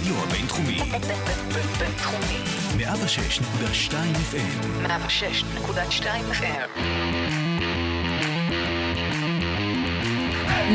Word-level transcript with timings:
הרדיו 0.00 0.24
הבינתחומי. 0.24 0.78
בינתחומי. 1.78 2.38
106.2 2.78 3.92
FM. 4.32 4.86
106.2 4.86 6.04
FM. 6.32 6.80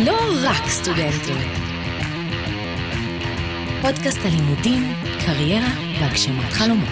לא 0.05 0.17
רק 0.43 0.67
סטודנטים. 0.67 1.37
פודקאסט 3.81 4.19
הלימודים, 4.25 4.93
קריירה 5.25 5.69
והגשמת 5.99 6.53
חלומות. 6.53 6.89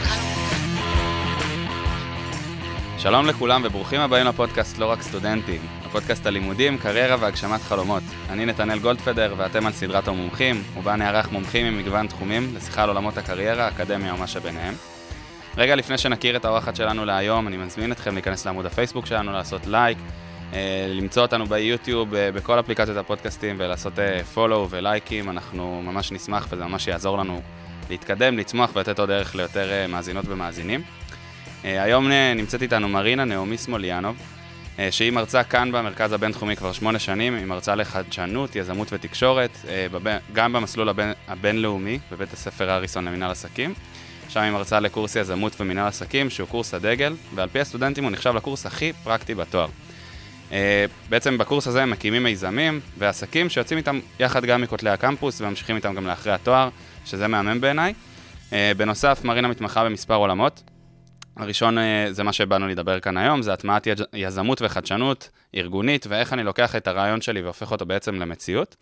שלום 2.97 3.25
לכולם 3.25 3.61
וברוכים 3.65 4.01
הבאים 4.01 4.25
לפודקאסט 4.25 4.77
לא 4.77 4.85
רק 4.91 5.01
סטודנטים, 5.01 5.61
הפודקאסט 5.93 6.25
הלימודים, 6.25 6.77
קריירה 6.77 7.15
והגשמת 7.19 7.61
חלומות. 7.61 8.03
אני 8.29 8.45
נתנאל 8.45 8.79
גולדפדר 8.79 9.33
ואתם 9.37 9.65
על 9.65 9.73
סדרת 9.73 10.07
המומחים, 10.07 10.63
ובה 10.77 10.95
נארח 10.95 11.31
מומחים 11.31 11.73
ממגוון 11.73 12.07
תחומים 12.07 12.55
לשיחה 12.55 12.83
על 12.83 12.89
עולמות 12.89 13.17
הקריירה, 13.17 13.65
האקדמיה 13.65 14.13
ומה 14.13 14.27
שביניהם. 14.27 14.73
רגע 15.57 15.75
לפני 15.75 15.97
שנכיר 15.97 16.35
את 16.35 16.45
האורחת 16.45 16.75
שלנו 16.75 17.05
להיום, 17.05 17.47
אני 17.47 17.57
מזמין 17.57 17.91
אתכם 17.91 18.13
להיכנס 18.13 18.45
לעמוד 18.45 18.65
הפייסבוק 18.65 19.05
שלנו, 19.05 19.31
לעשות 19.31 19.67
לייק, 19.67 19.97
אה, 20.53 20.85
למצוא 20.89 21.21
אותנו 21.21 21.45
ביוטיוב, 21.45 22.15
אה, 22.15 22.31
בכל 22.31 22.59
אפליקציות 22.59 22.97
הפודקאסטים 22.97 23.55
ולעשות 23.59 23.93
פולו 24.33 24.67
ולייקים, 24.69 25.29
אנחנו 25.29 25.81
ממש 25.85 26.11
נשמח 26.11 26.47
וזה 26.49 26.65
ממש 26.65 26.87
יעזור 26.87 27.17
לנו 27.17 27.41
להתקדם, 27.89 28.37
לצמוח 28.37 28.75
ולתת 28.75 28.99
עוד 28.99 29.11
ערך 29.11 29.35
ליותר 29.35 29.71
אה, 29.71 29.87
מאזינות 29.87 30.25
ומאזינים. 30.27 30.81
אה, 31.65 31.83
היום 31.83 32.11
אה, 32.11 32.33
נמצאת 32.33 32.61
איתנו 32.61 32.87
מרינה 32.89 33.25
נעמי 33.25 33.57
סמוליאנוב, 33.57 34.15
אה, 34.15 34.32
שהיא 34.91 35.11
מרצה 35.11 35.43
כאן 35.43 35.71
במרכז 35.71 36.13
הבינתחומי 36.13 36.55
כבר 36.55 36.73
שמונה 36.73 36.99
שנים, 36.99 37.35
היא 37.35 37.45
מרצה 37.45 37.75
לחדשנות, 37.75 38.55
יזמות 38.55 38.87
ותקשורת, 38.93 39.51
אה, 39.67 39.87
גם 40.33 40.53
במסלול 40.53 40.89
הבין, 40.89 41.13
הבינלאומי 41.27 41.99
בבית 42.11 42.33
הספר 42.33 42.71
אריסון 42.71 43.05
למינהל 43.05 43.31
עסקים. 43.31 43.73
שם 44.29 44.39
היא 44.39 44.51
מרצה 44.51 44.79
לקורס 44.79 45.15
יזמות 45.15 45.61
ומינהל 45.61 45.87
עסקים, 45.87 46.29
שהוא 46.29 46.47
קורס 46.47 46.73
הדגל, 46.73 47.15
ועל 47.35 47.49
פי 47.49 47.59
הסטודנטים 47.59 48.03
הוא 48.03 48.11
נחשב 48.11 48.35
לקורס 48.35 48.65
הכי 48.65 48.93
פרקטי 49.03 49.35
בתואר. 49.35 49.67
אה, 50.51 50.85
בעצם 51.09 51.37
בקורס 51.37 51.67
הזה 51.67 51.83
הם 51.83 51.89
מקימים 51.89 52.23
מיזמים 52.23 52.79
ועסקים 52.97 53.49
שיוצאים 53.49 53.77
איתם 53.77 53.99
יחד 54.19 54.45
גם 54.45 54.61
מכותלי 54.61 54.89
הקמפוס 54.89 55.41
וממשיכים 55.41 55.75
איתם 55.75 55.95
גם 55.95 56.07
לאחרי 56.07 56.33
התואר, 56.33 56.69
שזה 57.05 57.27
מהמם 57.27 57.61
בעיניי. 57.61 57.93
אה, 58.53 58.71
בנוסף, 58.77 59.21
מרינה 59.23 59.47
מתמחה 59.47 59.85
במספר 59.85 60.15
עולמות. 60.15 60.63
הראשון 61.37 61.77
אה, 61.77 62.07
זה 62.11 62.23
מה 62.23 62.33
שבאנו 62.33 62.67
לדבר 62.67 62.99
כאן 62.99 63.17
היום, 63.17 63.41
זה 63.41 63.53
הטמעת 63.53 63.87
יז- 63.87 64.03
יזמות 64.13 64.61
וחדשנות 64.61 65.29
ארגונית, 65.55 66.05
ואיך 66.09 66.33
אני 66.33 66.43
לוקח 66.43 66.75
את 66.75 66.87
הרעיון 66.87 67.21
שלי 67.21 67.41
והופך 67.41 67.71
אותו 67.71 67.85
בעצם 67.85 68.15
למציאות. 68.15 68.75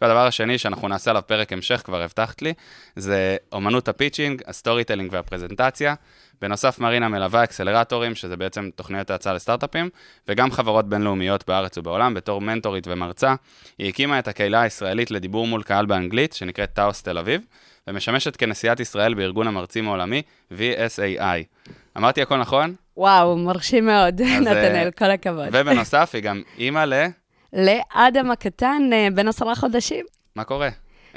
והדבר 0.00 0.26
השני 0.26 0.58
שאנחנו 0.58 0.88
נעשה 0.88 1.10
עליו 1.10 1.22
פרק 1.26 1.52
המשך, 1.52 1.82
כבר 1.84 2.02
הבטחת 2.02 2.42
לי, 2.42 2.52
זה 2.96 3.36
אומנות 3.52 3.88
ה 3.88 3.93
pitching, 3.93 4.42
ה 4.46 4.84
storytelling 4.84 5.12
והפרזנטציה. 5.12 5.94
בנוסף, 6.42 6.78
מרינה 6.78 7.08
מלווה 7.08 7.44
אקסלרטורים, 7.44 8.14
שזה 8.14 8.36
בעצם 8.36 8.70
תוכניות 8.74 9.10
האצה 9.10 9.32
לסטארט-אפים, 9.32 9.90
וגם 10.28 10.50
חברות 10.50 10.88
בינלאומיות 10.88 11.44
בארץ 11.48 11.78
ובעולם, 11.78 12.14
בתור 12.14 12.40
מנטורית 12.40 12.86
ומרצה. 12.86 13.34
היא 13.78 13.88
הקימה 13.88 14.18
את 14.18 14.28
הקהילה 14.28 14.60
הישראלית 14.60 15.10
לדיבור 15.10 15.46
מול 15.46 15.62
קהל 15.62 15.86
באנגלית, 15.86 16.32
שנקראת 16.32 16.72
טאוס 16.72 17.02
תל 17.02 17.18
אביב, 17.18 17.40
ומשמשת 17.86 18.36
כנשיאת 18.36 18.80
ישראל 18.80 19.14
בארגון 19.14 19.46
המרצים 19.46 19.88
העולמי, 19.88 20.22
VSAI. 20.52 21.70
אמרתי 21.96 22.22
הכל 22.22 22.36
נכון? 22.36 22.74
וואו, 22.96 23.36
מרשים 23.36 23.86
מאוד, 23.86 24.20
אז, 24.20 24.40
נתנאל, 24.40 24.86
אה, 24.86 24.90
כל 24.90 25.10
הכבוד. 25.10 25.48
ובנוסף, 25.52 26.10
היא 26.14 26.22
גם 26.22 26.42
אימא 26.58 26.84
ל... 26.84 27.06
לאדם 27.52 28.30
הקטן, 28.30 28.82
אה, 28.92 29.08
בן 29.14 29.28
עשרה 29.28 29.54
חודשים. 29.54 30.04
מה 30.36 30.44
קורה? 30.44 30.68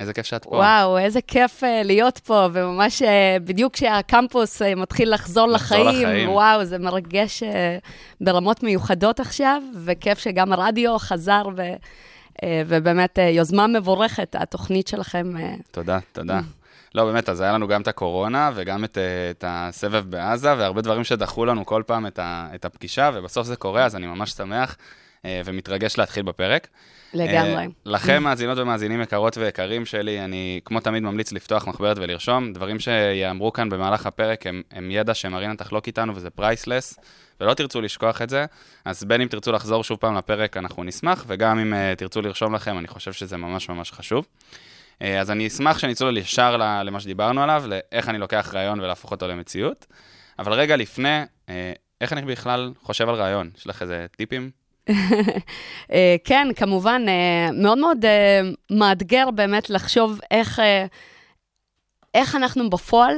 איזה 0.01 0.13
כיף 0.13 0.25
שאת 0.25 0.43
פה. 0.43 0.55
וואו, 0.55 0.97
איזה 0.97 1.21
כיף 1.21 1.63
אה, 1.63 1.83
להיות 1.83 2.17
פה, 2.17 2.47
וממש 2.53 3.01
אה, 3.01 3.37
בדיוק 3.43 3.73
כשהקמפוס 3.73 4.61
אה, 4.61 4.75
מתחיל 4.75 5.13
לחזור 5.13 5.47
לחיים, 5.47 5.87
לחיים. 5.87 6.29
וואו, 6.29 6.65
זה 6.65 6.77
מרגש 6.77 7.43
ברמות 8.21 8.63
מיוחדות 8.63 9.19
עכשיו, 9.19 9.61
וכיף 9.85 10.19
שגם 10.19 10.53
הרדיו 10.53 10.99
חזר, 10.99 11.43
ו- 11.57 11.75
ובאמת 12.67 13.19
יוזמה 13.31 13.67
מבורכת, 13.67 14.35
התוכנית 14.39 14.87
שלכם. 14.87 15.33
תודה, 15.71 15.99
תודה. 16.11 16.39
לא, 16.95 17.05
באמת, 17.05 17.29
אז 17.29 17.41
היה 17.41 17.51
לנו 17.53 17.67
גם 17.67 17.81
את 17.81 17.87
הקורונה 17.87 18.51
וגם 18.55 18.83
את, 18.83 18.97
את 19.31 19.43
הסבב 19.47 20.05
בעזה, 20.09 20.57
והרבה 20.57 20.81
דברים 20.81 21.03
שדחו 21.03 21.45
לנו 21.45 21.65
כל 21.65 21.83
פעם 21.85 22.07
את, 22.07 22.19
ה, 22.19 22.47
את 22.55 22.65
הפגישה, 22.65 23.11
ובסוף 23.13 23.47
זה 23.47 23.55
קורה, 23.55 23.85
אז 23.85 23.95
אני 23.95 24.07
ממש 24.07 24.31
שמח 24.31 24.77
ומתרגש 25.25 25.97
להתחיל 25.97 26.23
בפרק. 26.23 26.67
לגמרי. 27.13 27.63
אה, 27.63 27.67
לכם, 27.85 28.23
מאזינות 28.23 28.57
ומאזינים 28.57 29.01
יקרות 29.01 29.37
ויקרים 29.37 29.85
שלי, 29.85 30.21
אני 30.21 30.59
כמו 30.65 30.79
תמיד 30.79 31.03
ממליץ 31.03 31.31
לפתוח 31.31 31.67
מחברת 31.67 31.97
ולרשום. 31.97 32.53
דברים 32.53 32.79
שיאמרו 32.79 33.53
כאן 33.53 33.69
במהלך 33.69 34.05
הפרק 34.05 34.47
הם, 34.47 34.61
הם 34.71 34.91
ידע 34.91 35.13
שמרינה 35.13 35.55
תחלוק 35.55 35.87
איתנו 35.87 36.15
וזה 36.15 36.29
פרייסלס, 36.29 36.99
ולא 37.41 37.53
תרצו 37.53 37.81
לשכוח 37.81 38.21
את 38.21 38.29
זה. 38.29 38.45
אז 38.85 39.03
בין 39.03 39.21
אם 39.21 39.27
תרצו 39.27 39.51
לחזור 39.51 39.83
שוב 39.83 39.97
פעם 39.97 40.17
לפרק, 40.17 40.57
אנחנו 40.57 40.83
נשמח, 40.83 41.25
וגם 41.27 41.59
אם 41.59 41.73
uh, 41.73 41.95
תרצו 41.97 42.21
לרשום 42.21 42.55
לכם, 42.55 42.77
אני 42.77 42.87
חושב 42.87 43.13
שזה 43.13 43.37
ממש 43.37 43.69
ממש 43.69 43.91
חשוב. 43.91 44.27
Uh, 44.99 45.05
אז 45.19 45.31
אני 45.31 45.47
אשמח 45.47 45.79
שנצלול 45.79 46.17
ישר 46.17 46.57
למה 46.57 46.99
שדיברנו 46.99 47.43
עליו, 47.43 47.63
לאיך 47.67 48.09
אני 48.09 48.17
לוקח 48.17 48.51
רעיון 48.53 48.79
ולהפוך 48.79 49.11
אותו 49.11 49.27
למציאות. 49.27 49.85
אבל 50.39 50.53
רגע 50.53 50.75
לפני, 50.75 51.23
uh, 51.23 51.51
איך 52.01 52.13
אני 52.13 52.21
בכלל 52.21 52.71
חושב 52.81 53.09
על 53.09 53.15
רעיון? 53.15 53.49
יש 53.57 53.67
לך 53.67 53.81
איזה 53.81 54.05
טיפים? 54.17 54.60
אה, 55.93 56.15
כן, 56.23 56.47
כמובן, 56.55 57.01
אה, 57.07 57.51
מאוד 57.53 57.77
מאוד 57.77 58.05
אה, 58.05 58.41
מאתגר 58.71 59.31
באמת 59.31 59.69
לחשוב 59.69 60.19
איך, 60.31 60.61
איך 62.13 62.35
אנחנו 62.35 62.69
בפועל 62.69 63.15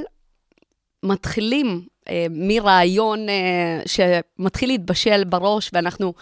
מתחילים 1.03 1.87
מרעיון 2.29 3.29
אה, 3.29 3.81
שמתחיל 3.85 4.69
להתבשל 4.69 5.23
בראש, 5.23 5.69
ואנחנו 5.73 6.13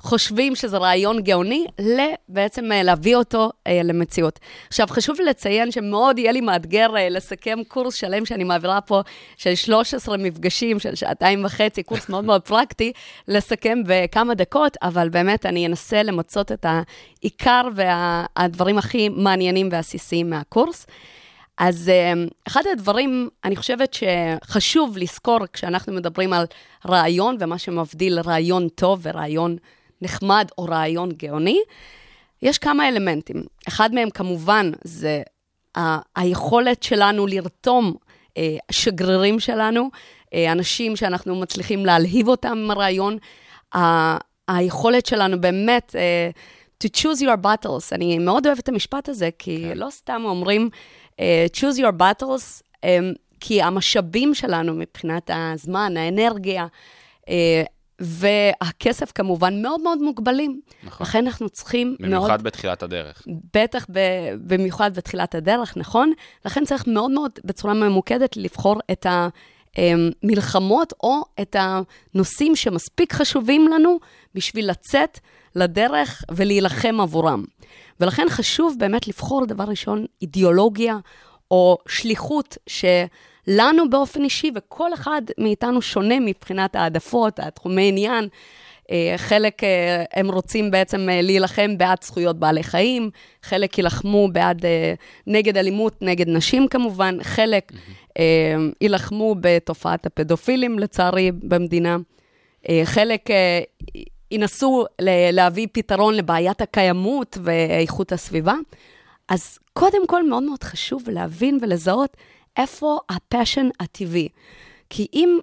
חושבים 0.00 0.54
שזה 0.54 0.78
רעיון 0.78 1.22
גאוני, 1.22 1.66
לבעצם 1.78 2.72
אה, 2.72 2.82
להביא 2.82 3.16
אותו 3.16 3.50
אה, 3.66 3.80
למציאות. 3.84 4.40
עכשיו, 4.68 4.86
חשוב 4.90 5.16
לציין 5.20 5.70
שמאוד 5.70 6.18
יהיה 6.18 6.32
לי 6.32 6.40
מאתגר 6.40 6.96
אה, 6.96 7.08
לסכם 7.08 7.58
קורס 7.68 7.94
שלם 7.94 8.26
שאני 8.26 8.44
מעבירה 8.44 8.80
פה, 8.80 9.00
של 9.36 9.54
13 9.54 10.16
מפגשים 10.16 10.78
של 10.78 10.94
שעתיים 10.94 11.44
וחצי, 11.44 11.82
קורס 11.82 12.08
מאוד 12.08 12.24
מאוד 12.24 12.42
פרקטי, 12.42 12.92
לסכם 13.28 13.78
בכמה 13.86 14.34
דקות, 14.34 14.76
אבל 14.82 15.08
באמת 15.08 15.46
אני 15.46 15.66
אנסה 15.66 16.02
למצות 16.02 16.52
את 16.52 16.66
העיקר 16.68 17.62
והדברים 17.74 18.78
הכי 18.78 19.08
מעניינים 19.08 19.68
ועסיסיים 19.72 20.30
מהקורס. 20.30 20.86
אז 21.60 21.88
אה, 21.88 22.12
אחד 22.48 22.62
הדברים, 22.72 23.28
אני 23.44 23.56
חושבת 23.56 23.94
שחשוב 23.94 24.98
לזכור 24.98 25.38
כשאנחנו 25.52 25.92
מדברים 25.92 26.32
על 26.32 26.44
רעיון 26.88 27.36
ומה 27.40 27.58
שמבדיל 27.58 28.20
רעיון 28.20 28.68
טוב 28.68 29.00
ורעיון 29.02 29.56
נחמד 30.02 30.48
או 30.58 30.64
רעיון 30.64 31.12
גאוני, 31.12 31.58
יש 32.42 32.58
כמה 32.58 32.88
אלמנטים. 32.88 33.42
אחד 33.68 33.94
מהם 33.94 34.10
כמובן 34.10 34.70
זה 34.84 35.22
ה- 35.78 35.98
היכולת 36.16 36.82
שלנו 36.82 37.26
לרתום 37.26 37.94
אה, 38.36 38.56
שגרירים 38.70 39.40
שלנו, 39.40 39.90
אה, 40.34 40.52
אנשים 40.52 40.96
שאנחנו 40.96 41.34
מצליחים 41.40 41.86
להלהיב 41.86 42.28
אותם 42.28 42.58
עם 42.64 42.70
הרעיון, 42.70 43.18
ה- 43.74 44.16
היכולת 44.48 45.06
שלנו 45.06 45.40
באמת 45.40 45.96
אה, 45.98 46.30
to 46.84 46.88
choose 46.96 47.20
your 47.20 47.44
battles. 47.44 47.88
אני 47.92 48.18
מאוד 48.18 48.46
אוהבת 48.46 48.60
את 48.60 48.68
המשפט 48.68 49.08
הזה, 49.08 49.28
כי 49.38 49.64
כן. 49.68 49.78
לא 49.78 49.90
סתם 49.90 50.22
אומרים 50.24 50.70
choose 51.52 51.78
your 51.78 51.92
battles, 52.00 52.62
אה, 52.84 52.98
כי 53.40 53.62
המשאבים 53.62 54.34
שלנו 54.34 54.74
מבחינת 54.74 55.30
הזמן, 55.34 55.96
האנרגיה, 55.96 56.66
אה, 57.28 57.62
והכסף 58.00 59.12
כמובן 59.12 59.62
מאוד 59.62 59.80
מאוד 59.80 60.02
מוגבלים. 60.02 60.60
נכון. 60.84 61.06
לכן 61.06 61.26
אנחנו 61.26 61.48
צריכים 61.48 61.96
מאוד... 62.00 62.10
במיוחד 62.10 62.42
בתחילת 62.42 62.82
הדרך. 62.82 63.22
בטח 63.54 63.86
ב- 63.92 64.34
במיוחד 64.46 64.94
בתחילת 64.94 65.34
הדרך, 65.34 65.76
נכון? 65.76 66.12
לכן 66.44 66.64
צריך 66.64 66.86
מאוד 66.86 67.10
מאוד 67.10 67.30
בצורה 67.44 67.74
ממוקדת 67.74 68.36
לבחור 68.36 68.76
את 68.92 69.06
המלחמות 69.76 70.92
או 71.02 71.22
את 71.42 71.56
הנושאים 71.58 72.56
שמספיק 72.56 73.12
חשובים 73.12 73.68
לנו 73.68 73.98
בשביל 74.34 74.70
לצאת 74.70 75.18
לדרך 75.56 76.22
ולהילחם 76.30 77.00
עבורם. 77.00 77.44
ולכן 78.00 78.26
חשוב 78.30 78.76
באמת 78.78 79.08
לבחור 79.08 79.46
דבר 79.46 79.64
ראשון 79.64 80.06
אידיאולוגיה 80.22 80.98
או 81.50 81.78
שליחות 81.88 82.56
שלנו 82.66 83.90
באופן 83.90 84.24
אישי, 84.24 84.50
וכל 84.54 84.94
אחד 84.94 85.22
מאיתנו 85.38 85.82
שונה 85.82 86.20
מבחינת 86.20 86.76
העדפות, 86.76 87.38
התחומי 87.38 87.88
עניין. 87.88 88.28
אה, 88.90 89.14
חלק 89.16 89.64
אה, 89.64 90.04
הם 90.14 90.30
רוצים 90.30 90.70
בעצם 90.70 91.08
אה, 91.08 91.22
להילחם 91.22 91.78
בעד 91.78 91.98
זכויות 92.02 92.38
בעלי 92.38 92.62
חיים, 92.62 93.10
חלק 93.42 93.78
יילחמו 93.78 94.28
בעד, 94.32 94.62
נגד 95.26 95.56
אלימות 95.56 96.02
נגד 96.02 96.28
נשים 96.28 96.68
כמובן, 96.68 97.16
חלק 97.22 97.72
אה, 98.18 98.56
יילחמו 98.80 99.34
בתופעת 99.40 100.06
הפדופילים 100.06 100.78
לצערי 100.78 101.32
במדינה, 101.32 101.96
חלק 102.84 103.28
ינסו 104.30 104.84
להביא 105.32 105.66
פתרון 105.72 106.14
לבעיית 106.14 106.60
הקיימות 106.60 107.38
ואיכות 107.42 108.12
הסביבה. 108.12 108.54
אז 109.28 109.58
קודם 109.72 110.06
כל, 110.06 110.28
מאוד 110.28 110.42
מאוד 110.42 110.62
חשוב 110.62 111.10
להבין 111.10 111.58
ולזהות 111.62 112.16
איפה 112.56 112.98
הפאשן 113.08 113.68
הטבעי. 113.80 114.28
כי 114.90 115.06
אם, 115.14 115.38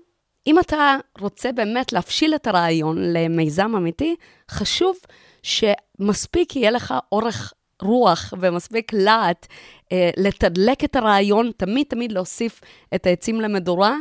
אם 0.47 0.59
אתה 0.59 0.97
רוצה 1.19 1.51
באמת 1.51 1.93
להפשיל 1.93 2.35
את 2.35 2.47
הרעיון 2.47 2.97
למיזם 2.99 3.75
אמיתי, 3.75 4.15
חשוב 4.51 4.97
שמספיק 5.43 6.55
יהיה 6.55 6.71
לך 6.71 6.93
אורך 7.11 7.53
רוח 7.81 8.33
ומספיק 8.39 8.93
להט 8.93 9.47
אה, 9.91 10.09
לתדלק 10.17 10.83
את 10.83 10.95
הרעיון, 10.95 11.51
תמיד 11.57 11.87
תמיד 11.89 12.11
להוסיף 12.11 12.61
את 12.95 13.05
העצים 13.05 13.41
למדורה, 13.41 13.95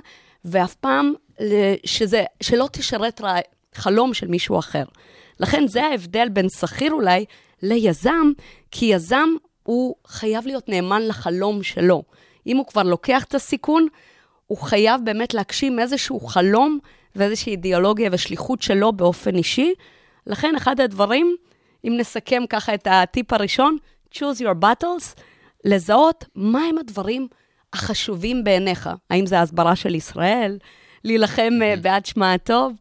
ואף 0.45 0.75
פעם 0.75 1.13
ל- 1.41 1.75
שזה, 1.87 2.25
שלא 2.43 2.69
תשרת 2.73 3.21
רע, 3.21 3.35
חלום 3.75 4.15
של 4.15 4.29
מישהו 4.29 4.59
אחר. 4.59 4.85
לכן 5.41 5.67
זה 5.67 5.85
ההבדל 5.85 6.29
בין 6.29 6.49
שכיר 6.49 6.93
אולי 6.93 7.25
ליזם, 7.63 8.33
כי 8.71 8.87
יזם 8.87 9.29
הוא 9.63 9.95
חייב 10.07 10.47
להיות 10.47 10.69
נאמן 10.69 11.03
לחלום 11.03 11.63
שלו. 11.63 12.03
אם 12.47 12.57
הוא 12.57 12.67
כבר 12.67 12.83
לוקח 12.83 13.25
את 13.25 13.35
הסיכון, 13.35 13.87
הוא 14.47 14.59
חייב 14.59 15.01
באמת 15.05 15.35
להגשים 15.35 15.79
איזשהו 15.79 16.21
חלום 16.21 16.79
ואיזושהי 17.17 17.51
אידיאולוגיה 17.51 18.11
ושליחות 18.13 18.63
שלו 18.63 18.93
באופן 18.93 19.37
אישי. 19.37 19.75
לכן 20.27 20.55
אחד 20.57 20.81
הדברים, 20.81 21.37
אם 21.85 21.95
נסכם 21.97 22.43
ככה 22.49 22.75
את 22.75 22.89
הטיפ 22.91 23.33
הראשון, 23.33 23.77
choose 24.15 24.41
your 24.41 24.65
battles, 24.65 25.21
לזהות 25.65 26.25
מהם 26.35 26.79
הדברים 26.79 27.29
החשובים 27.73 28.45
בעיניך. 28.45 28.91
האם 29.11 29.27
זה 29.27 29.39
ההסברה 29.39 29.77
של 29.77 29.95
ישראל, 29.95 30.59
להילחם 31.05 31.53
אה, 31.63 31.75
בעד 31.83 32.07
שמה 32.07 32.33
הטוב, 32.33 32.73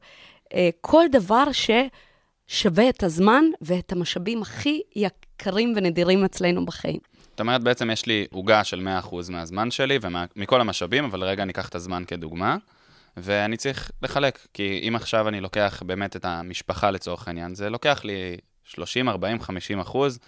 אה, 0.54 0.70
כל 0.82 1.04
דבר 1.12 1.44
ששווה 1.52 2.90
את 2.90 3.04
הזמן 3.04 3.44
ואת 3.62 3.92
המשאבים 3.92 4.42
הכי 4.42 4.82
יקרים 4.96 5.74
ונדירים 5.76 6.26
אצלנו 6.26 6.66
בחיים. 6.66 7.00
זאת 7.36 7.40
אומרת, 7.40 7.64
בעצם 7.64 7.90
יש 7.90 8.06
לי 8.06 8.26
עוגה 8.32 8.64
של 8.64 8.88
100% 9.04 9.16
מהזמן 9.30 9.72
שלי 9.72 10.00
ומכל 10.02 10.62
המשאבים, 10.62 11.06
אבל 11.06 11.24
רגע 11.24 11.46
ניקח 11.46 11.70
את 11.70 11.76
הזמן 11.76 12.04
כדוגמה, 12.08 12.58
ואני 13.18 13.58
צריך 13.58 13.92
לחלק, 14.02 14.48
כי 14.54 14.86
אם 14.88 14.96
עכשיו 14.96 15.28
אני 15.28 15.42
לוקח 15.42 15.84
באמת 15.86 16.16
את 16.16 16.26
המשפחה 16.26 16.92
לצורך 16.92 17.28
העניין, 17.28 17.56
זה 17.56 17.70
לוקח 17.70 18.02
לי 18.04 18.38
30, 18.64 19.10
40, 19.10 19.42
50 19.42 19.80
אחוז, 19.80 20.20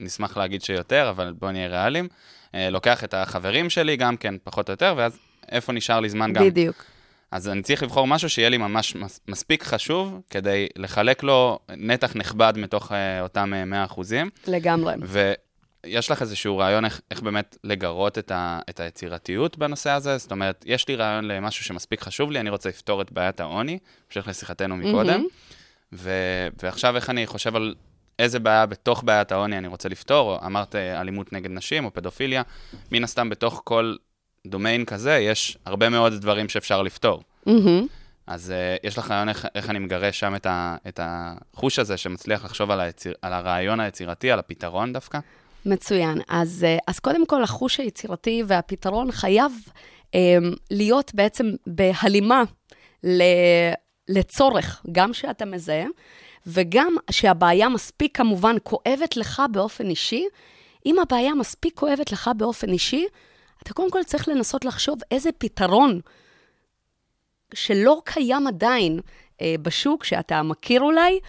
נשמח 0.00 0.36
להגיד 0.36 0.62
שיותר, 0.62 1.10
אבל 1.10 1.32
בואו 1.38 1.52
נהיה 1.52 1.68
ריאליים. 1.68 2.08
אה, 2.54 2.70
לוקח 2.70 3.04
את 3.04 3.14
החברים 3.14 3.70
שלי 3.70 3.96
גם 3.96 4.16
כן, 4.16 4.34
פחות 4.44 4.68
או 4.68 4.72
יותר, 4.72 4.94
ואז 4.96 5.18
איפה 5.52 5.72
נשאר 5.72 6.00
לי 6.00 6.08
זמן 6.08 6.32
גם. 6.32 6.44
בדיוק. 6.44 6.84
אז 7.30 7.48
אני 7.48 7.62
צריך 7.62 7.82
לבחור 7.82 8.06
משהו 8.06 8.30
שיהיה 8.30 8.48
לי 8.48 8.56
ממש 8.56 8.96
מס, 8.96 9.20
מספיק 9.28 9.62
חשוב, 9.62 10.20
כדי 10.30 10.66
לחלק 10.76 11.22
לו 11.22 11.58
נתח 11.76 12.16
נכבד 12.16 12.52
מתוך 12.56 12.92
אה, 12.92 13.20
אותם 13.20 13.54
אה, 13.54 13.64
100 13.64 13.84
אחוזים. 13.84 14.30
לגמרי. 14.46 14.94
ויש 15.84 16.10
לך 16.10 16.22
איזשהו 16.22 16.58
רעיון 16.58 16.84
איך, 16.84 17.00
איך 17.10 17.20
באמת 17.20 17.56
לגרות 17.64 18.18
את, 18.18 18.30
ה, 18.30 18.60
את 18.70 18.80
היצירתיות 18.80 19.58
בנושא 19.58 19.90
הזה? 19.90 20.18
זאת 20.18 20.30
אומרת, 20.30 20.64
יש 20.66 20.88
לי 20.88 20.96
רעיון 20.96 21.24
למשהו 21.24 21.64
שמספיק 21.64 22.00
חשוב 22.00 22.30
לי, 22.30 22.40
אני 22.40 22.50
רוצה 22.50 22.68
לפתור 22.68 23.02
את 23.02 23.12
בעיית 23.12 23.40
העוני, 23.40 23.78
בהמשך 24.08 24.28
לשיחתנו 24.28 24.76
מקודם, 24.76 25.24
ו, 25.92 26.10
ועכשיו 26.62 26.96
איך 26.96 27.10
אני 27.10 27.26
חושב 27.26 27.56
על 27.56 27.74
איזה 28.18 28.38
בעיה 28.38 28.66
בתוך 28.66 29.02
בעיית 29.04 29.32
העוני 29.32 29.58
אני 29.58 29.68
רוצה 29.68 29.88
לפתור, 29.88 30.30
או 30.30 30.46
אמרת 30.46 30.74
אה, 30.74 31.00
אלימות 31.00 31.32
נגד 31.32 31.50
נשים 31.50 31.84
או 31.84 31.94
פדופיליה, 31.94 32.42
מן 32.92 33.04
הסתם 33.04 33.28
בתוך 33.28 33.62
כל 33.64 33.96
דומיין 34.46 34.84
כזה 34.84 35.16
יש 35.16 35.58
הרבה 35.64 35.88
מאוד 35.88 36.12
דברים 36.12 36.48
שאפשר 36.48 36.82
לפתור. 36.82 37.22
מהמם. 37.46 37.86
אז 38.26 38.52
uh, 38.56 38.86
יש 38.86 38.98
לך 38.98 39.10
רעיון 39.10 39.28
איך, 39.28 39.46
איך 39.54 39.70
אני 39.70 39.78
מגרש 39.78 40.20
שם 40.20 40.34
את, 40.34 40.46
ה, 40.46 40.76
את 40.88 41.00
החוש 41.02 41.78
הזה 41.78 41.96
שמצליח 41.96 42.44
לחשוב 42.44 42.70
על, 42.70 42.80
היציר, 42.80 43.14
על 43.22 43.32
הרעיון 43.32 43.80
היצירתי, 43.80 44.30
על 44.30 44.38
הפתרון 44.38 44.92
דווקא? 44.92 45.18
מצוין. 45.68 46.20
אז, 46.28 46.64
אה, 46.64 46.78
אז 46.86 46.98
קודם 46.98 47.26
כל, 47.26 47.42
החוש 47.42 47.80
היצירתי 47.80 48.42
והפתרון 48.46 49.12
חייב 49.12 49.52
אה, 50.14 50.36
להיות 50.70 51.14
בעצם 51.14 51.46
בהלימה 51.66 52.42
ל, 53.04 53.22
לצורך, 54.08 54.82
גם 54.92 55.12
שאתה 55.12 55.44
מזהה, 55.44 55.86
וגם 56.46 56.96
שהבעיה 57.10 57.68
מספיק 57.68 58.16
כמובן 58.16 58.56
כואבת 58.62 59.16
לך 59.16 59.42
באופן 59.52 59.90
אישי. 59.90 60.24
אם 60.86 60.98
הבעיה 60.98 61.34
מספיק 61.34 61.74
כואבת 61.78 62.12
לך 62.12 62.30
באופן 62.36 62.72
אישי, 62.72 63.06
אתה 63.62 63.74
קודם 63.74 63.90
כל 63.90 64.02
צריך 64.02 64.28
לנסות 64.28 64.64
לחשוב 64.64 64.98
איזה 65.10 65.30
פתרון 65.38 66.00
שלא 67.54 68.02
קיים 68.04 68.46
עדיין 68.46 69.00
אה, 69.40 69.54
בשוק, 69.62 70.04
שאתה 70.04 70.42
מכיר 70.42 70.80
אולי, 70.80 71.20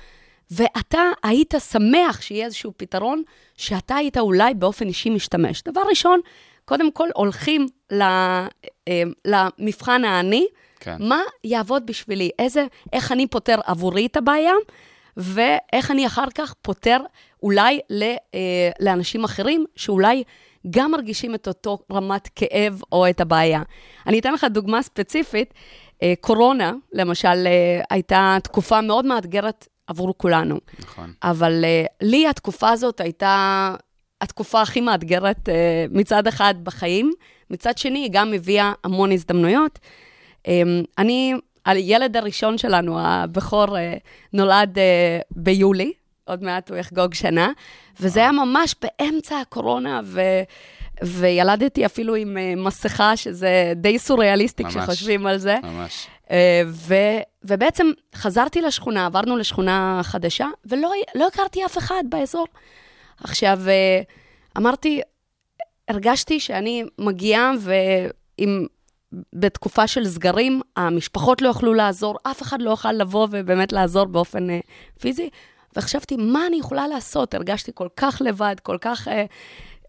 ואתה 0.51 1.01
היית 1.23 1.53
שמח 1.71 2.21
שיהיה 2.21 2.45
איזשהו 2.45 2.73
פתרון 2.77 3.23
שאתה 3.57 3.95
היית 3.95 4.17
אולי 4.17 4.53
באופן 4.53 4.87
אישי 4.87 5.09
משתמש. 5.09 5.63
דבר 5.63 5.81
ראשון, 5.89 6.19
קודם 6.65 6.91
כל 6.91 7.07
הולכים 7.15 7.67
אה, 7.91 8.47
למבחן 9.25 10.05
האני, 10.05 10.47
כן. 10.79 10.95
מה 10.99 11.21
יעבוד 11.43 11.85
בשבילי, 11.85 12.29
איזה, 12.39 12.65
איך 12.93 13.11
אני 13.11 13.27
פותר 13.27 13.55
עבורי 13.65 14.05
את 14.05 14.17
הבעיה, 14.17 14.53
ואיך 15.17 15.91
אני 15.91 16.07
אחר 16.07 16.27
כך 16.35 16.53
פותר 16.61 16.97
אולי 17.43 17.79
ל, 17.89 18.03
אה, 18.03 18.69
לאנשים 18.79 19.23
אחרים, 19.23 19.65
שאולי 19.75 20.23
גם 20.69 20.91
מרגישים 20.91 21.35
את 21.35 21.47
אותו 21.47 21.77
רמת 21.91 22.27
כאב 22.35 22.81
או 22.91 23.09
את 23.09 23.21
הבעיה. 23.21 23.61
אני 24.07 24.19
אתן 24.19 24.33
לך 24.33 24.43
דוגמה 24.43 24.81
ספציפית. 24.81 25.53
אה, 26.03 26.13
קורונה, 26.21 26.73
למשל, 26.93 27.47
אה, 27.47 27.81
הייתה 27.89 28.37
תקופה 28.43 28.81
מאוד 28.81 29.05
מאתגרת 29.05 29.67
עבור 29.89 30.13
כולנו. 30.18 30.59
נכון. 30.80 31.13
אבל 31.24 31.63
uh, 31.63 31.94
לי 32.01 32.27
התקופה 32.27 32.69
הזאת 32.69 33.01
הייתה 33.01 33.75
התקופה 34.21 34.62
הכי 34.62 34.81
מאתגרת 34.81 35.50
uh, 35.50 35.51
מצד 35.91 36.27
אחד 36.27 36.53
בחיים, 36.63 37.12
מצד 37.50 37.77
שני 37.77 38.00
היא 38.00 38.09
גם 38.12 38.33
הביאה 38.33 38.74
המון 38.83 39.12
הזדמנויות. 39.12 39.80
Um, 40.44 40.50
אני, 40.97 41.33
הילד 41.65 42.18
הראשון 42.18 42.57
שלנו, 42.57 43.00
הבכור, 43.00 43.68
uh, 43.68 43.80
נולד 44.33 44.77
uh, 44.77 44.81
ביולי, 45.31 45.94
עוד 46.25 46.44
מעט 46.44 46.69
הוא 46.69 46.77
יחגוג 46.77 47.13
שנה, 47.13 47.51
וזה 48.00 48.19
היה 48.19 48.31
ממש 48.31 48.75
באמצע 48.81 49.39
הקורונה, 49.39 50.01
ו... 50.03 50.21
וילדתי 51.03 51.85
אפילו 51.85 52.15
עם 52.15 52.38
מסכה, 52.57 53.18
שזה 53.18 53.74
די 53.75 54.00
סוריאליסטי 54.00 54.63
ממש. 54.63 54.77
כשחושבים 54.77 55.27
על 55.27 55.38
זה. 55.38 55.57
ממש. 55.63 56.07
אה, 56.31 56.61
ו, 56.67 56.93
ובעצם 57.43 57.87
חזרתי 58.15 58.61
לשכונה, 58.61 59.05
עברנו 59.05 59.37
לשכונה 59.37 60.01
חדשה, 60.03 60.47
ולא 60.65 60.91
לא 61.15 61.27
הכרתי 61.27 61.65
אף 61.65 61.77
אחד 61.77 62.03
באזור. 62.09 62.47
עכשיו, 63.23 63.59
אה, 63.67 64.01
אמרתי, 64.57 65.01
הרגשתי 65.87 66.39
שאני 66.39 66.83
מגיעה 66.97 67.51
ועם... 67.59 68.65
בתקופה 69.33 69.87
של 69.87 70.06
סגרים, 70.06 70.61
המשפחות 70.75 71.42
לא 71.42 71.49
יכלו 71.49 71.73
לעזור, 71.73 72.18
אף 72.23 72.42
אחד 72.42 72.61
לא 72.61 72.69
יוכל 72.69 72.92
לבוא 72.92 73.27
ובאמת 73.31 73.73
לעזור 73.73 74.06
באופן 74.06 74.49
אה, 74.49 74.59
פיזי. 74.99 75.30
וחשבתי, 75.75 76.15
מה 76.18 76.47
אני 76.47 76.57
יכולה 76.57 76.87
לעשות? 76.87 77.33
הרגשתי 77.33 77.71
כל 77.75 77.87
כך 77.95 78.21
לבד, 78.25 78.56
כל 78.63 78.77
כך... 78.81 79.07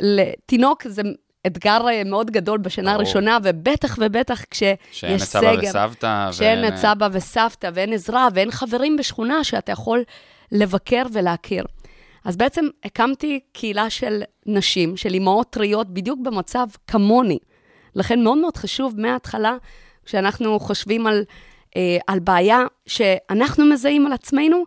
לתינוק 0.03 0.87
זה 0.87 1.03
אתגר 1.47 1.89
אה, 1.89 2.05
מאוד 2.05 2.31
גדול 2.31 2.59
בשנה 2.59 2.91
ברור. 2.91 3.03
הראשונה, 3.03 3.39
ובטח 3.43 3.99
ובטח 4.01 4.45
כשיש 4.51 4.77
שאין 4.91 5.15
את 5.15 5.21
סגר. 5.21 5.71
סבא 5.71 5.87
וסבתא. 5.87 6.33
שאין 6.33 6.69
את 6.69 6.77
סבא 6.77 7.09
וסבתא, 7.13 7.71
ואין 7.75 7.93
עזרה, 7.93 8.29
ואין 8.35 8.51
חברים 8.51 8.97
בשכונה 8.97 9.45
שאתה 9.45 9.73
יכול 9.73 10.05
לבקר 10.53 11.03
ולהכיר. 11.13 11.65
אז 12.25 12.37
בעצם 12.37 12.65
הקמתי 12.85 13.41
קהילה 13.53 13.91
של 13.91 14.23
נשים, 14.47 14.97
של 14.97 15.15
אימהות 15.15 15.51
טריות, 15.51 15.95
בדיוק 15.95 16.21
במצב 16.23 16.67
כמוני. 16.87 17.39
לכן 17.95 18.23
מאוד 18.23 18.39
מאוד 18.39 18.57
חשוב 18.57 18.95
מההתחלה, 19.01 19.57
כשאנחנו 20.05 20.61
חושבים 20.61 21.07
על, 21.07 21.25
אה, 21.77 21.99
על 22.07 22.19
בעיה 22.19 22.61
שאנחנו 22.87 23.65
מזהים 23.65 24.07
על 24.07 24.13
עצמנו, 24.13 24.65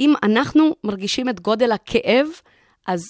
אם 0.00 0.14
אנחנו 0.22 0.76
מרגישים 0.84 1.28
את 1.28 1.40
גודל 1.40 1.72
הכאב, 1.72 2.26
אז 2.86 3.00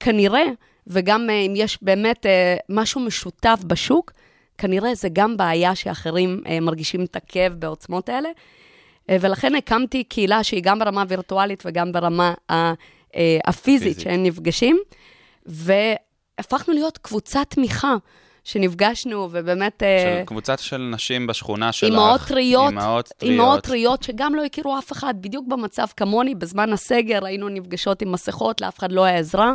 כנראה, 0.00 0.44
וגם 0.88 1.30
אה, 1.30 1.34
אם 1.34 1.52
יש 1.56 1.78
באמת 1.82 2.26
אה, 2.26 2.56
משהו 2.68 3.00
משותף 3.00 3.58
בשוק, 3.66 4.12
כנראה 4.58 4.94
זה 4.94 5.08
גם 5.12 5.36
בעיה 5.36 5.74
שאחרים 5.74 6.42
אה, 6.46 6.60
מרגישים 6.60 7.04
את 7.04 7.16
הכאב 7.16 7.52
בעוצמות 7.52 8.08
האלה. 8.08 8.28
ולכן 9.10 9.54
הקמתי 9.54 10.04
קהילה 10.04 10.44
שהיא 10.44 10.62
גם 10.62 10.78
ברמה 10.78 11.04
וירטואלית 11.08 11.62
וגם 11.66 11.92
ברמה 11.92 12.34
הפיזית, 13.46 13.82
פיזית. 13.84 14.00
שהם 14.00 14.22
נפגשים, 14.22 14.78
והפכנו 15.46 16.74
להיות 16.74 16.98
קבוצת 16.98 17.46
תמיכה. 17.48 17.96
שנפגשנו, 18.44 19.28
ובאמת... 19.32 19.82
של 20.04 20.24
קבוצת 20.26 20.58
של 20.58 20.78
נשים 20.78 21.26
בשכונה 21.26 21.72
שלך. 21.72 21.90
אימהות 21.90 22.20
טריות, 22.20 22.68
אימהות 22.70 23.08
טריות. 23.08 23.22
אימהות 23.22 23.60
טריות 23.60 24.02
שגם 24.02 24.34
לא 24.34 24.44
הכירו 24.44 24.78
אף 24.78 24.92
אחד, 24.92 25.14
בדיוק 25.20 25.46
במצב 25.48 25.86
כמוני, 25.96 26.34
בזמן 26.34 26.72
הסגר 26.72 27.24
היינו 27.24 27.48
נפגשות 27.48 28.02
עם 28.02 28.12
מסכות, 28.12 28.60
לאף 28.60 28.78
אחד 28.78 28.92
לא 28.92 29.04
היה 29.04 29.18
עזרה, 29.18 29.54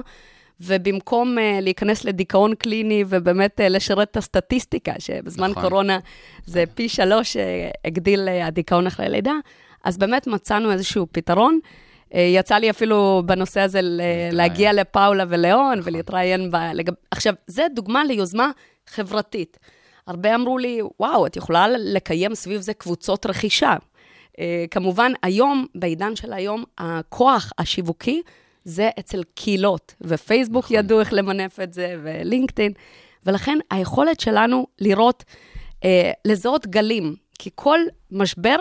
ובמקום 0.62 1.38
uh, 1.38 1.62
להיכנס 1.62 2.06
לדיכאון 2.06 2.56
קליני 2.56 3.04
ובאמת 3.08 3.60
uh, 3.60 3.64
לשרת 3.64 4.12
את 4.12 4.18
הסטטיסטיקה, 4.18 4.94
שבזמן 5.00 5.52
נכון. 5.52 5.64
קורונה 5.64 6.00
זה 6.46 6.64
פי 6.76 6.90
שלוש 6.90 7.38
uh, 7.38 7.40
הגדיל 7.86 8.28
uh, 8.28 8.46
הדיכאון 8.46 8.88
אחרי 8.88 9.10
לידה, 9.10 9.34
אז 9.84 9.98
באמת 9.98 10.28
מצאנו 10.28 10.72
איזשהו 10.72 11.08
פתרון. 11.12 11.60
Uh, 11.64 12.18
יצא 12.18 12.56
לי 12.56 12.70
אפילו 12.70 13.24
בנושא 13.26 13.62
הזה 13.62 13.82
ל- 13.82 14.02
להגיע 14.32 14.74
לפאולה 14.74 15.24
ולאון 15.30 15.80
נכון. 15.80 15.94
ולהתראיין. 15.94 16.52
ב... 16.52 16.56
לגב... 16.74 16.94
עכשיו, 17.12 17.34
זו 17.48 17.64
דוגמה 17.76 18.04
ליוזמה 18.06 18.52
חברתית. 18.88 19.60
הרבה 20.08 20.36
אמרו 20.36 20.58
לי, 20.58 20.80
וואו, 21.00 21.28
את 21.28 21.36
יכולה 21.36 21.68
לקיים 21.70 22.36
סביב 22.36 22.62
זה 22.62 22.74
קבוצות 22.74 23.26
רכישה. 23.26 23.76
אה, 24.40 24.66
כמובן, 24.72 25.12
היום, 25.24 25.66
בעידן 25.76 26.16
של 26.16 26.34
היום, 26.34 26.64
הכוח 26.78 27.52
השיווקי 27.58 28.22
זה 28.66 28.90
אצל 29.00 29.24
קהילות, 29.36 29.96
ופייסבוק 30.02 30.66
נכון. 30.66 30.78
ידעו 30.78 31.00
איך 31.00 31.14
למנף 31.14 31.60
את 31.60 31.74
זה, 31.74 31.96
ולינקדאין, 32.04 32.74
ולכן 33.26 33.58
היכולת 33.72 34.20
שלנו 34.20 34.68
לראות, 34.80 35.24
אה, 35.84 36.12
לזהות 36.26 36.68
גלים, 36.68 37.16
כי 37.40 37.50
כל 37.56 37.80
משבר, 38.12 38.58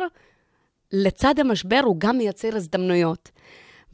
לצד 0.93 1.39
המשבר, 1.39 1.81
הוא 1.85 1.97
גם 1.99 2.19
מייצר 2.19 2.57
הזדמנויות. 2.57 3.31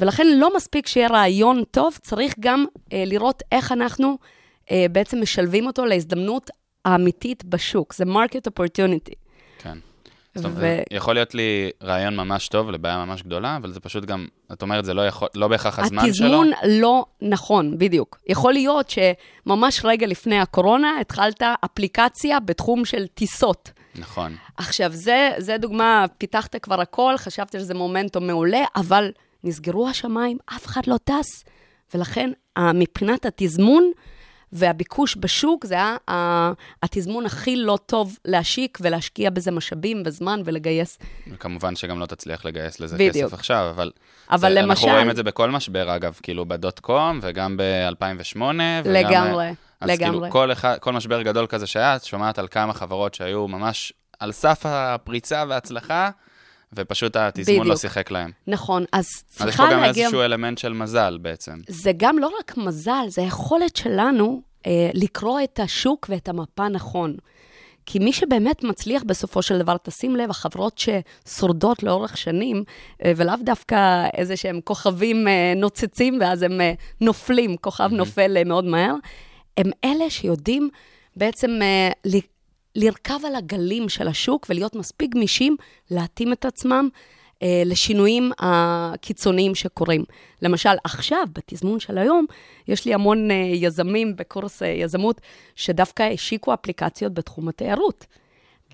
ולכן 0.01 0.27
לא 0.27 0.57
מספיק 0.57 0.87
שיהיה 0.87 1.09
רעיון 1.09 1.65
טוב, 1.71 1.99
צריך 2.03 2.35
גם 2.41 2.65
אה, 2.93 3.05
לראות 3.07 3.43
איך 3.53 3.73
אנחנו 3.73 4.19
אה, 4.71 4.87
בעצם 4.93 5.23
משלבים 5.23 5.67
אותו 5.67 5.85
להזדמנות 5.85 6.51
האמיתית 6.85 7.45
בשוק. 7.45 7.95
זה 7.95 8.05
market 8.05 8.51
opportunity. 8.51 9.15
כן. 9.59 9.79
זאת 10.39 10.45
אומרת, 10.45 10.59
ו- 10.91 10.95
יכול 10.97 11.15
להיות 11.15 11.35
לי 11.35 11.71
רעיון 11.83 12.17
ממש 12.17 12.49
טוב 12.49 12.71
לבעיה 12.71 13.05
ממש 13.05 13.23
גדולה, 13.23 13.57
אבל 13.57 13.73
זה 13.73 13.81
פשוט 13.81 14.05
גם, 14.05 14.27
את 14.53 14.63
אומרת, 14.63 14.85
זה 14.85 14.95
לא, 14.95 15.07
יכול, 15.07 15.29
לא 15.35 15.49
בהכרח 15.49 15.79
הזמן 15.79 16.01
שלו. 16.01 16.09
התזמון 16.09 16.51
לא 16.69 17.05
נכון, 17.23 17.79
בדיוק. 17.79 18.19
יכול 18.27 18.53
להיות 18.53 18.91
שממש 18.91 19.81
רגע 19.85 20.07
לפני 20.07 20.39
הקורונה 20.41 21.01
התחלת 21.01 21.43
אפליקציה 21.65 22.41
בתחום 22.41 22.85
של 22.85 23.07
טיסות. 23.07 23.71
נכון. 23.95 24.37
עכשיו, 24.57 24.91
זה, 24.93 25.31
זה 25.39 25.57
דוגמה, 25.59 26.05
פיתחת 26.19 26.57
כבר 26.57 26.81
הכל, 26.81 27.15
חשבת 27.17 27.53
שזה 27.53 27.75
מומנטום 27.75 28.27
מעולה, 28.27 28.65
אבל 28.77 29.11
נסגרו 29.45 29.89
השמיים, 29.89 30.39
אף 30.57 30.67
אחד 30.67 30.81
לא 30.87 30.97
טס. 31.05 31.45
ולכן, 31.95 32.31
ה- 32.57 32.73
מבחינת 32.73 33.27
התזמון 33.27 33.91
והביקוש 34.53 35.17
בשוק, 35.21 35.67
זה 35.67 35.75
היה 35.75 35.97
התזמון 36.83 37.27
הכי 37.27 37.57
לא 37.57 37.79
טוב 37.87 38.19
להשיק 38.25 38.79
ולהשקיע 38.81 39.31
בזה 39.31 39.51
משאבים 39.51 40.03
וזמן 40.07 40.41
ולגייס. 40.45 40.99
וכמובן 41.33 41.77
שגם 41.77 41.99
לא 41.99 42.07
תצליח 42.07 42.45
לגייס 42.45 42.81
לזה 42.81 42.97
בדיוק. 42.97 43.27
כסף 43.27 43.35
עכשיו, 43.35 43.71
אבל... 43.71 43.91
אבל 44.31 44.49
זה, 44.49 44.49
למשל... 44.49 44.71
אנחנו 44.71 44.89
רואים 44.89 45.11
את 45.11 45.17
זה 45.17 45.23
בכל 45.23 45.51
משבר, 45.51 45.97
אגב, 45.97 46.19
כאילו 46.23 46.47
בדוט 46.47 46.79
קום 46.79 47.19
וגם 47.23 47.57
ב-2008. 47.57 48.41
לגמרי, 48.85 49.55
אז 49.81 49.91
לגמרי. 49.91 50.21
כאילו 50.21 50.31
כל, 50.31 50.53
אחד, 50.53 50.77
כל 50.81 50.93
משבר 50.93 51.23
גדול 51.23 51.47
כזה 51.47 51.67
שהיה, 51.67 51.97
את 51.97 52.05
שומעת 52.05 52.39
על 52.39 52.49
כמה 52.49 52.73
חברות 52.73 53.15
שהיו 53.15 53.49
ממש 53.49 53.93
על 54.21 54.33
סף 54.33 54.61
הפריצה 54.65 55.45
וההצלחה, 55.49 56.11
ופשוט 56.73 57.17
התזמון 57.17 57.67
לא. 57.67 57.77
שיחק 57.77 58.11
להם. 58.11 58.31
נכון, 58.47 58.85
אז 58.93 59.05
אז 59.05 59.07
יש 59.07 59.23
צריכה 59.27 59.67
פה 59.67 59.73
גם 59.73 59.81
להגיע... 59.81 60.05
איזשהו 60.05 60.23
אלמנט 60.23 60.59
של 60.59 60.73
מזל 60.73 61.19
בעצם. 61.23 61.53
זה 61.69 61.91
גם 61.97 62.19
לא 62.19 62.31
רק 62.39 62.57
מזל, 62.57 63.05
זה 63.09 63.23
היכולת 63.23 63.77
שלנו 63.77 64.43
אה, 64.67 64.91
לקרוא 64.95 65.41
את 65.45 65.61
השוק 65.61 66.07
ואת 66.11 66.29
המפה 66.29 66.69
נכון. 66.69 67.17
כי 67.87 67.99
מי 67.99 68.13
שבאמת 68.13 68.65
מצליח 68.65 69.03
בסופו 69.03 69.43
של 69.43 69.59
דבר, 69.59 69.77
תשים 69.83 70.17
לב, 70.17 70.31
החברות 70.31 70.79
ששורדות 70.79 71.83
לאורך 71.83 72.17
שנים, 72.17 72.65
אה, 73.05 73.13
ולאו 73.17 73.35
דווקא 73.45 74.07
איזה 74.15 74.37
שהם 74.37 74.61
כוכבים 74.65 75.29
אה, 75.29 75.53
נוצצים, 75.57 76.19
ואז 76.21 76.43
הם 76.43 76.61
אה, 76.61 76.73
נופלים, 77.01 77.57
כוכב 77.57 77.89
נופל 77.93 78.37
אה, 78.37 78.45
מאוד 78.45 78.65
מהר, 78.65 78.95
הם 79.57 79.71
אלה 79.85 80.11
שיודעים 80.11 80.69
בעצם 81.17 81.51
לרכב 82.79 83.19
על 83.27 83.35
הגלים 83.35 83.89
של 83.89 84.09
השוק 84.09 84.47
ולהיות 84.51 84.75
מספיק 84.75 85.15
גמישים, 85.15 85.57
להתאים 85.91 86.33
את 86.33 86.45
עצמם 86.45 86.89
אה, 87.43 87.63
לשינויים 87.67 88.33
הקיצוניים 88.39 89.55
שקורים. 89.55 90.05
למשל, 90.43 90.77
עכשיו, 90.85 91.23
בתזמון 91.33 91.81
של 91.81 91.99
היום, 91.99 92.27
יש 92.69 92.85
לי 92.85 92.95
המון 92.95 93.31
אה, 93.31 93.37
יזמים 93.37 94.17
בקורס 94.17 94.63
אה, 94.63 94.69
יזמות, 94.69 95.21
שדווקא 95.57 96.03
השיקו 96.03 96.55
אפליקציות 96.55 97.15
בתחום 97.15 97.49
התיירות. 97.49 98.07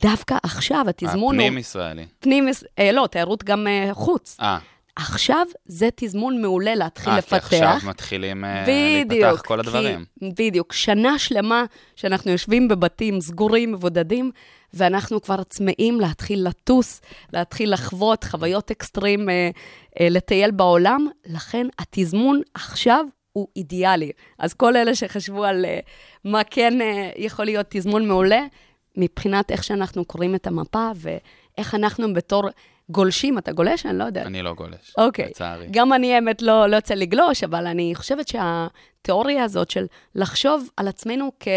דווקא 0.00 0.36
עכשיו, 0.42 0.84
התזמון 0.88 1.34
הוא... 1.34 1.42
הפנים 1.42 1.58
ישראלי. 1.58 2.06
פנים, 2.20 2.48
אה, 2.78 2.92
לא, 2.92 3.08
תיירות 3.10 3.44
גם 3.44 3.66
אה, 3.66 3.94
חוץ. 3.94 4.36
אה, 4.40 4.58
עכשיו 4.96 5.46
זה 5.66 5.88
תזמון 5.94 6.42
מעולה 6.42 6.74
להתחיל 6.74 7.12
אה, 7.12 7.18
לפתח. 7.18 7.48
כי 7.48 7.56
עכשיו 7.56 7.88
מתחילים 7.90 8.44
אה, 8.44 8.64
בדיוק. 8.68 9.22
להיפתח 9.22 9.42
כל 9.46 9.60
הדברים. 9.60 10.04
כי, 10.20 10.30
בדיוק. 10.30 10.72
שנה 10.72 11.18
שלמה 11.18 11.64
שאנחנו 11.96 12.30
יושבים 12.30 12.68
בבתים 12.68 13.20
סגורים, 13.20 13.72
מבודדים, 13.72 14.30
ואנחנו 14.74 15.22
כבר 15.22 15.42
צמאים 15.42 16.00
להתחיל 16.00 16.48
לטוס, 16.48 17.00
להתחיל 17.32 17.72
לחוות 17.72 18.24
חוויות 18.24 18.70
אקסטרים, 18.70 19.28
אה, 19.30 19.50
אה, 20.00 20.08
לטייל 20.10 20.50
בעולם. 20.50 21.06
לכן 21.26 21.66
התזמון 21.78 22.40
עכשיו 22.54 23.04
הוא 23.34 23.48
אידיאלי. 23.56 24.10
אז 24.38 24.54
כל 24.54 24.76
אלה 24.76 24.94
שחשבו 24.94 25.44
על 25.44 25.64
אה, 25.64 25.78
מה 26.24 26.44
כן 26.44 26.80
אה, 26.80 27.10
יכול 27.16 27.44
להיות 27.44 27.66
תזמון 27.68 28.08
מעולה, 28.08 28.40
מבחינת 28.96 29.50
איך 29.50 29.64
שאנחנו 29.64 30.04
קוראים 30.04 30.34
את 30.34 30.46
המפה 30.46 30.90
ואיך 30.96 31.74
אנחנו 31.74 32.14
בתור 32.14 32.42
גולשים, 32.88 33.38
אתה 33.38 33.52
גולש? 33.52 33.86
אני 33.86 33.98
לא 33.98 34.04
יודעת. 34.04 34.26
אני 34.26 34.42
לא 34.42 34.54
גולש, 34.54 34.94
אוקיי. 34.98 35.28
לצערי. 35.28 35.66
גם 35.70 35.92
אני, 35.92 36.14
האמת, 36.14 36.42
לא, 36.42 36.66
לא 36.66 36.76
יוצא 36.76 36.94
לגלוש, 36.94 37.44
אבל 37.44 37.66
אני 37.66 37.94
חושבת 37.94 38.28
שהתיאוריה 38.28 39.44
הזאת 39.44 39.70
של 39.70 39.86
לחשוב 40.14 40.68
על 40.76 40.88
עצמנו 40.88 41.32
כ, 41.40 41.48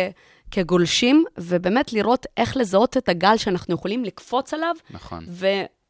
כגולשים, 0.52 1.26
ובאמת 1.38 1.94
לראות 1.94 2.26
איך 2.38 2.58
לזהות 2.58 2.98
את 2.98 3.10
הגל 3.10 3.38
שאנחנו 3.38 3.74
יכולים 3.74 4.04
לקפוץ 4.06 4.54
עליו, 4.54 4.76
נכון. 4.90 5.26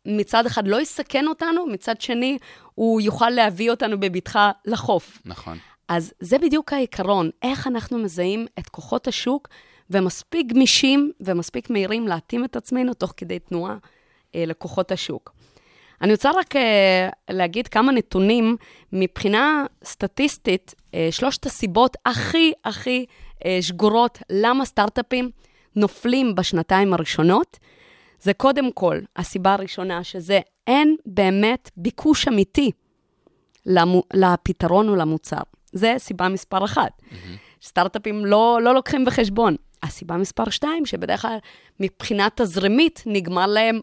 ומצד 0.05 0.45
אחד 0.45 0.67
לא 0.67 0.81
יסכן 0.81 1.27
אותנו, 1.27 1.65
מצד 1.65 2.01
שני, 2.01 2.37
הוא 2.75 3.01
יוכל 3.01 3.29
להביא 3.29 3.71
אותנו 3.71 3.99
בבטחה 3.99 4.51
לחוף. 4.65 5.21
נכון. 5.25 5.57
אז 5.87 6.13
זה 6.19 6.37
בדיוק 6.37 6.73
העיקרון, 6.73 7.29
איך 7.41 7.67
אנחנו 7.67 7.97
מזהים 7.97 8.45
את 8.59 8.69
כוחות 8.69 9.07
השוק, 9.07 9.47
ומספיק 9.89 10.47
גמישים 10.47 11.11
ומספיק 11.19 11.69
מהירים 11.69 12.07
להתאים 12.07 12.45
את 12.45 12.55
עצמנו 12.55 12.93
תוך 12.93 13.13
כדי 13.17 13.39
תנועה 13.39 13.77
אה, 14.35 14.43
לכוחות 14.45 14.91
השוק. 14.91 15.33
אני 16.01 16.11
רוצה 16.11 16.31
רק 16.35 16.55
אה, 16.55 17.09
להגיד 17.29 17.67
כמה 17.67 17.91
נתונים 17.91 18.57
מבחינה 18.93 19.65
סטטיסטית, 19.83 20.75
אה, 20.93 21.07
שלושת 21.11 21.45
הסיבות 21.45 21.97
הכי 22.05 22.53
הכי 22.65 23.05
שגורות 23.61 24.19
למה 24.29 24.65
סטארט-אפים 24.65 25.29
נופלים 25.75 26.35
בשנתיים 26.35 26.93
הראשונות, 26.93 27.59
זה 28.19 28.33
קודם 28.33 28.71
כל, 28.71 28.99
הסיבה 29.15 29.53
הראשונה, 29.53 30.03
שזה 30.03 30.39
אין 30.67 30.95
באמת 31.05 31.71
ביקוש 31.77 32.27
אמיתי 32.27 32.71
למו, 33.65 34.03
לפתרון 34.13 34.89
או 34.89 34.95
למוצר. 34.95 35.41
זה 35.71 35.93
סיבה 35.97 36.29
מספר 36.29 36.65
אחת. 36.65 37.01
סטארט-אפים 37.61 38.25
לא, 38.25 38.59
לא 38.61 38.73
לוקחים 38.73 39.05
בחשבון. 39.05 39.55
הסיבה 39.83 40.17
מספר 40.17 40.49
שתיים, 40.49 40.85
שבדרך 40.85 41.21
כלל 41.21 41.37
מבחינה 41.79 42.27
תזרימית 42.35 43.03
נגמר 43.05 43.45
להם 43.45 43.79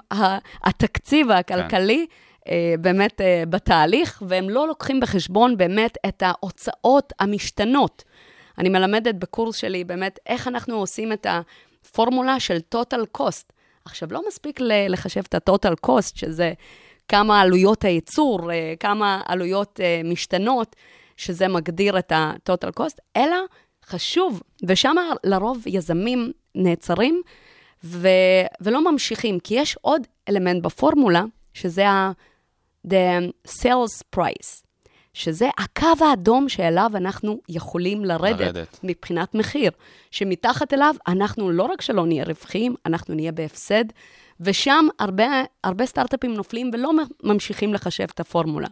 התקציב 0.65 1.31
הכלכלי 1.31 2.07
אה, 2.49 2.75
באמת 2.81 3.21
אה, 3.21 3.43
בתהליך, 3.49 4.23
והם 4.29 4.51
לא 4.51 4.69
לוקחים 4.69 5.01
בחשבון 5.01 5.57
באמת 5.57 5.99
את 6.07 6.23
ההוצאות 6.23 7.13
המשתנות. 7.21 8.05
אני 8.59 8.69
מלמדת 8.69 9.15
בקורס 9.15 9.57
שלי 9.57 9.85
באמת 9.85 10.19
איך 10.27 10.49
אנחנו 10.49 10.77
עושים 10.77 11.13
את 11.13 11.27
הפורמולה 11.31 12.41
של 12.41 12.59
total 12.75 13.21
cost. 13.21 13.53
עכשיו, 13.85 14.09
לא 14.13 14.23
מספיק 14.29 14.61
לחשב 14.89 15.23
את 15.29 15.35
ה-total 15.35 15.87
cost, 15.87 16.13
שזה 16.15 16.53
כמה 17.09 17.41
עלויות 17.41 17.85
הייצור, 17.85 18.53
אה, 18.53 18.75
כמה 18.81 19.21
עלויות 19.27 19.81
משתנות, 20.05 20.77
שזה 21.17 21.49
מגדיר 21.49 21.99
את 21.99 22.13
ה-total 22.13 22.81
cost, 22.81 22.97
אלא 23.17 23.37
חשוב, 23.87 24.43
ושם 24.67 24.95
לרוב 25.25 25.63
יזמים 25.67 26.33
נעצרים 26.55 27.23
ו- 27.85 28.09
ולא 28.61 28.93
ממשיכים, 28.93 29.41
כי 29.41 29.55
יש 29.55 29.77
עוד 29.81 30.03
אלמנט 30.29 30.63
בפורמולה, 30.63 31.25
שזה 31.55 31.89
ה- 31.89 32.13
the 32.87 33.23
sales 33.49 34.17
price, 34.17 34.63
שזה 35.15 35.49
הקו 35.59 36.05
האדום 36.05 36.49
שאליו 36.49 36.91
אנחנו 36.95 37.41
יכולים 37.49 38.05
לרדת, 38.05 38.41
לרדת. 38.41 38.79
מבחינת 38.83 39.35
מחיר, 39.35 39.71
שמתחת 40.11 40.75
אליו 40.75 40.95
אנחנו 41.09 41.51
לא 41.51 41.63
רק 41.63 41.81
שלא 41.81 42.07
נהיה 42.07 42.25
רווחיים, 42.25 42.75
אנחנו 42.87 43.15
נהיה 43.15 43.33
בהפסד, 43.33 43.85
ושם 44.41 44.87
הרבה, 44.99 45.27
הרבה 45.65 45.87
סטארט-אפים 45.87 46.35
נופלים 46.35 46.71
ולא 46.73 46.91
ממשיכים 47.23 47.75
לחשב 47.75 48.07
את 48.15 48.21
הפורמולה. 48.21 48.69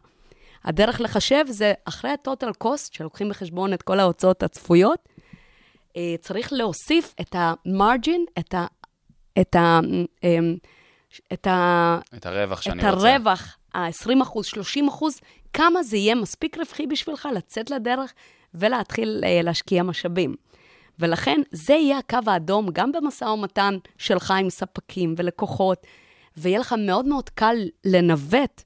הדרך 0.65 1.01
לחשב 1.01 1.45
זה 1.49 1.73
אחרי 1.85 2.11
ה-total 2.11 2.65
cost, 2.65 2.89
שלוקחים 2.93 3.29
בחשבון 3.29 3.73
את 3.73 3.83
כל 3.83 4.01
ההוצאות 4.01 4.43
הצפויות, 4.43 5.09
אה, 5.97 6.15
צריך 6.21 6.53
להוסיף 6.53 7.15
את 7.21 7.35
ה-margin, 7.35 8.21
את 8.39 8.55
ה... 8.55 8.67
את 9.41 9.57
ה... 9.57 9.81
אמ, 10.25 10.57
את 11.33 11.47
ה... 11.47 11.99
את 12.17 12.27
הרווח 12.27 12.63
שאני 12.63 12.89
את 12.89 12.95
רוצה. 12.95 13.15
הרווח, 13.15 13.57
ה-20 13.75 14.23
אחוז, 14.23 14.47
30 14.47 14.89
אחוז, 14.89 15.21
כמה 15.53 15.83
זה 15.83 15.97
יהיה 15.97 16.15
מספיק 16.15 16.59
רווחי 16.59 16.87
בשבילך 16.87 17.29
לצאת 17.35 17.71
לדרך 17.71 18.13
ולהתחיל 18.55 19.21
אה, 19.25 19.41
להשקיע 19.43 19.83
משאבים. 19.83 20.35
ולכן 20.99 21.41
זה 21.51 21.73
יהיה 21.73 21.99
הקו 21.99 22.19
האדום 22.27 22.69
גם 22.73 22.93
במשא 22.93 23.25
ומתן 23.25 23.77
שלך 23.99 24.31
עם 24.31 24.51
ספקים 24.51 25.15
ולקוחות, 25.17 25.87
ויהיה 26.37 26.59
לך 26.59 26.75
מאוד 26.79 27.07
מאוד 27.07 27.29
קל 27.29 27.57
לנווט 27.85 28.63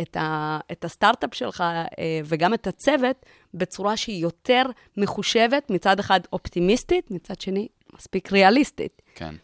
את, 0.00 0.16
ה, 0.16 0.58
את 0.72 0.84
הסטארט-אפ 0.84 1.34
שלך 1.34 1.60
אה, 1.60 1.84
וגם 2.24 2.54
את 2.54 2.66
הצוות 2.66 3.26
בצורה 3.54 3.96
שהיא 3.96 4.22
יותר 4.22 4.62
מחושבת, 4.96 5.70
מצד 5.70 6.00
אחד 6.00 6.20
אופטימיסטית, 6.32 7.10
מצד 7.10 7.40
שני 7.40 7.68
מספיק 7.94 8.32
ריאליסטית. 8.32 9.02
כן. 9.14 9.34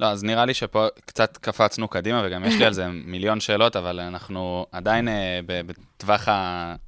לא, 0.00 0.06
אז 0.06 0.24
נראה 0.24 0.44
לי 0.44 0.54
שפה 0.54 0.86
קצת 1.06 1.36
קפצנו 1.36 1.88
קדימה, 1.88 2.22
וגם 2.26 2.44
יש 2.44 2.54
לי 2.54 2.64
על 2.64 2.72
זה 2.72 2.86
מיליון 3.14 3.40
שאלות, 3.40 3.76
אבל 3.76 4.00
אנחנו 4.00 4.66
עדיין 4.72 5.08
אה, 5.08 5.40
בטווח 5.46 6.28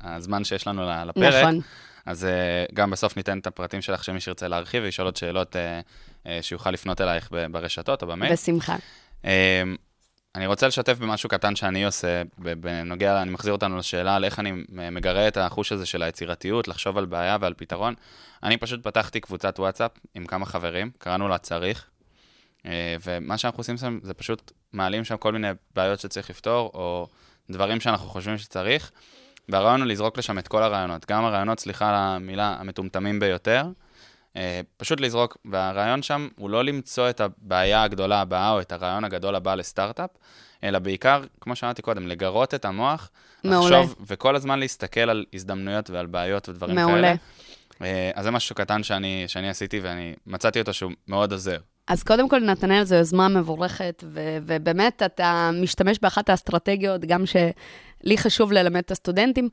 הזמן 0.00 0.44
שיש 0.44 0.66
לנו 0.66 0.82
לפרק. 1.06 1.44
נכון. 1.44 1.60
אז 2.06 2.24
אה, 2.24 2.64
גם 2.74 2.90
בסוף 2.90 3.16
ניתן 3.16 3.38
את 3.38 3.46
הפרטים 3.46 3.82
שלך, 3.82 4.04
שמי 4.04 4.20
שירצה 4.20 4.48
להרחיב 4.48 4.82
וישאל 4.82 5.04
עוד 5.04 5.16
שאלות, 5.16 5.56
שיוכל 6.40 6.70
לפנות 6.70 7.00
אלייך 7.00 7.30
ברשתות 7.50 8.02
או 8.02 8.06
במייל. 8.06 8.32
בשמחה. 8.32 8.76
אני 10.34 10.46
רוצה 10.46 10.66
לשתף 10.66 10.98
במשהו 10.98 11.28
קטן 11.28 11.56
שאני 11.56 11.84
עושה, 11.84 12.22
בנוגע, 12.38 13.22
אני 13.22 13.30
מחזיר 13.30 13.52
אותנו 13.52 13.78
לשאלה 13.78 14.16
על 14.16 14.24
איך 14.24 14.38
אני 14.38 14.52
מגרה 14.70 15.28
את 15.28 15.36
החוש 15.36 15.72
הזה 15.72 15.86
של 15.86 16.02
היצירתיות, 16.02 16.68
לחשוב 16.68 16.98
על 16.98 17.06
בעיה 17.06 17.36
ועל 17.40 17.54
פתרון. 17.56 17.94
אני 18.42 18.56
פשוט 18.56 18.84
פתחתי 18.84 19.20
קבוצת 19.20 19.58
וואטסאפ 19.58 19.90
עם 20.14 20.26
כמה 20.26 20.46
חברים, 20.46 20.90
קראנו 20.98 21.28
לה 21.28 21.38
צריך, 21.38 21.86
אה, 22.66 22.96
ומה 23.04 23.38
שאנחנו 23.38 23.60
עושים 23.60 23.76
שם 23.76 23.98
זה 24.02 24.14
פשוט 24.14 24.52
מעלים 24.72 25.04
שם 25.04 25.16
כל 25.16 25.32
מיני 25.32 25.48
בעיות 25.74 26.00
שצריך 26.00 26.30
לפתור, 26.30 26.70
או 26.74 27.06
דברים 27.50 27.80
שאנחנו 27.80 28.08
חושבים 28.08 28.38
שצריך, 28.38 28.90
והרעיון 29.48 29.80
הוא 29.80 29.88
לזרוק 29.88 30.18
לשם 30.18 30.38
את 30.38 30.48
כל 30.48 30.62
הרעיונות, 30.62 31.06
גם 31.10 31.24
הרעיונות, 31.24 31.60
סליחה 31.60 31.88
על 31.88 31.94
המילה, 31.94 32.56
המטומטמים 32.60 33.20
ביותר, 33.20 33.64
פשוט 34.76 35.00
לזרוק, 35.00 35.36
והרעיון 35.44 36.02
שם 36.02 36.28
הוא 36.36 36.50
לא 36.50 36.64
למצוא 36.64 37.10
את 37.10 37.20
הבעיה 37.20 37.82
הגדולה 37.82 38.20
הבאה 38.20 38.50
או 38.50 38.60
את 38.60 38.72
הרעיון 38.72 39.04
הגדול 39.04 39.34
הבא 39.34 39.54
לסטארט-אפ, 39.54 40.10
אלא 40.64 40.78
בעיקר, 40.78 41.22
כמו 41.40 41.56
שאמרתי 41.56 41.82
קודם, 41.82 42.06
לגרות 42.06 42.54
את 42.54 42.64
המוח, 42.64 43.10
מעולה. 43.44 43.80
לחשוב 43.80 43.96
וכל 44.06 44.36
הזמן 44.36 44.58
להסתכל 44.58 45.00
על 45.00 45.24
הזדמנויות 45.34 45.90
ועל 45.90 46.06
בעיות 46.06 46.48
ודברים 46.48 46.76
מעולה. 46.76 46.94
כאלה. 47.00 47.14
אה, 47.82 48.10
אז 48.14 48.24
זה 48.24 48.30
משהו 48.30 48.54
קטן 48.54 48.82
שאני, 48.82 49.24
שאני 49.26 49.48
עשיתי 49.48 49.80
ואני 49.80 50.14
מצאתי 50.26 50.60
אותו 50.60 50.74
שהוא 50.74 50.92
מאוד 51.08 51.32
עוזר. 51.32 51.58
אז 51.88 52.02
קודם 52.02 52.28
כל, 52.28 52.40
נתנאל, 52.40 52.84
זו 52.84 52.94
יוזמה 52.94 53.28
מבורכת, 53.28 54.04
ו- 54.06 54.38
ובאמת, 54.42 55.02
אתה 55.02 55.50
משתמש 55.62 55.98
באחת 56.02 56.28
האסטרטגיות, 56.28 57.00
גם 57.00 57.24
שלי 57.26 58.18
חשוב 58.18 58.52
ללמד 58.52 58.80
את 58.80 58.90
הסטודנטים. 58.90 59.48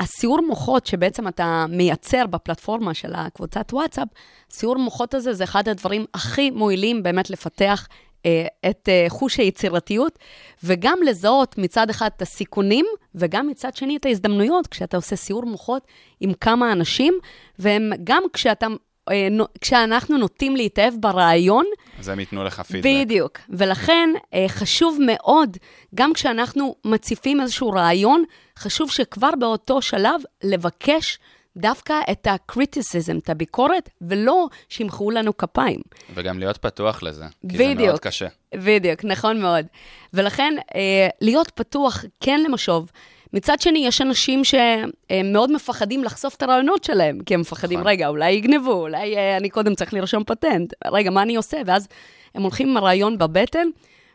הסיור 0.00 0.40
מוחות 0.46 0.86
שבעצם 0.86 1.28
אתה 1.28 1.66
מייצר 1.68 2.26
בפלטפורמה 2.26 2.94
של 2.94 3.12
הקבוצת 3.14 3.72
וואטסאפ, 3.72 4.08
סיור 4.50 4.76
מוחות 4.76 5.14
הזה 5.14 5.32
זה 5.32 5.44
אחד 5.44 5.68
הדברים 5.68 6.04
הכי 6.14 6.50
מועילים 6.50 7.02
באמת 7.02 7.30
לפתח 7.30 7.88
אה, 8.26 8.46
את 8.70 8.88
אה, 8.88 9.06
חוש 9.08 9.36
היצירתיות, 9.36 10.18
וגם 10.64 10.98
לזהות 11.06 11.58
מצד 11.58 11.90
אחד 11.90 12.10
את 12.16 12.22
הסיכונים, 12.22 12.86
וגם 13.14 13.48
מצד 13.48 13.76
שני 13.76 13.96
את 13.96 14.06
ההזדמנויות, 14.06 14.66
כשאתה 14.66 14.96
עושה 14.96 15.16
סיור 15.16 15.46
מוחות 15.46 15.86
עם 16.20 16.32
כמה 16.32 16.72
אנשים, 16.72 17.14
והם 17.58 17.90
גם 18.04 18.22
כשאתה... 18.32 18.66
אה, 19.10 19.28
נו- 19.30 19.46
כשאנחנו 19.60 20.18
נוטים 20.18 20.56
להתאהב 20.56 20.94
ברעיון, 21.00 21.64
אז 21.98 22.08
הם 22.08 22.20
ייתנו 22.20 22.44
לך 22.44 22.60
פידבק. 22.60 22.90
בדיוק. 23.04 23.38
ולכן 23.50 24.08
אה, 24.34 24.44
חשוב 24.48 24.98
מאוד, 25.06 25.56
גם 25.94 26.12
כשאנחנו 26.14 26.74
מציפים 26.84 27.40
איזשהו 27.40 27.70
רעיון, 27.70 28.24
חשוב 28.58 28.90
שכבר 28.90 29.30
באותו 29.38 29.82
שלב 29.82 30.20
לבקש 30.44 31.18
דווקא 31.56 31.94
את 32.10 32.26
הקריטיסיזם, 32.30 33.18
את 33.18 33.30
הביקורת, 33.30 33.88
ולא 34.00 34.46
שימחאו 34.68 35.10
לנו 35.10 35.36
כפיים. 35.36 35.80
וגם 36.14 36.38
להיות 36.38 36.56
פתוח 36.56 37.02
לזה, 37.02 37.24
כי 37.50 37.56
זה 37.56 37.64
בדיוק. 37.64 37.78
מאוד 37.88 38.00
קשה. 38.00 38.26
בדיוק, 38.54 39.04
נכון 39.04 39.40
מאוד. 39.40 39.66
ולכן, 40.14 40.54
אה, 40.74 41.08
להיות 41.20 41.50
פתוח, 41.54 42.04
כן 42.20 42.40
למשוב. 42.48 42.90
מצד 43.32 43.60
שני, 43.60 43.86
יש 43.86 44.00
אנשים 44.00 44.42
שמאוד 44.44 45.52
מפחדים 45.52 46.04
לחשוף 46.04 46.34
את 46.34 46.42
הרעיונות 46.42 46.84
שלהם, 46.84 47.18
כי 47.26 47.34
הם 47.34 47.40
מפחדים, 47.40 47.78
נכון. 47.78 47.90
רגע, 47.90 48.08
אולי 48.08 48.30
יגנבו, 48.30 48.72
אולי 48.72 49.16
אה, 49.16 49.36
אני 49.36 49.50
קודם 49.50 49.74
צריך 49.74 49.94
לרשום 49.94 50.24
פטנט, 50.24 50.72
רגע, 50.92 51.10
מה 51.10 51.22
אני 51.22 51.36
עושה? 51.36 51.56
ואז 51.66 51.88
הם 52.34 52.42
הולכים 52.42 52.68
עם 52.68 52.76
הרעיון 52.76 53.18
בבטן, 53.18 53.68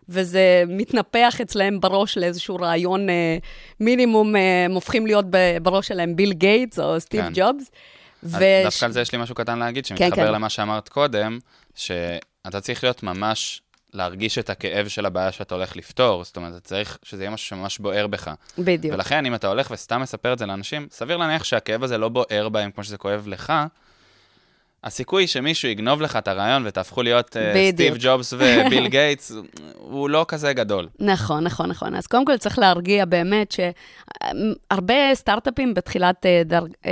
וזה 0.09 0.63
מתנפח 0.67 1.41
אצלהם 1.41 1.79
בראש 1.79 2.17
לאיזשהו 2.17 2.55
רעיון 2.55 3.09
אה, 3.09 3.37
מינימום, 3.79 4.35
אה, 4.35 4.65
הם 4.65 4.71
הופכים 4.71 5.05
להיות 5.05 5.25
בראש 5.61 5.87
שלהם 5.87 6.15
ביל 6.15 6.33
גייטס 6.33 6.79
או 6.79 6.99
סטיב 6.99 7.21
כן. 7.21 7.31
ג'ובס. 7.33 7.71
ו... 8.23 8.43
דווקא 8.63 8.85
על 8.85 8.91
זה 8.91 9.01
יש 9.01 9.11
לי 9.11 9.17
משהו 9.17 9.35
קטן 9.35 9.59
להגיד, 9.59 9.85
כן, 9.85 9.97
שמתחבר 9.97 10.25
כן. 10.25 10.33
למה 10.33 10.49
שאמרת 10.49 10.89
קודם, 10.89 11.39
שאתה 11.75 12.61
צריך 12.61 12.83
להיות 12.83 13.03
ממש, 13.03 13.61
להרגיש 13.93 14.37
את 14.37 14.49
הכאב 14.49 14.87
של 14.87 15.05
הבעיה 15.05 15.31
שאתה 15.31 15.55
הולך 15.55 15.75
לפתור, 15.75 16.23
זאת 16.23 16.37
אומרת, 16.37 16.51
אתה 16.51 16.59
צריך 16.59 16.97
שזה 17.03 17.23
יהיה 17.23 17.31
משהו 17.31 17.47
שממש 17.47 17.79
בוער 17.79 18.07
בך. 18.07 18.31
בדיוק. 18.57 18.93
ולכן, 18.93 19.25
אם 19.25 19.35
אתה 19.35 19.47
הולך 19.47 19.71
וסתם 19.71 20.01
מספר 20.01 20.33
את 20.33 20.39
זה 20.39 20.45
לאנשים, 20.45 20.87
סביר 20.91 21.17
להניח 21.17 21.43
שהכאב 21.43 21.83
הזה 21.83 21.97
לא 21.97 22.09
בוער 22.09 22.49
בהם 22.49 22.71
כמו 22.71 22.83
שזה 22.83 22.97
כואב 22.97 23.23
לך, 23.27 23.53
הסיכוי 24.83 25.27
שמישהו 25.27 25.69
יגנוב 25.69 26.01
לך 26.01 26.15
את 26.15 26.27
הרעיון 26.27 26.63
ותהפכו 26.65 27.03
להיות 27.03 27.37
אה. 27.37 27.71
סטיב 27.73 27.95
ג'ובס 27.99 28.33
וביל 28.33 28.87
גייטס, 28.97 29.31
הוא 29.77 30.09
לא 30.09 30.25
כזה 30.27 30.53
גדול. 30.53 30.87
נכון, 30.99 31.43
נכון, 31.43 31.69
נכון. 31.69 31.95
אז 31.95 32.07
קודם 32.07 32.25
כל 32.25 32.37
צריך 32.37 32.59
להרגיע 32.59 33.05
באמת 33.05 33.55
שהרבה 34.71 34.95
סטארט-אפים 35.13 35.73
בתחילת 35.73 36.25
אה, 36.25 36.41
דר, 36.45 36.63
אה, 36.85 36.91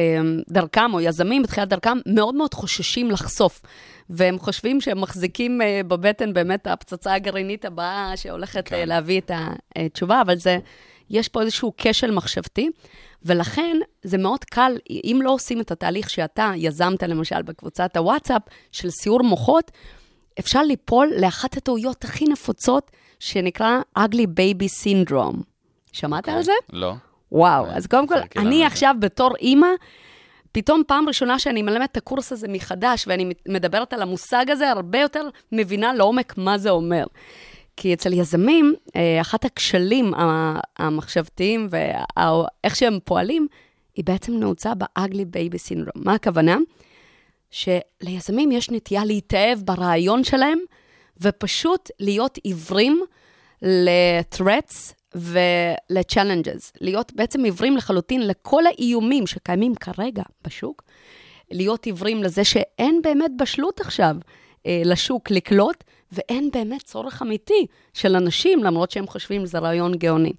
דרכם, 0.49 0.93
או 0.93 1.01
יזמים 1.01 1.43
בתחילת 1.43 1.67
דרכם, 1.67 1.97
מאוד 2.05 2.35
מאוד 2.35 2.53
חוששים 2.53 3.11
לחשוף. 3.11 3.61
והם 4.09 4.39
חושבים 4.39 4.81
שהם 4.81 5.01
מחזיקים 5.01 5.61
בבטן 5.87 6.33
באמת 6.33 6.67
הפצצה 6.67 7.13
הגרעינית 7.13 7.65
הבאה 7.65 8.13
שהולכת. 8.15 8.67
כן. 8.67 8.87
להביא 8.87 9.19
את 9.19 9.31
התשובה, 9.75 10.21
אבל 10.21 10.35
זה, 10.35 10.57
יש 11.11 11.27
פה 11.27 11.41
איזשהו 11.41 11.73
כשל 11.77 12.11
מחשבתי, 12.11 12.69
ולכן 13.23 13.77
זה 14.03 14.17
מאוד 14.17 14.43
קל, 14.43 14.77
אם 14.89 15.19
לא 15.23 15.31
עושים 15.31 15.61
את 15.61 15.71
התהליך 15.71 16.09
שאתה 16.09 16.51
יזמת, 16.55 17.03
למשל, 17.03 17.41
בקבוצת 17.41 17.97
הוואטסאפ 17.97 18.41
של 18.71 18.89
סיור 18.89 19.23
מוחות, 19.23 19.71
אפשר 20.39 20.61
ליפול 20.63 21.11
לאחת 21.17 21.57
הטעויות 21.57 22.03
הכי 22.03 22.25
נפוצות, 22.25 22.91
שנקרא 23.19 23.79
ugly 23.97 24.25
baby 24.25 24.85
syndrome. 24.85 25.37
שמעת 25.91 26.29
על 26.29 26.43
זה? 26.43 26.51
לא. 26.73 26.93
וואו, 27.31 27.65
אה, 27.65 27.77
אז 27.77 27.87
קודם 27.87 28.07
כל, 28.07 28.15
אני. 28.37 28.65
עכשיו 28.65 28.95
בתור 28.99 29.35
אימא, 29.35 29.67
פתאום 30.51 30.81
פעם 30.87 31.07
ראשונה 31.07 31.39
שאני 31.39 31.61
מלמדת 31.61 31.91
את 31.91 31.97
הקורס 31.97 32.31
הזה 32.31 32.47
מחדש, 32.47 33.05
ואני 33.07 33.33
מדברת 33.47 33.93
על 33.93 34.01
המושג 34.01 34.45
הזה, 34.49 34.69
הרבה 34.69 34.99
יותר 34.99 35.29
מבינה 35.51 35.93
לעומק 35.93 36.37
מה 36.37 36.57
זה 36.57 36.69
אומר. 36.69 37.03
כי 37.81 37.93
אצל 37.93 38.13
יזמים, 38.13 38.75
אה, 38.95 39.21
אחת 39.21 39.45
הכשלים 39.45 40.13
המחשבתיים 40.77 41.67
ואיך 41.69 42.75
שהם 42.75 42.99
פועלים, 43.03 43.47
היא 43.95 44.05
בעצם 44.05 44.33
נעוצה 44.33 44.75
ב-ugly 44.75 45.35
baby 45.35 45.57
syndrome. 45.69 45.91
מה 45.95 46.13
הכוונה? 46.13 46.57
שליזמים 47.51 48.51
יש 48.51 48.71
נטייה 48.71 49.05
להתאהב 49.05 49.59
ברעיון 49.59 50.23
שלהם, 50.23 50.59
ופשוט 51.21 51.89
להיות 51.99 52.37
עיוורים 52.43 53.01
ל-threats 53.61 54.93
ול-challenges. 55.15 56.71
להיות 56.81 57.13
בעצם 57.13 57.43
עיוורים 57.43 57.77
לחלוטין 57.77 58.27
לכל 58.27 58.65
האיומים 58.65 59.27
שקיימים 59.27 59.75
כרגע 59.75 60.23
בשוק, 60.47 60.83
להיות 61.51 61.85
עיוורים 61.85 62.23
לזה 62.23 62.43
שאין 62.43 63.01
באמת 63.03 63.31
בשלות 63.37 63.81
עכשיו 63.81 64.15
אה, 64.65 64.81
לשוק 64.85 65.31
לקלוט, 65.31 65.83
ואין 66.11 66.49
באמת 66.53 66.81
צורך 66.83 67.21
אמיתי 67.21 67.65
של 67.93 68.15
אנשים, 68.15 68.63
למרות 68.63 68.91
שהם 68.91 69.07
חושבים 69.07 69.45
שזה 69.45 69.59
רעיון 69.59 69.95
גאוני. 69.95 70.33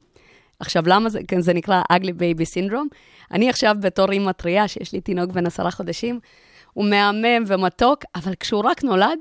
עכשיו, 0.61 0.83
למה 0.87 1.09
זה, 1.09 1.21
כן, 1.29 1.41
זה 1.41 1.53
נקרא 1.53 1.83
ugly 1.93 2.11
baby 2.11 2.71
syndrome? 2.71 2.97
אני 3.31 3.51
עכשיו 3.51 3.77
בתור 3.81 4.13
אימא 4.13 4.33
טריה, 4.33 4.69
שיש 4.69 4.93
לי 4.93 5.01
תינוק 5.01 5.31
בן 5.31 5.47
עשרה 5.47 5.71
חודשים, 5.71 6.21
הוא 6.73 6.85
מהמם 6.85 7.45
ומתוק, 7.47 8.05
אבל 8.15 8.35
כשהוא 8.41 8.61
רק 8.65 8.85
נולד, 8.85 9.19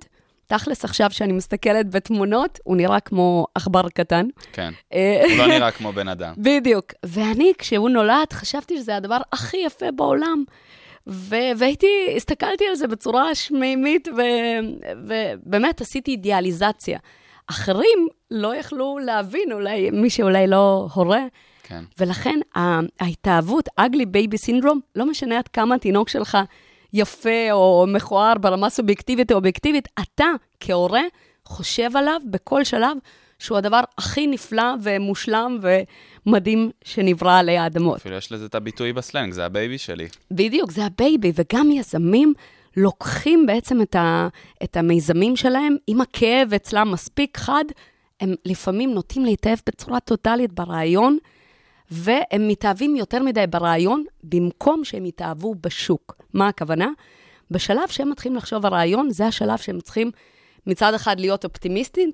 תכלס 0.48 0.86
עכשיו, 0.86 1.12
שאני 1.12 1.34
מסתכלת 1.34 1.90
בתמונות, 1.90 2.60
הוא 2.64 2.78
נראה 2.78 3.00
כמו 3.00 3.48
עכבר 3.56 3.90
קטן. 3.90 4.28
כן. 4.54 4.74
אה, 4.94 5.24
הוא 5.30 5.38
לא 5.38 5.48
נראה 5.58 5.72
כמו 5.72 5.94
בן 5.94 6.08
אדם. 6.08 6.34
בדיוק. 6.38 6.86
ואני, 7.06 7.54
כשהוא 7.58 7.90
נולד, 7.90 8.34
חשבתי 8.34 8.78
שזה 8.78 8.96
הדבר 8.96 9.18
הכי 9.32 9.58
יפה 9.58 9.92
בעולם. 9.92 10.44
ו- 11.08 11.52
והייתי, 11.58 12.14
הסתכלתי 12.16 12.68
על 12.68 12.76
זה 12.76 12.88
בצורה 12.88 13.36
שמימית, 13.36 14.08
ו- 14.18 14.22
ובאמת 15.08 15.82
עשיתי 15.82 16.12
אידיאליזציה. 16.12 17.00
אחרים 17.48 18.08
לא 18.32 18.56
יכלו 18.56 18.98
להבין, 18.98 19.52
אולי 19.52 19.90
מי 19.90 20.10
שאולי 20.10 20.48
לא 20.48 20.88
הורה, 20.94 21.26
כן. 21.64 21.84
ולכן 22.00 22.40
ההתאהבות, 23.00 23.70
ugly 23.80 24.06
baby 24.06 24.50
syndrome, 24.50 24.80
לא 24.96 25.06
משנה 25.06 25.38
עד 25.38 25.48
כמה 25.48 25.76
התינוק 25.76 26.10
שלך 26.10 26.38
יפה 26.94 27.52
או 27.52 27.86
מכוער 27.88 28.34
ברמה 28.38 28.70
סובייקטיבית 28.70 29.32
או 29.32 29.36
אובייקטיבית, 29.36 29.88
אתה 30.02 30.26
כהורה 30.60 31.02
חושב 31.46 31.98
עליו 31.98 32.22
בכל 32.26 32.64
שלב 32.64 32.98
שהוא 33.42 33.58
הדבר 33.58 33.82
הכי 33.98 34.28
נפלא 34.28 34.74
ומושלם 34.84 35.60
ומדהים 36.26 36.72
שנברא 36.84 37.40
עלי 37.40 37.58
האדמות. 37.58 37.96
אפילו 37.98 38.16
יש 38.16 38.32
לזה 38.32 38.46
את 38.46 38.56
הביטוי 38.56 38.94
בסלנג, 38.94 39.34
זה 39.34 39.46
ה 39.46 39.52
baby 39.52 39.78
שלי. 39.78 40.08
בדיוק, 40.32 40.72
זה 40.72 40.86
ה 40.86 40.93
baby, 40.93 41.32
וגם 41.36 41.72
יזמים 41.72 42.34
לוקחים 42.78 43.46
בעצם 43.46 43.82
את, 43.82 43.96
ה, 43.96 44.28
את 44.64 44.78
המיזמים 44.78 45.36
שלהם, 45.36 45.76
אם 45.88 46.02
הכאב 46.02 46.54
אצלם 46.54 46.92
מספיק 46.92 47.38
חד, 47.38 47.64
הם 48.20 48.34
לפעמים 48.46 48.94
נוטים 48.94 49.26
להתאהב 49.26 49.60
בצורה 49.68 50.00
טוטאלית 50.00 50.54
ברעיון, 50.54 51.18
והם 51.92 52.48
מתאהבים 52.48 52.96
יותר 52.96 53.24
מדי 53.24 53.48
ברעיון, 53.50 54.04
במקום 54.24 54.84
שהם 54.84 55.06
יתאהבו 55.06 55.56
בשוק. 55.62 56.16
מה 56.34 56.48
הכוונה? 56.48 56.90
בשלב 57.52 57.88
שהם 57.90 58.10
מתחילים 58.10 58.38
לחשוב 58.38 58.66
על 58.66 58.74
רעיון, 58.74 59.10
זה 59.10 59.26
השלב 59.26 59.58
שהם 59.58 59.80
צריכים 59.80 60.12
מצד 60.68 60.94
אחד 60.94 61.20
להיות 61.20 61.46
אופטימיסטים, 61.46 62.12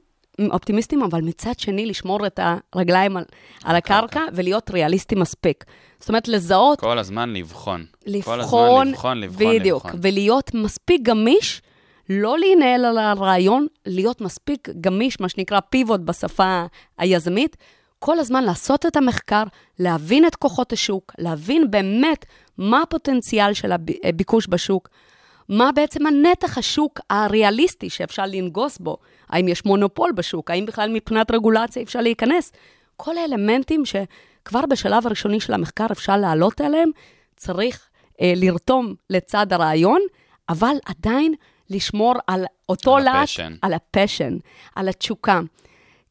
אופטימיסטים, 0.52 1.04
אבל 1.04 1.22
מצד 1.22 1.60
שני 1.60 1.86
לשמור 1.86 2.28
את 2.28 2.40
הרגליים 2.74 3.18
על, 3.18 3.24
על 3.64 3.76
הקרקע 3.76 4.22
ולהיות 4.34 4.72
ריאליסטים 4.72 5.20
מספיק. 5.20 5.64
זאת 6.00 6.10
אומרת, 6.10 6.28
לזהות, 6.28 6.80
כל 6.80 7.00
הזמן 7.00 7.34
לבחון. 7.34 7.86
כל 8.06 8.10
הזמן 8.12 8.40
לבחון, 8.40 8.88
לבחון, 8.88 9.22
לבחון, 9.22 9.60
בדיוק, 9.60 9.86
לבחון. 9.86 10.00
ולהיות 10.04 10.54
מספיק 10.54 11.02
גמיש, 11.02 11.62
לא 12.10 12.40
להנהל 12.40 12.86
על 12.86 12.98
הרעיון, 12.98 13.68
להיות 13.86 14.22
מספיק 14.22 14.70
גמיש, 14.82 15.20
מה 15.20 15.30
שנקרא 15.30 15.60
פיבוט 15.60 16.02
בשפה 16.02 16.66
היזמית, 16.98 17.58
כל 18.00 18.20
הזמן 18.20 18.44
לעשות 18.44 18.86
את 18.86 18.98
המחקר, 18.98 19.44
להבין 19.80 20.26
את 20.26 20.36
כוחות 20.36 20.74
השוק, 20.74 21.12
להבין 21.18 21.72
באמת 21.72 22.26
מה 22.58 22.82
הפוטנציאל 22.82 23.54
של 23.54 23.72
הביקוש 24.04 24.48
בשוק, 24.50 24.90
מה 25.50 25.72
בעצם 25.76 26.08
הנתח 26.08 26.58
השוק 26.58 27.00
הריאליסטי 27.10 27.90
שאפשר 27.90 28.24
לנגוס 28.26 28.78
בו, 28.78 28.98
האם 29.30 29.48
יש 29.48 29.66
מונופול 29.66 30.12
בשוק, 30.12 30.52
האם 30.52 30.66
בכלל 30.66 30.90
מבחינת 30.94 31.32
רגולציה 31.32 31.82
אפשר 31.82 32.02
להיכנס. 32.02 32.52
כל 32.98 33.18
האלמנטים 33.18 33.84
שכבר 33.86 34.66
בשלב 34.66 35.08
הראשוני 35.08 35.40
של 35.40 35.54
המחקר 35.54 35.86
אפשר 35.92 36.18
לעלות 36.18 36.62
עליהם, 36.62 36.90
צריך 37.36 37.90
אה, 38.22 38.34
לרתום 38.36 38.94
לצד 39.10 39.54
הרעיון, 39.54 40.02
אבל 40.50 40.76
עדיין 40.86 41.34
לשמור 41.70 42.14
על 42.28 42.46
אותו 42.70 42.98
להט, 42.98 43.24
ה 43.24 43.27
passion. 43.27 43.54
על 43.62 43.74
ה 43.74 43.81
passion, 43.81 44.38
על 44.76 44.90
התשוקה. 44.90 45.40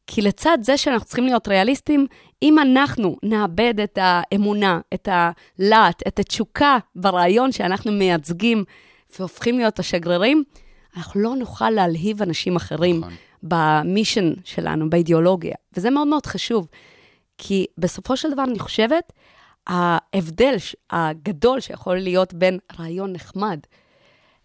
כי 0.07 0.21
לצד 0.21 0.57
זה 0.61 0.77
שאנחנו 0.77 1.05
צריכים 1.05 1.25
להיות 1.25 1.47
ריאליסטים, 1.47 2.07
אם 2.43 2.59
אנחנו 2.59 3.17
נאבד 3.23 3.79
את 3.79 3.99
האמונה, 4.01 4.79
את 4.93 5.09
הלהט, 5.11 6.07
את 6.07 6.19
התשוקה 6.19 6.77
ברעיון 6.95 7.51
שאנחנו 7.51 7.91
מייצגים 7.91 8.63
והופכים 9.19 9.57
להיות 9.57 9.79
השגרירים, 9.79 10.43
אנחנו 10.97 11.21
לא 11.21 11.35
נוכל 11.35 11.69
להלהיב 11.69 12.21
אנשים 12.21 12.55
אחרים 12.55 12.99
נכון. 12.99 13.13
במישן 13.43 14.33
שלנו, 14.43 14.89
באידיאולוגיה. 14.89 15.55
וזה 15.77 15.89
מאוד 15.89 16.07
מאוד 16.07 16.25
חשוב, 16.25 16.67
כי 17.37 17.65
בסופו 17.77 18.17
של 18.17 18.31
דבר 18.31 18.43
אני 18.43 18.59
חושבת, 18.59 19.13
ההבדל 19.67 20.55
הגדול 20.89 21.59
שיכול 21.59 21.97
להיות 21.97 22.33
בין 22.33 22.59
רעיון 22.79 23.13
נחמד 23.13 23.59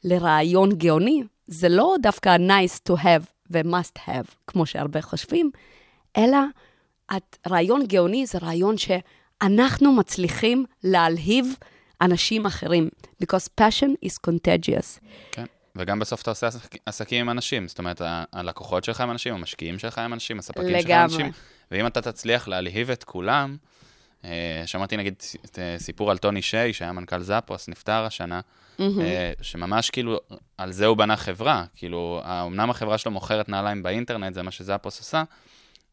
לרעיון 0.04 0.72
גאוני, 0.72 1.22
זה 1.46 1.68
לא 1.68 1.94
דווקא 2.02 2.36
nice 2.36 2.92
to 2.92 2.96
have 2.96 3.24
ו-must 3.50 3.98
have, 4.08 4.34
כמו 4.46 4.66
שהרבה 4.66 5.02
חושבים, 5.02 5.50
אלא 6.16 6.38
את- 7.16 7.38
רעיון 7.48 7.86
גאוני 7.86 8.26
זה 8.26 8.38
רעיון 8.42 8.74
שאנחנו 8.78 9.92
מצליחים 9.92 10.64
להלהיב 10.84 11.46
אנשים 12.00 12.46
אחרים, 12.46 12.88
because 13.24 13.48
passion 13.60 14.06
is 14.08 14.12
contagious. 14.30 15.00
כן. 15.32 15.44
וגם 15.76 15.98
בסוף 15.98 16.22
אתה 16.22 16.30
עושה 16.30 16.46
עסק- 16.46 16.76
עסקים 16.86 17.20
עם 17.20 17.30
אנשים, 17.30 17.68
זאת 17.68 17.78
אומרת, 17.78 18.02
הלקוחות 18.32 18.84
שלך 18.84 19.00
הם 19.00 19.10
אנשים, 19.10 19.34
המשקיעים 19.34 19.78
שלך 19.78 19.98
הם 19.98 20.12
אנשים, 20.12 20.38
הספקים 20.38 20.62
שלך 20.68 20.74
הם 20.74 20.78
לגמרי. 20.84 21.04
אנשים, 21.04 21.30
ואם 21.70 21.86
אתה 21.86 22.00
תצליח 22.00 22.48
להלהיב 22.48 22.90
את 22.90 23.04
כולם, 23.04 23.56
אה, 24.24 24.62
שמעתי 24.66 24.96
נגיד 24.96 25.14
אה, 25.58 25.74
סיפור 25.78 26.10
על 26.10 26.18
טוני 26.18 26.42
שיי, 26.42 26.72
שהיה 26.72 26.92
מנכ"ל 26.92 27.20
זאפוס, 27.20 27.68
נפטר 27.68 28.04
השנה, 28.04 28.40
אה, 29.00 29.32
שממש 29.42 29.90
כאילו, 29.90 30.20
על 30.58 30.72
זה 30.72 30.86
הוא 30.86 30.96
בנה 30.96 31.16
חברה, 31.16 31.64
כאילו, 31.74 32.22
אמנם 32.24 32.70
החברה 32.70 32.98
שלו 32.98 33.12
מוכרת 33.12 33.48
נעליים 33.48 33.82
באינטרנט, 33.82 34.34
זה 34.34 34.42
מה 34.42 34.50
שזאפוס 34.50 34.98
עושה, 34.98 35.22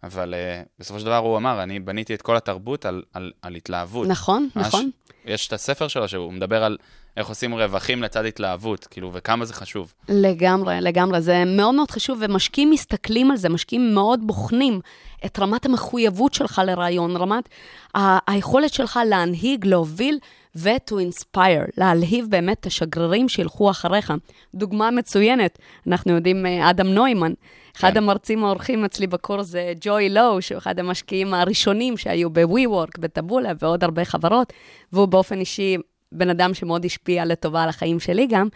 אבל 0.03 0.33
אה, 0.33 0.62
בסופו 0.79 0.99
של 0.99 1.05
דבר 1.05 1.17
הוא 1.17 1.38
אמר, 1.38 1.63
אני 1.63 1.79
בניתי 1.79 2.13
את 2.13 2.21
כל 2.21 2.35
התרבות 2.38 2.85
על, 2.85 3.03
על, 3.13 3.31
על 3.41 3.55
התלהבות. 3.55 4.07
נכון, 4.07 4.49
ממש- 4.55 4.67
נכון. 4.67 4.89
יש 5.25 5.47
את 5.47 5.53
הספר 5.53 5.88
שלו, 5.88 6.07
שהוא 6.07 6.33
מדבר 6.33 6.63
על 6.63 6.77
איך 7.17 7.27
עושים 7.27 7.53
רווחים 7.53 8.03
לצד 8.03 8.25
התלהבות, 8.25 8.88
כאילו, 8.88 9.09
וכמה 9.13 9.45
זה 9.45 9.53
חשוב. 9.53 9.93
לגמרי, 10.09 10.75
לגמרי. 10.81 11.21
זה 11.21 11.43
מאוד 11.45 11.75
מאוד 11.75 11.91
חשוב, 11.91 12.17
ומשקיעים 12.21 12.69
מסתכלים 12.71 13.31
על 13.31 13.38
זה, 13.38 13.49
משקיעים 13.49 13.93
מאוד 13.93 14.27
בוחנים 14.27 14.79
את 15.25 15.39
רמת 15.39 15.65
המחויבות 15.65 16.33
שלך 16.33 16.62
לרעיון, 16.65 17.17
רמת 17.17 17.49
ה- 17.95 18.31
היכולת 18.31 18.73
שלך 18.73 18.99
להנהיג, 19.09 19.65
להוביל 19.65 20.19
ו-to 20.55 20.93
inspire, 20.93 21.69
להלהיב 21.77 22.25
באמת 22.29 22.59
את 22.59 22.65
השגרירים 22.65 23.29
שילכו 23.29 23.69
אחריך. 23.71 24.13
דוגמה 24.55 24.91
מצוינת, 24.91 25.59
אנחנו 25.88 26.13
יודעים, 26.15 26.45
אה, 26.45 26.69
אדם 26.69 26.88
נוימן, 26.88 27.33
אחד 27.75 27.91
כן. 27.91 27.97
המרצים 27.97 28.45
האורחים 28.45 28.86
אצלי 28.86 29.08
בקורס 29.08 29.47
זה 29.47 29.73
ג'וי 29.82 30.10
לואו, 30.10 30.41
שהוא 30.41 30.58
אחד 30.58 30.79
המשקיעים 30.79 31.34
הראשונים 31.34 31.97
שהיו 31.97 32.29
ב-WeWork, 32.29 32.99
בטבולה 32.99 33.51
ועוד 33.60 33.84
הרבה 33.84 34.05
חברות, 34.05 34.53
והוא 34.93 35.05
באופן 35.05 35.39
אישי 35.39 35.77
בן 36.12 36.29
אדם 36.29 36.53
שמאוד 36.53 36.86
השפיע 36.86 37.25
לטובה 37.25 37.63
על 37.63 37.69
החיים 37.69 37.99
שלי 37.99 38.27
גם, 38.27 38.47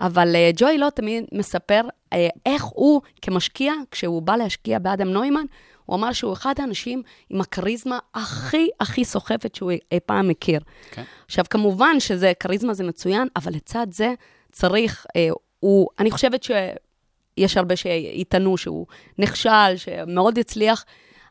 אבל 0.00 0.34
uh, 0.34 0.56
ג'וי 0.56 0.78
לא 0.78 0.90
תמיד 0.90 1.24
מספר 1.32 1.80
uh, 1.84 2.16
איך 2.46 2.64
הוא 2.64 3.00
כמשקיע, 3.22 3.72
כשהוא 3.90 4.22
בא 4.22 4.36
להשקיע 4.36 4.78
באדם 4.78 5.08
נוימן, 5.08 5.44
הוא 5.86 5.96
אמר 5.96 6.12
שהוא 6.12 6.32
אחד 6.32 6.54
האנשים 6.58 7.02
עם 7.30 7.40
הכריזמה 7.40 7.98
הכי 8.14 8.68
הכי 8.80 9.04
סוחפת 9.04 9.54
שהוא 9.54 9.70
אי 9.92 10.00
פעם 10.06 10.28
מכיר. 10.28 10.60
כן. 10.90 11.02
עכשיו, 11.26 11.44
כמובן 11.50 12.00
שזה, 12.00 12.32
כריזמה 12.40 12.74
זה 12.74 12.84
מצוין, 12.84 13.28
אבל 13.36 13.52
לצד 13.52 13.86
זה 13.90 14.14
צריך, 14.52 15.06
אה, 15.16 15.28
הוא, 15.60 15.88
אני 15.98 16.10
חושבת 16.10 16.42
שיש 17.38 17.56
הרבה 17.56 17.76
שיטענו 17.76 18.56
שהוא 18.56 18.86
נכשל, 19.18 19.76
שמאוד 19.76 20.38
הצליח. 20.38 20.84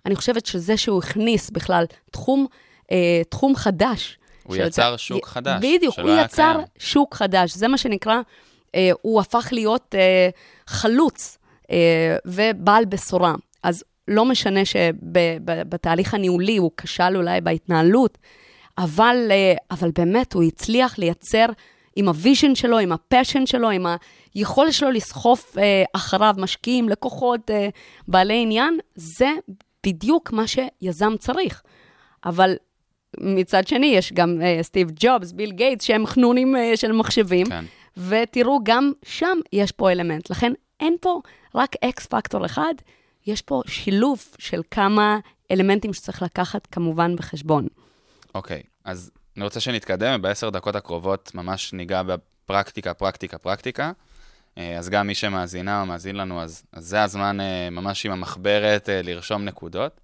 אני 0.06 0.16
חושבת 0.16 0.46
שזה 0.46 0.78
שהוא 0.78 1.00
הכניס 1.00 1.50
בכלל 1.50 1.86
תחום, 2.12 2.46
אה, 2.92 3.22
תחום 3.30 3.56
חדש. 3.56 4.18
הוא 4.44 4.56
של- 4.56 4.62
יצר 4.68 4.98
שוק 4.98 5.26
חדש, 5.26 5.58
בדיוק, 5.63 6.00
הוא 6.00 6.10
יצר 6.10 6.54
קיים. 6.56 6.66
שוק 6.80 7.16
חדש, 7.16 7.54
זה 7.54 7.68
מה 7.68 7.78
שנקרא, 7.78 8.20
אה, 8.76 8.89
הוא 9.02 9.20
הפך 9.20 9.50
להיות 9.52 9.96
אה, 9.98 10.30
חלוץ 10.68 11.38
אה, 11.72 11.78
ובעל 12.26 12.86
בשורה. 12.86 13.34
אז 13.63 13.84
לא 14.08 14.26
משנה 14.26 14.60
שבתהליך 14.66 16.13
הניהולי 16.13 16.58
הוא 16.58 16.72
כשל 16.78 17.16
אולי 17.18 17.42
בהתנהלות, 17.42 18.18
אבל, 18.78 19.16
אה, 19.32 19.54
אבל 19.72 19.89
באמת 19.96 20.34
הוא 20.34 20.44
הצליח 20.44 20.98
לייצר 21.00 21.46
עם 21.96 22.08
ה 22.08 22.14
vision 22.14 22.56
שלו, 22.56 22.78
עם 22.80 22.92
ה 22.92 22.98
passion 22.98 23.46
שלו, 23.46 23.70
עם 23.70 23.86
היכולת 24.34 24.74
שלו 24.74 24.91
לסחוף 24.91 25.58
אה, 25.58 25.84
אחריו 25.93 26.36
משקיעים, 26.38 26.89
לקוחות, 26.89 27.52
אה, 27.52 27.69
בעלי 28.08 28.41
עניין, 28.41 28.80
זה 28.96 29.30
בדיוק 29.86 30.32
מה 30.32 30.43
שיזם 30.48 31.17
צריך. 31.19 31.62
אבל 32.26 32.56
מצד 33.17 33.67
שני, 33.67 33.86
יש 33.86 34.13
גם 34.13 34.38
אה, 34.42 34.63
סטיב 34.63 34.91
ג'ובס, 34.96 35.32
ביל 35.32 35.52
גייטס, 35.52 35.86
שהם 35.86 36.06
חנונים 36.06 36.56
אה, 36.56 36.78
של 36.78 36.91
מחשבים, 36.91 37.46
כן. 37.46 37.65
ותראו, 37.98 38.60
גם 38.63 38.91
שם 39.06 39.38
יש 39.54 39.72
פה 39.72 39.91
אלמנט. 39.91 40.30
לכן 40.30 40.54
אין 40.80 40.96
פה 41.02 41.22
רק 41.56 41.76
X 41.86 42.06
factor 42.06 42.46
אחד, 42.46 42.74
יש 43.26 43.41
פה 43.41 43.62
שילוב 43.67 44.26
של 44.38 44.62
כמה 44.72 45.17
אלמנטים 45.52 45.93
שצריך 45.93 46.22
לקחת 46.22 46.67
כמובן 46.67 47.15
בחשבון. 47.15 47.67
אוקיי, 48.36 48.63
אז 48.86 49.12
אני 49.38 49.43
רוצה 49.43 49.60
שנתקדם, 49.60 50.15
ובעשר 50.19 50.50
דקות 50.50 50.76
הקרובות 50.76 51.32
ממש 51.36 51.74
ניגע 51.74 52.02
בפרקטיקה, 52.04 52.93
פרקטיקה, 52.93 53.38
פרקטיקה. 53.38 53.91
אה, 54.58 54.78
אז 54.78 54.89
גם 54.89 55.08
מי 55.08 55.16
שמאזינה 55.16 55.82
או 55.82 55.86
מאזין 55.86 56.16
לנו, 56.16 56.42
אז, 56.42 56.63
אז 56.74 56.86
זה 56.86 57.04
הזמן 57.04 57.39
אה, 57.42 57.70
ממש 57.70 58.06
עם 58.06 58.12
המחברת 58.12 58.89
אה, 58.89 59.02
לרשום 59.02 59.46
נקודות. 59.46 60.00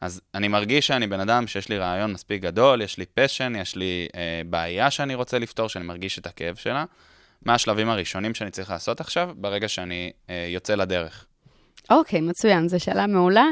אז 0.00 0.20
אני 0.34 0.48
מרגיש 0.48 0.86
שאני 0.86 1.06
בן 1.06 1.20
אדם 1.20 1.46
שיש 1.46 1.68
לי 1.68 1.78
רעיון 1.78 2.12
מספיק 2.12 2.42
גדול, 2.42 2.82
יש 2.82 2.98
לי 2.98 3.04
פשן, 3.14 3.52
יש 3.56 3.76
לי 3.76 4.08
אה, 4.14 4.42
בעיה 4.46 4.90
שאני 4.90 5.14
רוצה 5.14 5.38
לפתור, 5.38 5.68
שאני 5.68 5.84
מרגיש 5.84 6.18
את 6.18 6.26
הכאב 6.26 6.54
שלה. 6.54 6.84
מה 7.44 7.54
השלבים 7.54 7.88
הראשונים 7.88 8.34
שאני 8.34 8.50
צריך 8.50 8.70
לעשות 8.70 9.00
עכשיו, 9.00 9.30
ברגע 9.34 9.68
שאני 9.68 10.12
אה, 10.30 10.46
יוצא 10.48 10.74
לדרך? 10.74 11.26
אוקיי, 11.90 12.20
מצוין, 12.20 12.68
זו 12.68 12.80
שאלה 12.80 13.06
מעולה. 13.06 13.46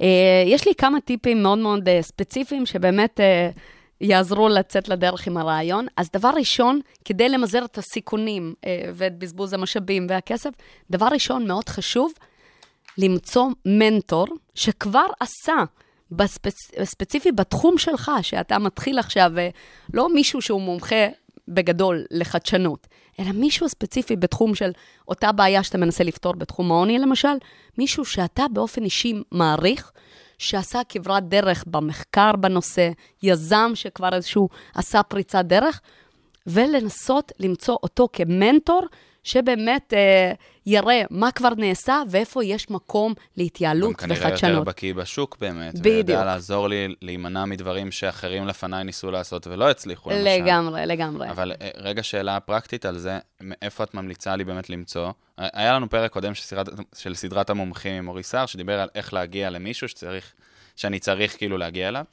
Uh, 0.00 0.02
יש 0.46 0.66
לי 0.66 0.74
כמה 0.74 1.00
טיפים 1.00 1.42
מאוד 1.42 1.58
מאוד 1.58 1.88
uh, 1.88 2.02
ספציפיים 2.02 2.66
שבאמת 2.66 3.20
uh, 3.20 3.58
יעזרו 4.00 4.48
לצאת 4.48 4.88
לדרך 4.88 5.26
עם 5.26 5.36
הרעיון. 5.36 5.86
אז 5.96 6.10
דבר 6.12 6.30
ראשון, 6.36 6.80
כדי 7.04 7.28
למזער 7.28 7.64
את 7.64 7.78
הסיכונים 7.78 8.54
uh, 8.56 8.64
ואת 8.94 9.18
בזבוז 9.18 9.52
המשאבים 9.52 10.06
והכסף, 10.10 10.50
דבר 10.90 11.06
ראשון 11.06 11.46
מאוד 11.46 11.68
חשוב, 11.68 12.12
למצוא 12.98 13.46
מנטור 13.66 14.26
שכבר 14.54 15.06
עשה. 15.20 15.64
בספצ... 16.10 16.54
ספציפי 16.84 17.32
בתחום 17.32 17.78
שלך, 17.78 18.10
שאתה 18.22 18.58
מתחיל 18.58 18.98
עכשיו, 18.98 19.38
אה, 19.38 19.48
לא 19.94 20.14
מישהו 20.14 20.42
שהוא 20.42 20.60
מומחה 20.60 21.06
בגדול 21.48 22.04
לחדשנות, 22.10 22.86
אלא 23.20 23.32
מישהו 23.32 23.68
ספציפי 23.68 24.16
בתחום 24.16 24.54
של 24.54 24.70
אותה 25.08 25.32
בעיה 25.32 25.62
שאתה 25.62 25.78
מנסה 25.78 26.04
לפתור 26.04 26.34
בתחום 26.34 26.72
העוני, 26.72 26.98
למשל, 26.98 27.28
מישהו 27.78 28.04
שאתה 28.04 28.44
באופן 28.52 28.84
אישי 28.84 29.14
מעריך, 29.32 29.92
שעשה 30.40 30.80
כברת 30.88 31.28
דרך 31.28 31.64
במחקר 31.66 32.36
בנושא, 32.36 32.90
יזם 33.22 33.70
שכבר 33.74 34.14
איזשהו 34.14 34.48
עשה 34.74 35.02
פריצת 35.02 35.44
דרך, 35.44 35.80
ולנסות 36.46 37.32
למצוא 37.38 37.76
אותו 37.82 38.08
כמנטור, 38.12 38.82
שבאמת 39.24 39.94
אה, 39.94 40.32
יראה 40.66 41.02
מה 41.10 41.32
כבר 41.32 41.48
נעשה 41.56 42.02
ואיפה 42.10 42.44
יש 42.44 42.70
מקום 42.70 43.14
להתייעלות 43.36 43.90
גם 43.90 43.94
כנראה 43.94 44.16
יותר 44.16 44.28
וחדשנות. 44.28 44.64
בקיא 44.64 44.94
בשוק 44.94 45.36
באמת. 45.40 45.74
בדיוק. 45.74 45.86
ויודע 45.86 46.24
לעזור 46.24 46.68
לי 46.68 46.94
להימנע 47.02 47.44
מדברים 47.44 47.90
שאחרים 47.90 48.46
לפניי 48.46 48.84
ניסו 48.84 49.10
לעשות 49.10 49.46
ולא 49.46 49.70
הצליחו, 49.70 50.10
למשל. 50.10 50.24
לגמרי, 50.24 50.86
לגמרי. 50.86 51.30
אבל 51.30 51.52
אה, 51.60 51.70
רגע 51.76 52.02
שאלה 52.02 52.40
פרקטית 52.40 52.84
על 52.84 52.98
זה, 52.98 53.18
מאיפה 53.40 53.84
את 53.84 53.94
ממליצה 53.94 54.36
לי 54.36 54.44
באמת 54.44 54.70
למצוא? 54.70 55.10
אה, 55.38 55.48
היה 55.52 55.72
לנו 55.72 55.90
פרק 55.90 56.12
קודם 56.12 56.34
של 56.34 56.42
סדרת, 56.42 56.68
של 56.94 57.14
סדרת 57.14 57.50
המומחים 57.50 57.94
עם 57.94 58.08
אורי 58.08 58.22
סער, 58.22 58.46
שדיבר 58.46 58.80
על 58.80 58.88
איך 58.94 59.14
להגיע 59.14 59.50
למישהו 59.50 59.88
שצריך, 59.88 60.32
שאני 60.76 60.98
צריך 60.98 61.36
כאילו 61.36 61.58
להגיע 61.58 61.88
אליו, 61.88 62.04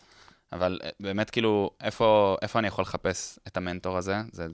אבל 0.54 0.80
אה, 0.84 0.90
באמת 1.00 1.30
כאילו, 1.30 1.70
איפה, 1.84 2.38
איפה 2.42 2.60
אני 2.60 2.68
יכול 2.68 2.82
לחפש 2.82 3.40
את 3.48 3.58
המנטור 3.58 3.98
הזה? 3.98 4.16
זה 4.32 4.48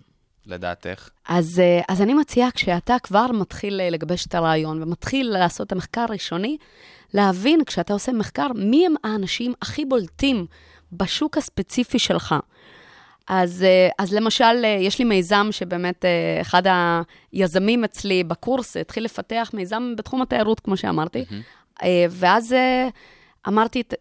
לדעתך. 0.46 1.10
אז, 1.28 1.60
אה, 1.60 1.82
אז 1.88 2.02
אני 2.02 2.14
מציעה, 2.14 2.52
כשאתה 2.52 2.96
כבר 3.04 3.26
מתחיל 3.34 3.82
אה, 3.82 3.90
לגבש 3.90 4.26
את 4.26 4.36
הרעיון 4.36 4.84
ומתחיל 4.84 5.30
לעשות 5.30 5.68
את 5.68 5.72
המחקר 5.72 6.02
הראשוני, 6.02 6.58
להבין, 7.14 7.64
כשאתה 7.66 7.94
עושה 7.94 8.12
מחקר, 8.12 8.48
מי 8.56 8.86
הם 8.86 8.94
האנשים 9.04 9.54
הכי 9.62 9.86
בולטים 9.86 10.46
בשוק 10.92 11.38
הספציפי 11.38 12.00
שלך. 12.00 12.36
אז, 13.28 13.64
אה, 13.64 13.90
אז 14.00 14.14
למשל, 14.14 14.64
יש 14.80 15.00
לי 15.00 15.06
מיזם 15.06 15.48
שבאמת 15.52 16.06
אחד 16.42 16.64
היזמים 17.32 17.84
אצלי 17.84 18.24
בקורס 18.24 18.78
התחיל 18.78 19.04
לפתח 19.06 19.52
מיזם 19.54 19.94
בתחום 19.98 20.22
התיירות, 20.22 20.60
כמו 20.60 20.78
שאמרתי. 20.78 21.26
אה, 21.84 22.06
ואז 22.10 22.56
אמרתי, 23.48 23.84
"ת- 23.84 23.94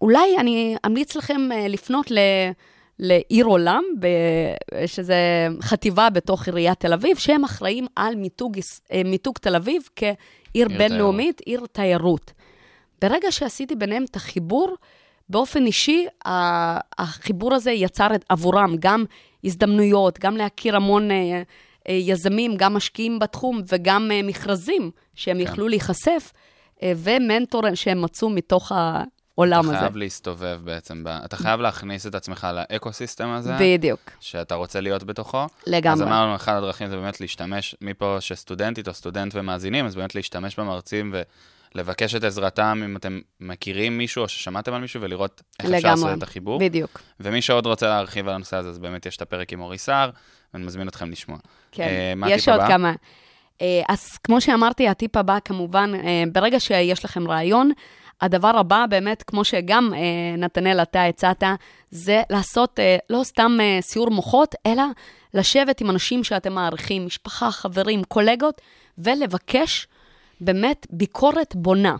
אולי 0.00 0.38
אני 0.38 0.76
אמליץ 0.86 1.16
לכם 1.16 1.40
לפנות 1.68 2.10
ל... 2.10 2.18
לעיר 2.98 3.44
עולם, 3.46 3.82
שזה 4.86 5.48
חטיבה 5.62 6.10
בתוך 6.10 6.46
עיריית 6.46 6.80
תל 6.80 6.92
אביב, 6.92 7.16
שהם 7.16 7.44
אחראים 7.44 7.86
על 7.96 8.14
מיתוג, 8.14 8.58
אה, 8.92 9.02
מיתוג 9.04 9.38
תל 9.38 9.56
אביב 9.56 9.88
כעיר 9.96 10.68
בינלאומית, 10.78 11.40
עיר 11.40 11.60
תיירות. 11.72 12.32
ברגע 13.02 13.32
שעשיתי 13.32 13.74
ביניהם 13.76 14.04
את 14.04 14.16
החיבור, 14.16 14.76
באופן 15.28 15.66
אישי, 15.66 16.06
החיבור 16.98 17.54
הזה 17.54 17.70
יצר 17.70 18.08
עבורם 18.28 18.76
גם 18.78 19.04
הזדמנויות, 19.44 20.18
גם 20.18 20.36
להכיר 20.36 20.76
המון 20.76 21.10
אה, 21.10 21.42
אה, 21.88 21.94
יזמים, 21.94 22.56
גם 22.56 22.74
משקיעים 22.74 23.18
בתחום 23.18 23.62
וגם 23.68 24.10
מכרזים 24.24 24.90
שהם 25.14 25.36
כן. 25.36 25.42
יכלו 25.42 25.68
להיחשף, 25.68 26.32
אה, 26.82 26.92
ומנטור 26.96 27.62
שהם 27.74 28.02
מצאו 28.02 28.30
מתוך 28.30 28.72
העולם 29.38 29.60
אתה 29.60 29.68
הזה. 29.68 29.78
חייב 29.78 29.96
להסתובב 29.96 30.60
בעצם, 30.64 31.04
ב... 31.04 31.08
אתה 31.08 31.36
חייב 31.36 31.60
להכניס 31.60 32.06
את 32.06 32.14
עצמך 32.14 32.46
לאקו-סיסטם 32.54 33.28
הזה, 33.28 33.56
בדיוק, 33.60 34.00
שאתה 34.20 34.54
רוצה 34.54 34.80
להיות 34.80 35.04
בתוכו. 35.04 35.42
אז 35.42 35.48
לגמרי. 35.66 36.04
אמרנו, 36.04 36.36
אחד 36.36 36.54
הדרכים 36.56 36.88
זה 36.88 36.96
באמת 36.96 37.20
להשתמש, 37.20 37.74
מפה 37.80 38.16
שסטודנטית 38.20 38.88
או 38.88 38.94
סטודנט 38.94 39.32
ומאזינים, 39.34 39.86
אז 39.86 39.94
באמת 39.94 40.14
להשתמש 40.14 40.58
במרצים 40.58 41.14
ולבקש 41.74 42.14
את 42.14 42.24
עזרתם 42.24 42.82
אם 42.84 42.96
אתם 42.96 43.20
מכירים 43.40 43.98
מישהו 43.98 44.22
או 44.22 44.28
ששמעתם 44.28 44.74
על 44.74 44.80
מישהו, 44.80 45.02
ולראות 45.02 45.42
איך 45.60 45.70
אפשר 45.70 45.88
לגמרי. 45.88 46.04
לעשות 46.04 46.18
את 46.18 46.22
החיבור. 46.22 46.60
בדיוק, 46.60 47.00
ומי 47.20 47.42
שעוד 47.42 47.66
רוצה 47.66 47.88
להרחיב 47.88 48.28
על 48.28 48.34
הנושא 48.34 48.56
הזה, 48.56 48.68
אז 48.68 48.78
באמת 48.78 49.06
יש 49.06 49.16
את 49.16 49.22
הפרק 49.22 49.52
עם 49.52 49.60
אורי 49.60 49.78
סער, 49.78 50.10
ואני 50.54 50.66
מזמין 50.66 50.88
אתכם 50.88 51.10
לשמוע. 51.10 51.38
כן. 51.72 52.12
מה 52.16 52.30
יש 52.30 52.48
עוד 52.48 52.60
הבא? 52.60 52.68
כמה. 52.68 52.92
אה, 53.62 53.82
אז 53.88 54.18
כמו 54.24 54.40
שאמרתי, 54.40 54.88
הטיפ 54.88 55.16
הבא, 55.16 55.38
כמובן, 55.44 55.92
אה, 55.94 56.24
ברגע 56.32 56.60
שיש 56.60 57.04
לכם 57.04 57.28
רעיון, 57.28 57.70
הדבר 58.20 58.56
הבא, 58.56 58.86
באמת, 58.90 59.22
כמו 59.22 59.44
שגם 59.44 59.94
אה, 59.94 60.36
נתנאל, 60.38 60.82
אתה 60.82 61.04
הצעת, 61.04 61.42
זה 61.90 62.22
לעשות 62.30 62.80
אה, 62.80 62.96
לא 63.10 63.24
סתם 63.24 63.58
אה, 63.60 63.78
סיור 63.80 64.10
מוחות, 64.10 64.54
אלא 64.66 64.82
לשבת 65.34 65.80
עם 65.80 65.90
אנשים 65.90 66.24
שאתם 66.24 66.52
מעריכים, 66.52 67.06
משפחה, 67.06 67.50
חברים, 67.50 68.04
קולגות, 68.04 68.60
ולבקש 68.98 69.86
באמת 70.40 70.86
ביקורת 70.90 71.56
בונה. 71.56 71.96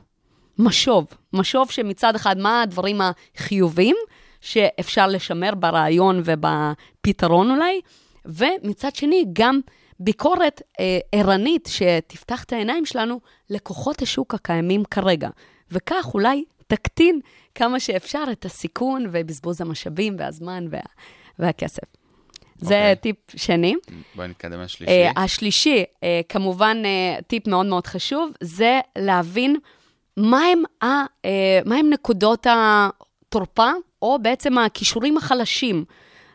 משוב, 0.59 1.07
משוב 1.33 1.71
שמצד 1.71 2.15
אחד, 2.15 2.39
מה 2.39 2.63
הדברים 2.63 3.01
החיוביים 3.37 3.97
שאפשר 4.41 5.07
לשמר 5.07 5.55
ברעיון 5.55 6.23
ובפתרון 6.25 7.51
אולי, 7.51 7.81
ומצד 8.25 8.95
שני, 8.95 9.25
גם 9.33 9.61
ביקורת 10.01 10.63
אה, 10.81 10.99
ערנית 11.13 11.69
שתפתח 11.73 12.45
את 12.45 12.53
העיניים 12.53 12.87
שלנו 12.87 13.21
לכוחות 13.51 14.03
השוק 14.03 14.35
הקיימים 14.35 14.85
כרגע. 14.85 15.29
וכך 15.71 16.11
אולי 16.15 16.45
תקטין 16.67 17.21
כמה 17.55 17.81
שאפשר 17.81 18.25
את 18.33 18.45
הסיכון 18.45 19.07
ובזבוז 19.11 19.61
המשאבים 19.61 20.17
והזמן 20.19 20.67
וה, 20.71 20.81
והכסף. 21.39 21.83
זה 22.59 22.75
אוקיי. 22.75 22.97
טיפ 22.97 23.17
שני. 23.37 23.75
בואי 24.15 24.29
נתקדם 24.29 24.61
לשלישי. 24.61 24.93
אה, 24.93 25.11
השלישי, 25.17 25.85
אה, 26.03 26.21
כמובן 26.29 26.83
אה, 26.85 27.23
טיפ 27.27 27.47
מאוד 27.47 27.67
מאוד 27.67 27.87
חשוב, 27.87 28.33
זה 28.41 28.81
להבין 28.99 29.57
מהם, 30.17 30.63
ה, 30.83 30.87
אה, 31.25 31.61
מהם 31.65 31.91
נקודות 31.91 32.47
התורפה, 32.51 33.71
או 34.03 34.19
בעצם 34.23 34.59
הכישורים 34.59 35.17
החלשים. 35.17 35.85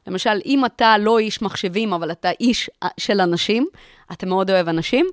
למשל, 0.08 0.40
אם 0.46 0.66
אתה 0.66 0.98
לא 0.98 1.20
איש 1.20 1.42
מחשבים, 1.42 1.94
אבל 1.94 2.12
אתה 2.12 2.30
איש 2.40 2.70
של 2.98 3.22
אנשים, 3.22 3.68
אתה 4.12 4.26
מאוד 4.26 4.52
אוהב 4.52 4.68
אנשים, 4.68 5.06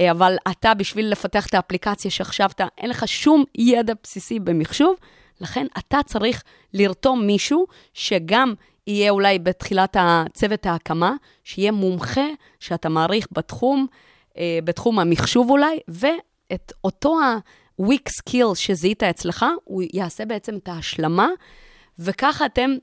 אבל 0.00 0.36
אתה, 0.50 0.74
בשביל 0.74 1.10
לפתח 1.10 1.46
את 1.46 1.54
האפליקציה 1.54 2.10
שעכשיו 2.10 2.50
אתה, 2.50 2.66
אין 2.78 2.90
לך 2.90 3.08
שום 3.08 3.44
ידע 3.54 3.92
בסיסי 4.02 4.38
במחשוב, 4.38 4.96
לכן 5.40 5.66
אתה 5.78 5.98
צריך 6.06 6.42
לרתום 6.74 7.26
מישהו 7.26 7.66
שגם 7.94 8.54
יהיה 8.86 9.10
אולי 9.10 9.38
בתחילת 9.38 9.96
הצוות 10.00 10.66
ההקמה, 10.66 11.12
שיהיה 11.44 11.72
מומחה 11.72 12.26
שאתה 12.60 12.88
מעריך 12.88 13.26
בתחום, 13.32 13.86
אה, 14.38 14.58
בתחום 14.64 14.98
המחשוב 14.98 15.50
אולי, 15.50 15.78
ואת 15.88 16.72
אותו 16.84 17.20
ה-weak 17.20 18.10
skill 18.20 18.54
שזיהית 18.54 19.02
אצלך, 19.02 19.46
הוא 19.64 19.82
יעשה 19.92 20.24
בעצם 20.24 20.56
את 20.56 20.68
ההשלמה, 20.68 21.28
וככה 21.98 22.46
אתם 22.46 22.70
אה, 22.70 22.76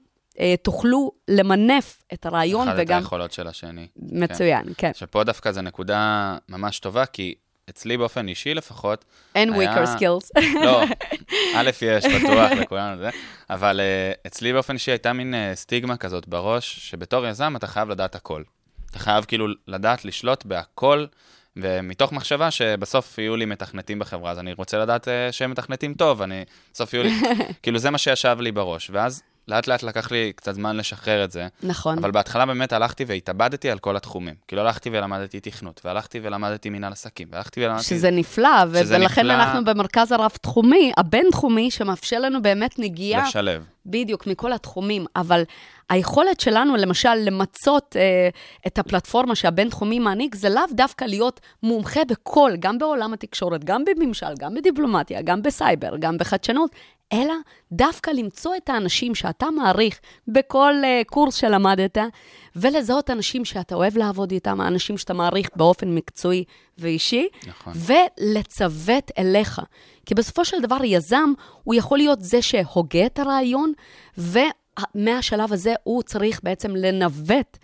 תוכלו 0.63 1.11
למנף 1.27 2.03
את 2.13 2.25
הרעיון 2.25 2.67
אחד 2.67 2.79
את 2.79 2.83
וגם... 2.85 2.99
היכולות 2.99 3.31
של 3.31 3.47
השני. 3.47 3.87
מצוין, 3.95 4.63
כן. 4.77 4.91
שפה 4.93 5.23
דווקא 5.23 5.51
זו 5.51 5.61
נקודה 5.61 6.37
ממש 6.49 6.79
טובה, 6.79 7.05
כי 7.05 7.35
אצלי 7.71 7.97
באופן 7.97 8.27
אישי 8.27 8.53
לפחות, 8.53 9.05
אין 9.35 9.53
weaker 9.53 9.85
skills. 9.97 10.41
לא, 10.65 10.83
א', 11.55 11.69
יש, 11.81 12.05
בטוח, 12.05 12.51
לכולנו 12.51 12.97
זה, 13.01 13.09
אבל 13.49 13.79
uh, 13.79 14.27
אצלי 14.27 14.53
באופן 14.53 14.73
אישי 14.73 14.91
הייתה 14.91 15.13
מין 15.13 15.33
uh, 15.33 15.55
סטיגמה 15.55 15.97
כזאת 15.97 16.27
בראש, 16.27 16.89
שבתור 16.89 17.25
יזם 17.25 17.55
אתה 17.55 17.67
חייב 17.67 17.89
לדעת 17.89 18.15
הכל. 18.15 18.43
אתה 18.89 18.99
חייב 18.99 19.25
כאילו 19.25 19.47
לדעת 19.67 20.05
לשלוט 20.05 20.45
בהכל, 20.45 21.05
ומתוך 21.55 22.11
מחשבה 22.11 22.51
שבסוף 22.51 23.17
יהיו 23.17 23.35
לי 23.35 23.45
מתכנתים 23.45 23.99
בחברה, 23.99 24.31
אז 24.31 24.39
אני 24.39 24.53
רוצה 24.53 24.77
לדעת 24.77 25.07
שהם 25.31 25.51
מתכנתים 25.51 25.93
טוב, 25.93 26.21
אני, 26.21 26.43
בסוף 26.73 26.93
יהיו 26.93 27.03
לי, 27.03 27.11
כאילו 27.63 27.79
זה 27.79 27.89
מה 27.89 27.97
שישב 27.97 28.37
לי 28.39 28.51
בראש, 28.51 28.89
ואז 28.93 29.23
לאט 29.47 29.67
לאט 29.67 29.83
לקח 29.83 30.11
לי 30.11 30.31
קצת 30.35 30.55
זמן 30.55 30.77
לשחרר 30.77 31.23
את 31.23 31.31
זה, 31.31 31.47
נכון. 31.63 31.97
אבל 31.97 32.11
בהתחלה 32.11 32.45
באמת 32.45 32.73
הלכתי 32.73 33.05
והתאבדתי 33.07 33.71
על 33.71 33.79
כל 33.79 33.95
התחומים. 33.95 34.35
כאילו 34.47 34.61
הלכתי 34.61 34.89
ולמדתי 34.89 35.39
תכנות, 35.39 35.81
והלכתי 35.85 36.19
ולמדתי 36.23 36.69
מנהל 36.69 36.91
עסקים, 36.91 37.27
והלכתי 37.31 37.65
ולמדתי... 37.65 37.83
שזה 37.83 38.11
נפלא, 38.11 38.49
ו- 38.69 38.79
שזה 38.79 38.95
ולכן 38.95 39.21
נפלא. 39.21 39.33
אנחנו 39.33 39.65
במרכז 39.65 40.11
הרב-תחומי, 40.11 40.91
הבין-תחומי, 40.97 41.71
שמאפשר 41.71 42.19
לנו 42.19 42.41
באמת 42.41 42.79
נגיעה 42.79 43.27
לשלב. 43.27 43.65
בדיוק, 43.85 44.27
מכל 44.27 44.53
התחומים, 44.53 45.05
אבל 45.15 45.43
היכולת 45.91 46.39
שלנו, 46.39 46.75
למשל, 46.75 47.13
למצות 47.15 47.95
אה, 47.99 48.29
את 48.67 48.79
הפלטפורמה 48.79 49.35
שהבינתחומי 49.35 49.99
מעניק, 49.99 50.35
זה 50.35 50.49
לאו 50.49 50.63
דווקא 50.71 51.05
להיות 51.05 51.39
מומחה 51.63 52.01
בכל, 52.05 52.51
גם 52.59 52.77
בעולם 52.77 53.13
התקשורת, 53.13 53.63
גם 53.63 53.83
בממשל, 53.85 54.33
גם 54.39 54.53
בדיפלומטיה, 54.55 55.21
גם 55.21 55.41
בסייבר, 55.41 55.97
גם 55.99 56.17
בחדשנות, 56.17 56.71
אלא 57.13 57.33
דווקא 57.71 58.11
למצוא 58.11 58.55
את 58.55 58.69
האנשים 58.69 59.15
שאתה 59.15 59.49
מעריך 59.49 59.99
בכל 60.27 60.73
אה, 60.83 61.01
קורס 61.05 61.35
שלמדת, 61.35 61.97
ולזהות 62.55 63.09
אנשים 63.09 63.45
שאתה 63.45 63.75
אוהב 63.75 63.97
לעבוד 63.97 64.31
איתם, 64.31 64.61
האנשים 64.61 64.97
שאתה 64.97 65.13
מעריך 65.13 65.49
באופן 65.55 65.95
מקצועי 65.95 66.43
ואישי, 66.77 67.27
נכון. 67.47 67.73
ולצוות 67.75 69.11
אליך. 69.17 69.61
כי 70.05 70.15
בסופו 70.15 70.45
של 70.45 70.61
דבר, 70.61 70.83
יזם, 70.83 71.33
הוא 71.63 71.75
יכול 71.75 71.97
להיות 71.97 72.21
זה 72.21 72.41
שהוגה 72.41 73.05
את 73.05 73.19
הרעיון, 73.19 73.73
ומהשלב 74.95 75.53
הזה 75.53 75.73
הוא 75.83 76.03
צריך 76.03 76.39
בעצם 76.43 76.75
לנווט, 76.75 77.57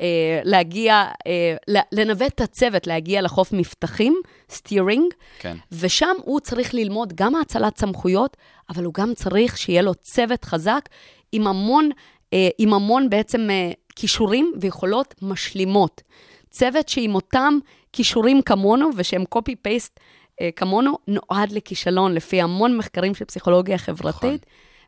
אה, 0.00 0.40
להגיע, 0.44 1.04
אה, 1.26 1.56
לנווט 1.92 2.32
את 2.34 2.40
הצוות, 2.40 2.86
להגיע 2.86 3.22
לחוף 3.22 3.52
מבטחים, 3.52 4.20
סטירינג, 4.50 5.14
כן. 5.38 5.56
ושם 5.72 6.14
הוא 6.22 6.40
צריך 6.40 6.74
ללמוד 6.74 7.12
גם 7.12 7.34
האצלת 7.34 7.78
סמכויות, 7.78 8.36
אבל 8.70 8.84
הוא 8.84 8.94
גם 8.94 9.14
צריך 9.14 9.58
שיהיה 9.58 9.82
לו 9.82 9.94
צוות 9.94 10.44
חזק 10.44 10.88
עם 11.32 11.46
המון, 11.46 11.90
אה, 12.32 12.48
עם 12.58 12.74
המון 12.74 13.10
בעצם 13.10 13.50
אה, 13.50 13.70
כישורים 13.96 14.52
ויכולות 14.60 15.14
משלימות. 15.22 16.02
צוות 16.50 16.88
שעם 16.88 17.14
אותם 17.14 17.58
כישורים 17.92 18.42
כמונו 18.42 18.90
ושהם 18.96 19.24
copy-paste 19.34 20.00
אה, 20.40 20.50
כמונו, 20.56 20.98
נועד 21.08 21.52
לכישלון, 21.52 22.14
לפי 22.14 22.42
המון 22.42 22.76
מחקרים 22.76 23.14
של 23.14 23.24
פסיכולוגיה 23.24 23.78
חברתית 23.78 24.22
נכון. 24.22 24.38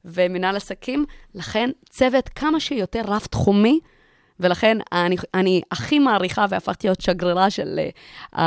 ומנהל 0.05 0.57
עסקים. 0.57 1.05
לכן, 1.35 1.71
צוות 1.91 2.29
כמה 2.29 2.61
שיותר 2.61 3.03
רב-תחומי 3.07 3.81
ולכן 4.41 4.79
אני, 4.93 5.17
אני 5.35 5.63
הכי 5.71 5.99
מעריכה 5.99 6.47
והפכתי 6.51 6.87
להיות 6.87 7.01
שגרירה 7.01 7.51
של 7.51 7.79
uh, 7.79 8.39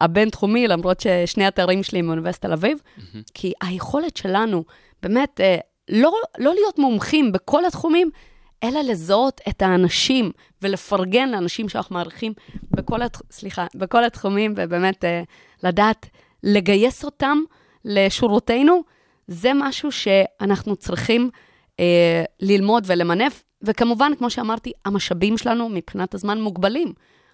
הבינתחומי, 0.00 0.68
למרות 0.68 1.00
ששני 1.00 1.46
התארים 1.46 1.82
שלי 1.82 2.02
מאוניברסיטת 2.02 2.46
תל 2.46 2.52
אביב, 2.52 2.78
mm-hmm. 2.78 3.18
כי 3.34 3.52
היכולת 3.60 4.16
שלנו 4.16 4.64
באמת 5.02 5.40
uh, 5.40 5.60
לא, 5.88 6.12
לא 6.38 6.54
להיות 6.54 6.78
מומחים 6.78 7.32
בכל 7.32 7.64
התחומים, 7.64 8.10
אלא 8.64 8.80
לזהות 8.80 9.40
את 9.48 9.62
האנשים 9.62 10.30
ולפרגן 10.62 11.28
לאנשים 11.28 11.68
שאנחנו 11.68 11.94
מעריכים 11.94 12.32
בכל, 12.70 13.02
הת... 13.02 13.16
סליחה, 13.30 13.66
בכל 13.74 14.04
התחומים, 14.04 14.54
ובאמת 14.56 15.04
uh, 15.04 15.08
לדעת 15.62 16.06
לגייס 16.42 17.04
אותם 17.04 17.38
לשורותינו, 17.84 18.82
זה 19.28 19.50
משהו 19.54 19.92
שאנחנו 19.92 20.76
צריכים 20.76 21.30
uh, 21.70 21.80
ללמוד 22.40 22.84
ולמנף. 22.86 23.44
וכמובן, 23.62 24.12
כמו 24.18 24.30
שאמרתי, 24.30 24.72
המשאבים 24.84 25.38
שלנו 25.38 25.68
מבחינת 25.68 26.14
הזמן 26.14 26.40
מוגבלים. 26.40 26.92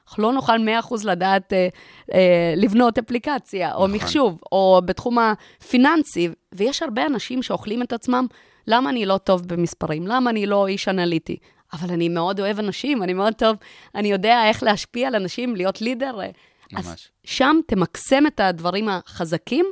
אנחנו 0.08 0.22
לא 0.22 0.32
נוכל 0.32 0.58
100% 0.90 0.94
לדעת 1.04 1.52
אה, 1.52 1.68
אה, 2.14 2.54
לבנות 2.56 2.98
אפליקציה, 2.98 3.74
או 3.74 3.86
נכון. 3.86 3.92
מחשוב, 3.92 4.40
או 4.52 4.80
בתחום 4.84 5.18
הפיננסי, 5.18 6.28
ויש 6.54 6.82
הרבה 6.82 7.06
אנשים 7.06 7.42
שאוכלים 7.42 7.82
את 7.82 7.92
עצמם, 7.92 8.26
למה 8.66 8.90
אני 8.90 9.06
לא 9.06 9.18
טוב 9.18 9.46
במספרים? 9.46 10.06
למה 10.06 10.30
אני 10.30 10.46
לא 10.46 10.66
איש 10.66 10.88
אנליטי? 10.88 11.36
אבל 11.72 11.90
אני 11.90 12.08
מאוד 12.08 12.40
אוהב 12.40 12.58
אנשים, 12.58 13.02
אני 13.02 13.12
מאוד 13.12 13.32
טוב, 13.34 13.56
אני 13.94 14.08
יודע 14.08 14.48
איך 14.48 14.62
להשפיע 14.62 15.08
על 15.08 15.14
אנשים, 15.14 15.56
להיות 15.56 15.80
leader. 15.80 16.20
אה. 16.20 16.28
ממש. 16.72 16.86
אז 16.86 16.94
שם 17.24 17.56
תמקסם 17.66 18.26
את 18.26 18.40
הדברים 18.40 18.88
החזקים, 18.88 19.66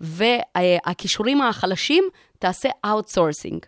והכישורים 0.00 1.42
החלשים, 1.42 2.04
תעשה 2.38 2.68
outsourcing. 2.84 3.66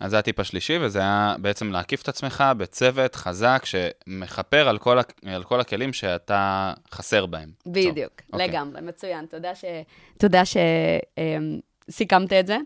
אז 0.00 0.10
זה 0.10 0.18
הטיפ 0.18 0.40
השלישי, 0.40 0.78
וזה 0.78 0.98
היה 0.98 1.34
בעצם 1.38 1.72
להקיף 1.72 2.02
את 2.02 2.08
עצמך 2.08 2.44
בצוות 2.56 3.14
חזק 3.14 3.62
שמכפר 3.64 4.68
על 4.68 4.78
כל, 4.78 4.98
על 5.26 5.44
כל 5.44 5.60
הכלים 5.60 5.92
שאתה 5.92 6.72
חסר 6.92 7.26
בהם. 7.26 7.50
בדיוק, 7.66 8.12
so, 8.20 8.32
אוקיי. 8.32 8.48
לגמרי, 8.48 8.78
okay. 8.78 8.82
מצוין. 8.82 9.26
תודה, 9.26 9.54
ש... 9.54 9.64
תודה 10.18 10.42
שסיכמת 11.88 12.32
את 12.32 12.46
זה. 12.46 12.56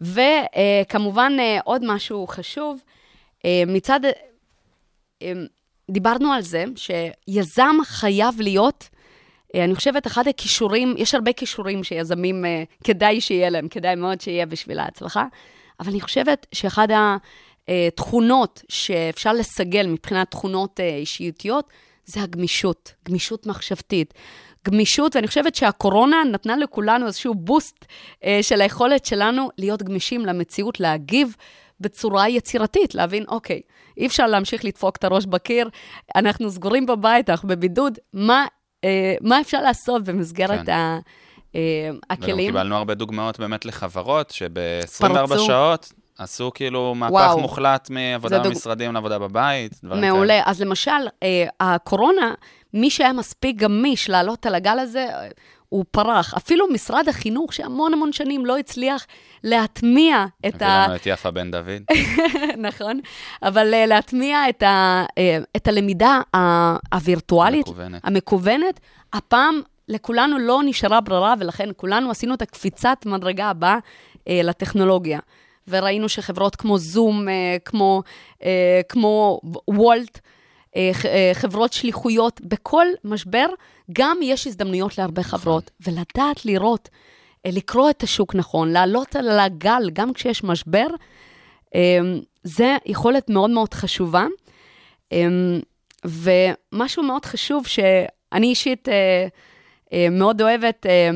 וכמובן, 0.00 1.32
אה, 1.38 1.58
עוד 1.64 1.82
משהו 1.84 2.26
חשוב, 2.26 2.80
אה, 3.44 3.62
מצד... 3.66 4.00
אה, 5.22 5.32
דיברנו 5.90 6.32
על 6.32 6.42
זה 6.42 6.64
שיזם 6.76 7.76
חייב 7.84 8.40
להיות, 8.40 8.88
אני 9.54 9.74
חושבת, 9.74 10.06
אחד 10.06 10.28
הכישורים, 10.28 10.94
יש 10.98 11.14
הרבה 11.14 11.32
כישורים 11.32 11.84
שיזמים, 11.84 12.44
כדאי 12.84 13.20
שיהיה 13.20 13.50
להם, 13.50 13.68
כדאי 13.68 13.94
מאוד 13.94 14.20
שיהיה 14.20 14.46
בשביל 14.46 14.78
ההצלחה. 14.78 15.24
אבל 15.80 15.90
אני 15.90 16.00
חושבת 16.00 16.46
שאחד 16.52 16.88
התכונות 17.68 18.62
שאפשר 18.68 19.32
לסגל 19.32 19.86
מבחינת 19.86 20.30
תכונות 20.30 20.80
אה, 20.80 20.96
אישיותיות, 20.96 21.70
זה 22.04 22.22
הגמישות, 22.22 22.92
גמישות 23.08 23.46
מחשבתית. 23.46 24.14
גמישות, 24.66 25.16
ואני 25.16 25.26
חושבת 25.26 25.54
שהקורונה 25.54 26.22
נתנה 26.32 26.56
לכולנו 26.56 27.06
איזשהו 27.06 27.34
בוסט 27.34 27.84
אה, 28.24 28.38
של 28.42 28.60
היכולת 28.60 29.04
שלנו 29.04 29.48
להיות 29.58 29.82
גמישים 29.82 30.26
למציאות, 30.26 30.80
להגיב 30.80 31.36
בצורה 31.80 32.28
יצירתית, 32.28 32.94
להבין, 32.94 33.24
אוקיי, 33.28 33.60
אי 33.96 34.06
אפשר 34.06 34.26
להמשיך 34.26 34.64
לדפוק 34.64 34.96
את 34.96 35.04
הראש 35.04 35.26
בקיר, 35.26 35.68
אנחנו 36.16 36.50
סגורים 36.50 36.86
בבית, 36.86 37.30
אנחנו 37.30 37.48
בבידוד, 37.48 37.98
מה, 38.12 38.40
אה, 38.42 38.46
מה 39.20 39.40
אפשר 39.40 39.60
לעשות 39.62 40.04
במסגרת 40.04 40.66
כן. 40.66 40.72
ה... 40.72 40.98
אה, 41.54 41.90
הכלים. 42.10 42.36
וגם 42.36 42.46
קיבלנו 42.46 42.76
הרבה 42.76 42.94
דוגמאות 42.94 43.38
באמת 43.38 43.64
לחברות, 43.64 44.30
שב-24 44.30 45.38
שעות 45.46 45.92
עשו 46.18 46.50
כאילו 46.54 46.94
מהפך 46.94 47.12
וואו. 47.12 47.40
מוחלט 47.40 47.90
מעבודה 47.90 48.38
במשרדים 48.38 48.86
דוג... 48.86 48.94
לעבודה 48.94 49.18
בבית, 49.18 49.72
דברים 49.84 50.00
כאלה. 50.00 50.12
מעולה. 50.12 50.40
אז 50.44 50.60
למשל, 50.60 50.90
אה, 51.22 51.44
הקורונה, 51.60 52.34
מי 52.74 52.90
שהיה 52.90 53.12
מספיק 53.12 53.56
גמיש 53.56 54.10
לעלות 54.10 54.46
על 54.46 54.54
הגל 54.54 54.78
הזה, 54.78 55.06
הוא 55.72 55.84
פרח. 55.90 56.34
אפילו 56.34 56.66
משרד 56.72 57.08
החינוך, 57.08 57.52
שהמון 57.52 57.92
המון 57.92 58.12
שנים 58.12 58.46
לא 58.46 58.58
הצליח 58.58 59.06
להטמיע 59.44 60.26
את 60.46 60.62
ה... 60.62 60.66
הביא 60.66 60.86
לנו 60.86 60.96
את 60.96 61.06
יפה 61.06 61.30
בן 61.30 61.50
דוד. 61.50 61.82
נכון, 62.68 63.00
אבל 63.42 63.74
uh, 63.74 63.88
להטמיע 63.88 64.48
את, 64.48 64.62
ה, 64.62 65.04
uh, 65.10 65.44
את 65.56 65.68
הלמידה 65.68 66.20
הווירטואלית, 66.92 67.68
המקוונת. 67.68 68.00
המקוונת, 68.04 68.80
הפעם 69.12 69.60
לכולנו 69.88 70.38
לא 70.38 70.60
נשארה 70.64 71.00
ברירה, 71.00 71.34
ולכן 71.38 71.68
כולנו 71.76 72.10
עשינו 72.10 72.34
את 72.34 72.42
הקפיצת 72.42 72.98
מדרגה 73.06 73.50
הבאה 73.50 73.78
אה, 74.28 74.40
לטכנולוגיה. 74.44 75.18
וראינו 75.68 76.08
שחברות 76.08 76.56
כמו 76.56 76.78
זום, 76.78 77.28
אה, 77.28 77.56
כמו, 77.64 78.02
אה, 78.44 78.80
כמו 78.88 79.40
וולט, 79.68 80.16
אה, 80.16 80.20
אה, 80.20 80.32
חברות 81.34 81.72
שליחויות, 81.72 82.40
בכל 82.40 82.86
משבר 83.04 83.46
גם 83.92 84.18
יש 84.22 84.46
הזדמנויות 84.46 84.98
להרבה 84.98 85.22
חברות, 85.22 85.70
ולדעת 85.86 86.44
לראות, 86.44 86.88
אה, 87.46 87.50
לקרוא 87.52 87.90
את 87.90 88.02
השוק 88.02 88.34
נכון, 88.34 88.72
לעלות 88.72 89.16
על 89.16 89.38
הגל 89.38 89.90
גם 89.92 90.12
כשיש 90.12 90.44
משבר, 90.44 90.86
אה, 91.74 91.98
זה 92.44 92.76
יכולת 92.86 93.30
מאוד 93.30 93.50
מאוד 93.50 93.74
חשובה. 93.74 94.26
אה, 95.12 95.28
ומשהו 96.04 97.02
מאוד 97.02 97.24
חשוב 97.24 97.66
שאני 97.66 98.46
אישית, 98.46 98.88
אה, 98.88 99.26
אה, 99.92 100.06
מאוד 100.10 100.42
אוהבת, 100.42 100.86
אה, 100.86 101.10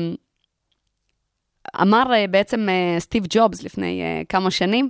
אמר 1.81 2.13
אה, 2.13 2.27
בעצם 2.27 2.67
סטיב 2.99 3.25
ג'ובס 3.29 3.63
לפני 3.63 4.01
כמה 4.29 4.51
שנים, 4.51 4.89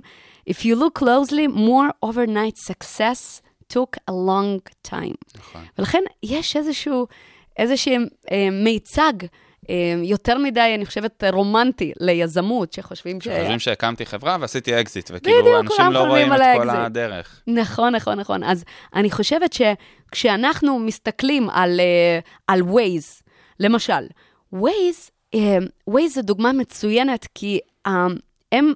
If 0.50 0.64
you 0.64 0.76
look 0.76 0.94
closely, 0.94 1.46
most 1.46 1.90
overnight 2.00 2.56
success 2.56 3.42
took 3.72 4.00
a 4.10 4.12
long 4.12 4.90
time. 4.90 5.38
נכון. 5.38 5.64
ולכן 5.78 6.02
יש 6.22 6.56
איזשהו, 6.56 7.06
איזשהו 7.56 7.94
מיצג. 8.52 9.12
יותר 10.02 10.38
מדי, 10.38 10.72
אני 10.74 10.86
חושבת, 10.86 11.24
רומנטי 11.32 11.92
ליזמות, 12.00 12.72
שחושבים 12.72 13.20
ש... 13.20 13.28
חושבים 13.28 13.58
שהקמתי 13.58 14.06
חברה 14.06 14.36
ועשיתי 14.40 14.80
אקזיט, 14.80 15.10
וכאילו 15.14 15.60
אנשים 15.60 15.92
לא 15.92 15.98
רואים 15.98 16.32
את 16.32 16.38
כל 16.56 16.70
הדרך. 16.70 17.42
נכון, 17.46 17.94
נכון, 17.94 18.20
נכון. 18.20 18.44
אז 18.44 18.64
אני 18.94 19.10
חושבת 19.10 19.52
שכשאנחנו 19.52 20.78
מסתכלים 20.78 21.50
על, 21.50 21.80
על 22.46 22.60
Waze, 22.60 23.22
למשל, 23.60 24.06
Waze, 24.54 25.10
אה, 25.34 25.58
Waze 25.90 26.08
זו 26.08 26.22
דוגמה 26.22 26.52
מצוינת, 26.52 27.26
כי 27.34 27.58
אה, 27.86 28.06
הם, 28.52 28.72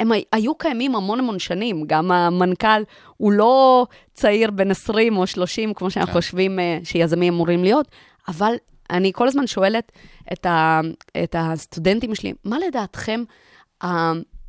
הם 0.00 0.10
היו 0.32 0.54
קיימים 0.54 0.94
המון 0.94 1.18
המון 1.18 1.38
שנים, 1.38 1.84
גם 1.86 2.10
המנכ"ל 2.10 2.82
הוא 3.16 3.32
לא 3.32 3.86
צעיר 4.14 4.50
בן 4.50 4.70
20 4.70 5.16
או 5.16 5.26
30, 5.26 5.74
כמו 5.74 5.90
שאנחנו 5.90 6.12
כן. 6.12 6.20
חושבים 6.20 6.58
אה, 6.58 6.78
שיזמים 6.84 7.34
אמורים 7.34 7.64
להיות, 7.64 7.88
אבל 8.28 8.54
אני 8.90 9.12
כל 9.14 9.28
הזמן 9.28 9.46
שואלת 9.46 9.92
את, 10.32 10.46
ה, 10.46 10.80
את 11.22 11.36
הסטודנטים 11.38 12.14
שלי, 12.14 12.32
מה 12.44 12.56
לדעתכם 12.66 13.22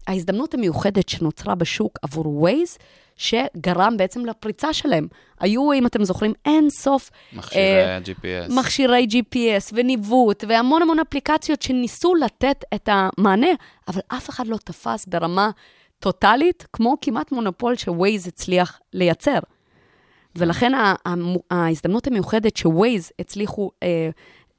ההזדמנות 0.08 0.54
המיוחדת 0.54 1.10
שנוצרה 1.10 1.56
בשוק 1.56 2.00
עבור 2.02 2.48
Waze, 2.48 2.78
שגרם 3.18 3.98
בעצם 3.98 4.26
לפריצה 4.26 4.74
שלהם. 4.74 5.08
היו, 5.40 5.74
אם 5.74 5.86
אתם 5.86 6.04
זוכרים, 6.04 6.34
אין 6.46 6.70
סוף... 6.70 7.10
מכשירי 7.34 7.86
אה, 7.86 8.00
GPS. 8.06 8.54
מכשירי 8.54 9.08
GPS 9.12 9.74
וניווט, 9.74 10.44
והמון 10.48 10.82
המון 10.82 11.00
אפליקציות 11.00 11.62
שניסו 11.62 12.16
לתת 12.16 12.64
את 12.76 12.90
המענה, 12.92 13.52
אבל 13.88 14.02
אף 14.08 14.30
אחד 14.30 14.48
לא 14.48 14.58
תפס 14.58 15.06
ברמה 15.06 15.50
טוטאלית, 16.00 16.66
כמו 16.74 16.96
כמעט 17.02 17.32
מונופול 17.32 17.76
שווייז 17.76 18.28
הצליח 18.28 18.80
לייצר. 18.94 19.40
ולכן 20.36 20.72
ההזדמנות 21.52 22.08
המיוחדת 22.08 22.58
שווייז 22.58 23.12
הצליחו 23.20 23.72
אה, 23.84 24.10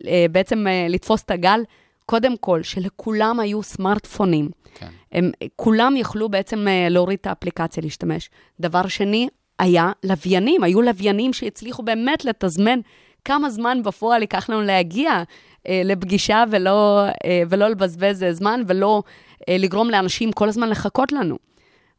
אה, 0.06 0.26
בעצם 0.30 0.66
אה, 0.66 0.86
לתפוס 0.88 1.22
את 1.22 1.30
הגל, 1.30 1.60
קודם 2.06 2.36
כל, 2.36 2.62
שלכולם 2.62 3.40
היו 3.40 3.62
סמארטפונים. 3.62 4.50
כן. 4.74 4.88
הם 5.12 5.30
כולם 5.56 5.96
יכלו 5.96 6.28
בעצם 6.28 6.68
אה, 6.68 6.88
להוריד 6.90 7.18
את 7.20 7.26
האפליקציה, 7.26 7.82
להשתמש. 7.82 8.30
דבר 8.60 8.88
שני, 8.88 9.28
היה 9.58 9.92
לוויינים, 10.04 10.62
היו 10.64 10.82
לוויינים 10.82 11.32
שהצליחו 11.32 11.82
באמת 11.82 12.24
לתזמן 12.24 12.78
כמה 13.24 13.50
זמן 13.50 13.82
בפועל 13.84 14.20
ייקח 14.20 14.50
לנו 14.50 14.62
להגיע 14.62 15.22
אה, 15.68 15.82
לפגישה 15.84 16.44
ולא, 16.50 17.04
אה, 17.24 17.42
ולא 17.48 17.68
לבזבז 17.68 18.24
זמן 18.30 18.62
ולא 18.66 19.02
אה, 19.48 19.56
לגרום 19.58 19.90
לאנשים 19.90 20.32
כל 20.32 20.48
הזמן 20.48 20.68
לחכות 20.68 21.12
לנו. 21.12 21.38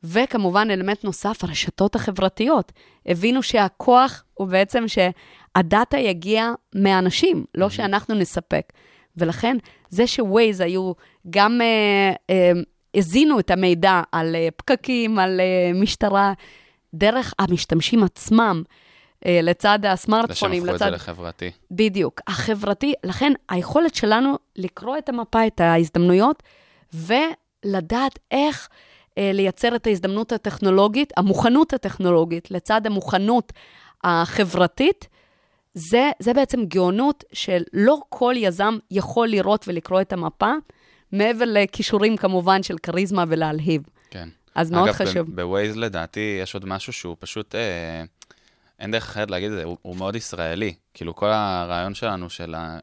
וכמובן, 0.03 0.67
אלמנט 0.71 1.03
נוסף, 1.03 1.43
הרשתות 1.43 1.95
החברתיות. 1.95 2.71
הבינו 3.05 3.43
שהכוח 3.43 4.23
הוא 4.34 4.47
בעצם 4.47 4.86
שהדאטה 4.88 5.97
יגיע 5.97 6.51
מהאנשים, 6.75 7.45
לא 7.55 7.69
שאנחנו 7.69 8.15
נספק. 8.15 8.73
ולכן, 9.18 9.57
זה 9.89 10.07
שווייז 10.07 10.61
היו 10.61 10.91
גם 11.30 11.61
אה, 11.61 12.14
אה, 12.30 12.51
הזינו 12.95 13.39
את 13.39 13.51
המידע 13.51 14.01
על 14.11 14.36
אה, 14.36 14.47
פקקים, 14.55 15.20
על 15.20 15.41
משטרה, 15.76 16.34
דרך 16.93 17.34
המשתמשים 17.39 18.03
עצמם. 18.03 18.64
לצד 19.26 19.80
הסמארטפונים, 19.86 20.66
לצד... 20.66 20.74
ושמפכו 20.74 20.86
את 20.86 20.91
זה 20.91 20.95
לחברתי. 20.95 21.51
בדיוק, 21.72 22.22
החברתי, 22.28 22.93
לכן 23.03 23.34
היכולת 23.49 23.95
שלנו 23.95 24.38
לקרוא 24.55 24.97
את 24.97 25.09
המפה, 25.09 25.47
את 25.47 25.61
ההזדמנויות, 25.61 26.43
ולדעת 26.93 28.20
איך 28.32 28.70
לייצר 29.18 29.76
את 29.76 29.88
ההזדמנות 29.88 30.32
הטכנולוגית, 30.32 31.14
המוכנות 31.18 31.74
הטכנולוגית, 31.74 32.51
לצד 32.51 32.88
המוכנות 32.88 33.53
החברתית, 34.03 35.07
זה, 35.74 36.11
זה 36.19 36.34
בעצם 36.34 36.65
גאונות 36.65 37.24
שלא 37.34 38.01
כל 38.09 38.34
יזם 38.38 38.78
יכול 38.91 39.28
לראות 39.28 39.67
ולקרוא 39.67 40.01
את 40.01 40.13
המפה, 40.13 40.51
מעבר 41.11 41.45
לכישורים 41.47 42.17
כמובן 42.17 42.63
של 42.63 42.78
כריזמה 42.78 43.24
ולהלהיב. 43.28 43.82
כן. 44.09 44.30
אז 44.55 44.71
מאוד 44.71 44.88
אגב, 44.88 44.95
חשוב. 44.95 45.28
אגב, 45.28 45.36
בווייז 45.36 45.78
לדעתי 45.78 46.39
יש 46.41 46.53
עוד 46.53 46.65
משהו 46.65 46.93
שהוא 46.93 47.15
פשוט, 47.19 47.55
אה, 47.55 48.03
אין 48.80 48.91
דרך 48.91 49.03
אחרת 49.03 49.32
להגיד 49.32 49.51
את 49.51 49.57
זה, 49.57 49.63
הוא, 49.63 49.78
הוא 49.82 49.95
מאוד 49.95 50.15
ישראלי. 50.15 50.74
כאילו, 50.93 51.15
כל 51.15 51.30
הרעיון 51.30 51.93
שלנו 51.93 52.30
של 52.30 52.55
ה... 52.55 52.80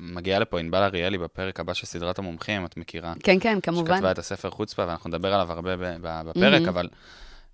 מגיעה 0.00 0.38
לפה 0.38 0.58
ענבל 0.60 0.82
אריאלי 0.82 1.18
בפרק 1.18 1.60
הבא 1.60 1.74
של 1.74 1.86
סדרת 1.86 2.18
המומחים, 2.18 2.64
את 2.64 2.76
מכירה? 2.76 3.14
כן, 3.22 3.40
כן, 3.40 3.60
כמובן. 3.60 3.94
שכתבה 3.94 4.10
את 4.10 4.18
הספר 4.18 4.50
חוצפה, 4.50 4.86
ואנחנו 4.86 5.08
נדבר 5.08 5.34
עליו 5.34 5.52
הרבה 5.52 5.76
בפרק, 6.00 6.36
מהמם. 6.36 6.68
אבל 6.68 6.88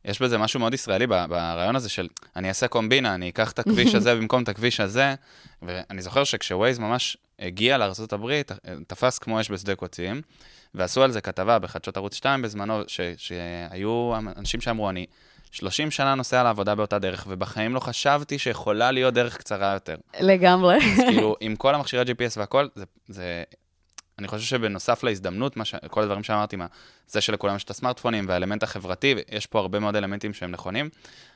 יש 0.06 0.22
בזה 0.22 0.38
משהו 0.38 0.60
מאוד 0.60 0.74
ישראלי 0.74 1.06
ברעיון 1.06 1.76
הזה 1.76 1.88
של 1.88 2.08
אני 2.36 2.48
אעשה 2.48 2.68
קומבינה, 2.68 3.14
אני 3.14 3.28
אקח 3.28 3.52
את 3.52 3.58
הכביש 3.58 3.94
הזה 3.94 4.14
במקום 4.16 4.42
את 4.42 4.48
הכביש 4.48 4.80
הזה, 4.80 5.14
ואני 5.62 6.02
זוכר 6.02 6.24
שכשווייז 6.24 6.78
ממש 6.78 7.16
הגיע 7.38 7.78
לארה"ב, 7.78 8.42
תפס 8.86 9.18
כמו 9.18 9.40
אש 9.40 9.50
בשדה 9.50 9.74
קוצים, 9.74 10.22
ועשו 10.74 11.02
על 11.02 11.10
זה 11.10 11.20
כתבה 11.20 11.58
בחדשות 11.58 11.96
ערוץ 11.96 12.14
2 12.14 12.42
בזמנו, 12.42 12.82
ש- 12.86 13.00
שהיו 13.16 14.12
אנשים 14.36 14.60
שאמרו, 14.60 14.90
אני 14.90 15.06
30 15.50 15.90
שנה 15.90 16.14
נוסע 16.14 16.42
לעבודה 16.42 16.74
באותה 16.74 16.98
דרך, 16.98 17.24
ובחיים 17.28 17.74
לא 17.74 17.80
חשבתי 17.80 18.38
שיכולה 18.38 18.90
להיות 18.90 19.14
דרך 19.14 19.36
קצרה 19.36 19.72
יותר. 19.72 19.96
לגמרי. 20.20 20.76
אז 20.76 20.98
כאילו, 21.08 21.36
עם 21.40 21.56
כל 21.56 21.74
המכשירי 21.74 22.04
GPS 22.04 22.32
והכל, 22.36 22.68
זה, 22.74 22.84
זה... 23.08 23.42
אני 24.18 24.28
חושב 24.28 24.44
שבנוסף 24.44 25.04
להזדמנות, 25.04 25.56
ש... 25.64 25.74
כל 25.90 26.02
הדברים 26.02 26.22
שאמרתי, 26.22 26.56
מה... 26.56 26.66
זה 27.08 27.20
שלכולם 27.20 27.56
יש 27.56 27.64
את 27.64 27.70
הסמארטפונים 27.70 28.24
והאלמנט 28.28 28.62
החברתי, 28.62 29.14
יש 29.32 29.46
פה 29.46 29.58
הרבה 29.58 29.78
מאוד 29.78 29.96
אלמנטים 29.96 30.34
שהם 30.34 30.50
נכונים, 30.50 30.88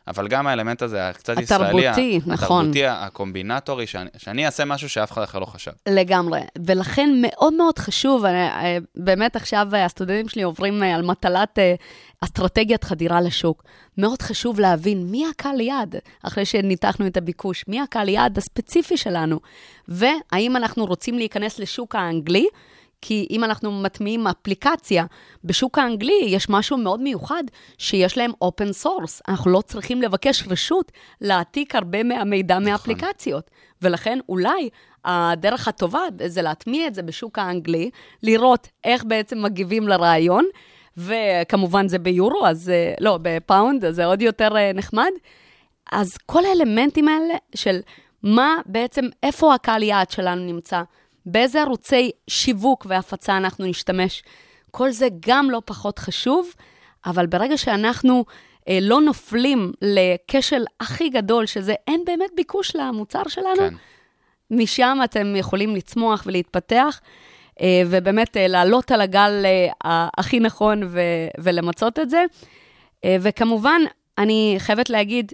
אבל 0.08 0.28
גם 0.28 0.46
האלמנט 0.46 0.82
הזה, 0.82 1.08
הקצת 1.08 1.38
ישראלי, 1.38 1.88
התרבותי, 1.88 2.20
נכון. 2.26 2.60
התרבותי, 2.60 2.86
הקומבינטורי, 2.86 3.86
שאני, 3.86 4.10
שאני 4.18 4.46
אעשה 4.46 4.64
משהו 4.64 4.88
שאף 4.88 5.12
אחד 5.12 5.22
אחר 5.22 5.38
לא 5.38 5.46
חשב. 5.46 5.70
לגמרי. 5.88 6.40
ולכן 6.66 7.10
מאוד 7.22 7.52
מאוד 7.52 7.78
חשוב, 7.78 8.24
אני, 8.24 8.36
אה, 8.36 8.78
באמת 8.94 9.36
עכשיו 9.36 9.68
אה, 9.74 9.84
הסטודנטים 9.84 10.28
שלי 10.28 10.42
עוברים 10.42 10.82
אה, 10.82 10.94
על 10.94 11.02
מטלת 11.02 11.58
אה, 11.58 11.74
אסטרטגיית 12.20 12.84
חדירה 12.84 13.20
לשוק. 13.20 13.62
מאוד 13.98 14.22
חשוב 14.22 14.60
להבין 14.60 15.06
מי 15.06 15.24
הקהל 15.30 15.60
יעד, 15.60 15.96
אחרי 16.22 16.44
שניתחנו 16.44 17.06
את 17.06 17.16
הביקוש, 17.16 17.64
מי 17.68 17.80
הקהל 17.80 18.08
יעד 18.08 18.38
הספציפי 18.38 18.96
שלנו, 18.96 19.40
והאם 19.88 20.56
אנחנו 20.56 20.84
רוצים 20.84 21.18
להיכנס 21.18 21.58
לשוק 21.58 21.94
האנגלי, 21.94 22.46
כי 23.02 23.26
אם 23.30 23.44
אנחנו 23.44 23.82
מטמיעים 23.82 24.26
אפליקציה, 24.26 25.04
בשוק 25.44 25.78
האנגלי 25.78 26.22
יש 26.26 26.48
משהו 26.48 26.76
מאוד 26.76 27.00
מיוחד, 27.00 27.44
שיש 27.78 28.18
להם 28.18 28.30
open 28.44 28.84
source. 28.84 29.20
אנחנו 29.28 29.50
לא 29.50 29.60
צריכים 29.60 30.02
לבקש 30.02 30.44
רשות 30.48 30.92
להעתיק 31.20 31.74
הרבה 31.74 32.02
מהמידע 32.02 32.58
נכון. 32.58 32.72
מאפליקציות. 32.72 33.50
ולכן 33.82 34.18
אולי 34.28 34.68
הדרך 35.04 35.68
הטובה 35.68 36.00
זה 36.26 36.42
להטמיע 36.42 36.86
את 36.86 36.94
זה 36.94 37.02
בשוק 37.02 37.38
האנגלי, 37.38 37.90
לראות 38.22 38.68
איך 38.84 39.04
בעצם 39.04 39.42
מגיבים 39.42 39.88
לרעיון, 39.88 40.44
וכמובן 40.96 41.88
זה 41.88 41.98
ביורו, 41.98 42.46
אז 42.46 42.70
אה, 42.70 42.94
לא, 43.00 43.18
בפאונד, 43.22 43.84
אז 43.84 43.94
זה 43.94 44.04
עוד 44.04 44.22
יותר 44.22 44.56
אה, 44.56 44.72
נחמד. 44.74 45.10
אז 45.92 46.16
כל 46.26 46.44
האלמנטים 46.44 47.08
האלה 47.08 47.34
של 47.54 47.80
מה 48.22 48.56
בעצם, 48.66 49.04
איפה 49.22 49.54
הקהל 49.54 49.82
יעד 49.82 50.10
שלנו 50.10 50.44
נמצא, 50.44 50.82
באיזה 51.26 51.62
ערוצי 51.62 52.10
שיווק 52.28 52.86
והפצה 52.88 53.36
אנחנו 53.36 53.66
נשתמש, 53.66 54.22
כל 54.70 54.90
זה 54.90 55.08
גם 55.20 55.50
לא 55.50 55.62
פחות 55.64 55.98
חשוב, 55.98 56.54
אבל 57.06 57.26
ברגע 57.26 57.56
שאנחנו 57.56 58.24
אה, 58.68 58.78
לא 58.82 59.00
נופלים 59.00 59.72
לכשל 59.82 60.64
הכי 60.80 61.08
גדול, 61.08 61.46
שזה 61.46 61.74
אין 61.88 62.02
באמת 62.06 62.30
ביקוש 62.36 62.76
למוצר 62.76 63.22
שלנו, 63.28 63.56
כן. 63.56 63.74
משם 64.50 64.98
אתם 65.04 65.36
יכולים 65.36 65.76
לצמוח 65.76 66.22
ולהתפתח, 66.26 67.00
אה, 67.60 67.82
ובאמת 67.86 68.36
אה, 68.36 68.46
לעלות 68.48 68.90
על 68.90 69.00
הגל 69.00 69.42
אה, 69.44 70.08
הכי 70.18 70.40
נכון 70.40 70.82
ו- 70.86 71.28
ולמצות 71.38 71.98
את 71.98 72.10
זה. 72.10 72.24
אה, 73.04 73.16
וכמובן, 73.20 73.80
אני 74.18 74.54
חייבת 74.58 74.90
להגיד 74.90 75.32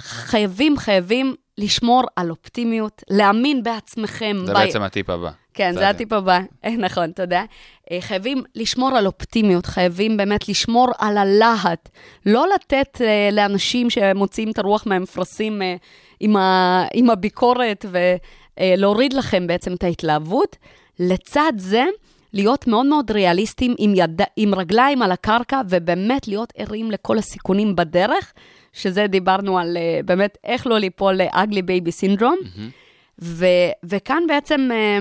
שחייבים, 0.00 0.78
חייבים 0.78 1.34
לשמור 1.58 2.02
על 2.16 2.30
אופטימיות, 2.30 3.02
להאמין 3.10 3.62
בעצמכם. 3.62 4.36
זה 4.46 4.52
ב- 4.52 4.56
בעצם 4.56 4.82
הטיפ 4.82 5.10
הבא. 5.10 5.30
כן, 5.54 5.72
זה 5.72 5.78
זה 5.78 5.88
הטיפ. 5.88 6.12
הבא, 6.12 6.38
אה, 6.64 6.70
נכון, 6.70 7.12
תודה. 7.12 7.44
אה, 7.90 7.98
חייבים 8.00 8.42
לשמור 8.54 8.96
על 8.96 9.06
אופטימיות, 9.06 9.66
חייבים 9.66 10.16
באמת 10.16 10.48
לשמור 10.48 10.88
על 10.98 11.18
הלהט. 11.18 11.88
לא 12.26 12.46
לתת 12.54 13.00
אה, 13.00 13.28
לאנשים 13.32 13.90
שמוציאים 13.90 14.50
את 14.50 14.58
הרוח 14.58 14.86
מהמפרשים 14.86 15.62
אה, 15.62 15.76
עם, 16.20 16.36
ה, 16.36 16.84
עם 16.94 17.10
הביקורת 17.10 17.84
ולהוריד 18.60 19.12
לכם 19.12 19.46
בעצם 19.46 19.72
את 19.74 19.84
ההתלהבות. 19.84 20.56
לצד 20.98 21.52
זה, 21.56 21.84
להיות 22.34 22.66
מאוד 22.66 22.86
מאוד 22.86 23.10
ריאליסטים 23.10 23.74
עם, 23.78 23.92
יד... 23.94 24.22
עם 24.36 24.54
רגליים 24.54 25.02
על 25.02 25.12
הקרקע, 25.12 25.60
ובאמת 25.68 26.28
להיות 26.28 26.52
ערים 26.56 26.90
לכל 26.90 27.18
הסיכונים 27.18 27.76
בדרך, 27.76 28.32
שזה 28.72 29.06
דיברנו 29.06 29.58
על 29.58 29.76
אה, 29.76 30.00
באמת 30.04 30.38
איך 30.44 30.66
לא 30.66 30.78
ליפול 30.78 31.20
baby 31.20 31.90
syndrome. 32.02 32.48
ו- 33.22 33.46
וכאן 33.84 34.22
בעצם, 34.28 34.68
אה, 34.72 34.98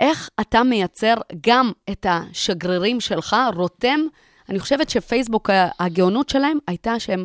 איך 0.00 0.30
אתה 0.40 0.62
מייצר 0.62 1.14
גם 1.46 1.72
את 1.90 2.06
השגרירים 2.08 3.00
שלך, 3.00 3.36
רותם, 3.56 4.00
אני 4.48 4.58
חושבת 4.58 4.90
שפייסבוק, 4.90 5.50
ה- 5.50 5.68
הגאונות 5.80 6.28
שלהם 6.28 6.58
הייתה 6.66 6.98
שהם 7.00 7.24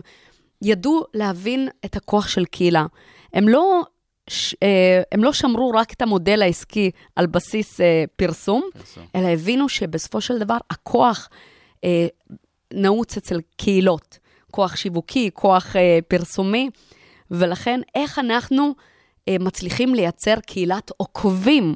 ידעו 0.62 1.04
להבין 1.14 1.70
את 1.86 1.96
הכוח 1.96 2.28
של 2.28 2.46
קהילה. 2.46 2.86
הם 3.34 3.48
לא, 3.50 3.82
ש- 4.30 4.56
אה, 4.64 5.02
הם 5.12 5.24
לא 5.24 5.34
שמרו 5.34 5.72
רק 5.76 5.94
את 5.94 6.02
המודל 6.02 6.42
העסקי 6.42 6.92
על 7.16 7.26
בסיס 7.28 7.82
אה, 7.82 8.04
פרסום, 8.16 8.70
פרסום. 8.74 9.04
אלא 9.16 9.28
הבינו 9.28 9.70
שבסופו 9.70 10.22
של 10.22 10.40
דבר 10.40 10.58
הכוח 10.70 11.30
אה, 11.84 12.08
נעוץ 12.74 13.18
אצל 13.18 13.40
קהילות, 13.58 14.20
כוח 14.52 14.76
שיווקי, 14.76 15.30
כוח 15.34 15.76
אה, 15.76 16.00
פרסומי, 16.08 16.70
ולכן 17.32 17.80
איך 17.96 18.20
אנחנו 18.20 18.74
אה, 19.28 19.36
מצליחים 19.40 19.96
לייצר 19.96 20.36
קהילת 20.46 20.92
עוקבים 20.98 21.76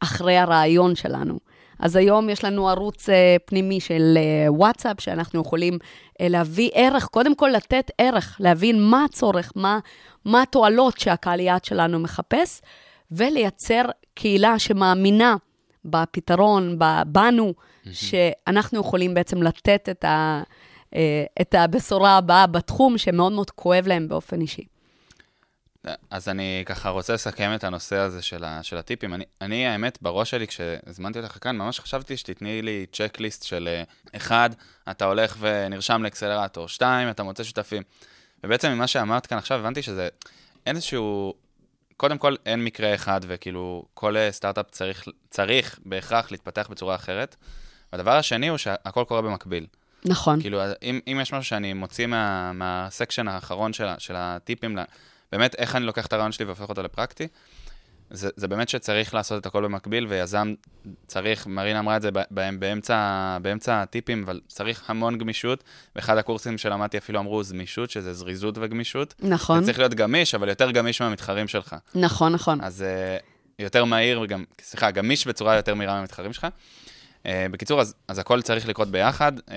אחרי 0.00 0.36
הרעיון 0.38 0.94
שלנו. 0.94 1.38
אז 1.78 1.96
היום 1.96 2.30
יש 2.30 2.44
לנו 2.44 2.68
ערוץ 2.68 3.08
אה, 3.08 3.36
פנימי 3.44 3.80
של 3.80 4.14
אה, 4.16 4.52
וואטסאפ, 4.52 5.00
שאנחנו 5.00 5.40
יכולים 5.40 5.78
אה, 6.20 6.28
להביא 6.28 6.70
ערך, 6.74 7.04
קודם 7.04 7.34
כל 7.34 7.50
לתת 7.54 7.90
ערך, 7.98 8.36
להבין 8.40 8.82
מה 8.82 9.04
הצורך, 9.04 9.52
מה, 9.56 9.78
מה 10.24 10.42
התועלות 10.42 10.98
שהקהל 10.98 11.40
יעד 11.40 11.64
שלנו 11.64 11.98
מחפש, 11.98 12.60
ולייצר 13.10 13.82
קהילה 14.14 14.58
שמאמינה 14.58 15.36
בפתרון, 15.84 16.78
בנו, 17.06 17.54
שאנחנו 17.92 18.80
יכולים 18.80 19.14
בעצם 19.14 19.42
לתת 19.42 19.88
את, 19.90 20.04
ה, 20.04 20.42
אה, 20.94 21.24
את 21.40 21.54
הבשורה 21.54 22.16
הבאה 22.16 22.46
בתחום, 22.46 22.98
שמאוד 22.98 23.32
מאוד 23.32 23.50
כואב 23.50 23.86
להם 23.86 24.08
באופן 24.08 24.40
אישי. 24.40 24.64
אז 26.10 26.28
אני 26.28 26.62
ככה 26.66 26.88
רוצה 26.88 27.14
לסכם 27.14 27.52
את 27.54 27.64
הנושא 27.64 27.96
הזה 27.96 28.22
של, 28.22 28.44
ה, 28.44 28.62
של 28.62 28.76
הטיפים. 28.76 29.14
אני, 29.14 29.24
אני, 29.40 29.66
האמת, 29.66 29.98
בראש 30.02 30.30
שלי, 30.30 30.46
כשהזמנתי 30.46 31.18
אותך 31.18 31.38
כאן, 31.40 31.56
ממש 31.56 31.80
חשבתי 31.80 32.16
שתתני 32.16 32.62
לי 32.62 32.86
צ'קליסט 32.92 33.42
של 33.42 33.68
אה, 33.68 33.82
אחד, 34.16 34.50
אתה 34.90 35.04
הולך 35.04 35.36
ונרשם 35.40 36.02
לאקסלרטור, 36.02 36.68
שתיים, 36.68 37.10
אתה 37.10 37.22
מוצא 37.22 37.44
שותפים. 37.44 37.82
ובעצם 38.44 38.70
ממה 38.70 38.86
שאמרת 38.86 39.26
כאן 39.26 39.38
עכשיו, 39.38 39.58
הבנתי 39.58 39.82
שזה 39.82 40.08
אין 40.66 40.76
איזשהו... 40.76 41.34
קודם 41.96 42.18
כל, 42.18 42.36
אין 42.46 42.64
מקרה 42.64 42.94
אחד, 42.94 43.20
וכאילו, 43.26 43.84
כל 43.94 44.16
אה, 44.16 44.32
סטארט-אפ 44.32 44.70
צריך, 44.70 45.04
צריך 45.30 45.78
בהכרח 45.84 46.30
להתפתח 46.30 46.68
בצורה 46.70 46.94
אחרת. 46.94 47.36
והדבר 47.92 48.12
השני 48.12 48.48
הוא 48.48 48.58
שהכל 48.58 49.04
קורה 49.08 49.22
במקביל. 49.22 49.66
נכון. 50.04 50.40
כאילו, 50.40 50.60
אם, 50.82 51.00
אם 51.06 51.18
יש 51.22 51.32
משהו 51.32 51.48
שאני 51.48 51.72
מוציא 51.72 52.06
מה, 52.06 52.52
מהסקשן 52.52 53.28
האחרון 53.28 53.72
של, 53.72 53.86
של 53.98 54.14
הטיפים, 54.16 54.76
באמת 55.38 55.54
איך 55.54 55.76
אני 55.76 55.86
לוקח 55.86 56.06
את 56.06 56.12
הרעיון 56.12 56.32
שלי 56.32 56.44
והופך 56.44 56.68
אותו 56.68 56.82
לפרקטי, 56.82 57.28
זה, 58.10 58.28
זה 58.36 58.48
באמת 58.48 58.68
שצריך 58.68 59.14
לעשות 59.14 59.40
את 59.40 59.46
הכל 59.46 59.64
במקביל, 59.64 60.06
ויזם 60.06 60.54
צריך, 61.06 61.46
מרינה 61.46 61.78
אמרה 61.78 61.96
את 61.96 62.02
זה 62.02 62.10
באמצע, 62.30 63.38
באמצע 63.42 63.82
הטיפים, 63.82 64.22
אבל 64.24 64.40
צריך 64.48 64.90
המון 64.90 65.18
גמישות. 65.18 65.64
באחד 65.94 66.18
הקורסים 66.18 66.58
שלמדתי 66.58 66.98
אפילו 66.98 67.20
אמרו 67.20 67.42
זמישות, 67.42 67.90
שזה 67.90 68.14
זריזות 68.14 68.58
וגמישות. 68.60 69.14
נכון, 69.20 69.58
אתה 69.58 69.66
צריך 69.66 69.78
להיות 69.78 69.94
גמיש, 69.94 70.34
אבל 70.34 70.48
יותר 70.48 70.70
גמיש 70.70 71.00
מהמתחרים 71.00 71.48
שלך. 71.48 71.76
נכון, 71.94 72.32
נכון. 72.32 72.60
אז 72.60 72.84
uh, 73.18 73.62
יותר 73.62 73.84
מהיר, 73.84 74.20
וגם, 74.20 74.44
סליחה, 74.60 74.90
גמיש 74.90 75.26
בצורה 75.26 75.56
יותר 75.56 75.74
מהירה 75.74 75.94
מהמתחרים 75.94 76.32
שלך. 76.32 76.46
אה, 77.26 77.46
בקיצור, 77.50 77.80
אז, 77.80 77.94
אז 78.08 78.18
הכל 78.18 78.42
צריך 78.42 78.68
לקרות 78.68 78.90
ביחד. 78.90 79.32
אה, 79.50 79.56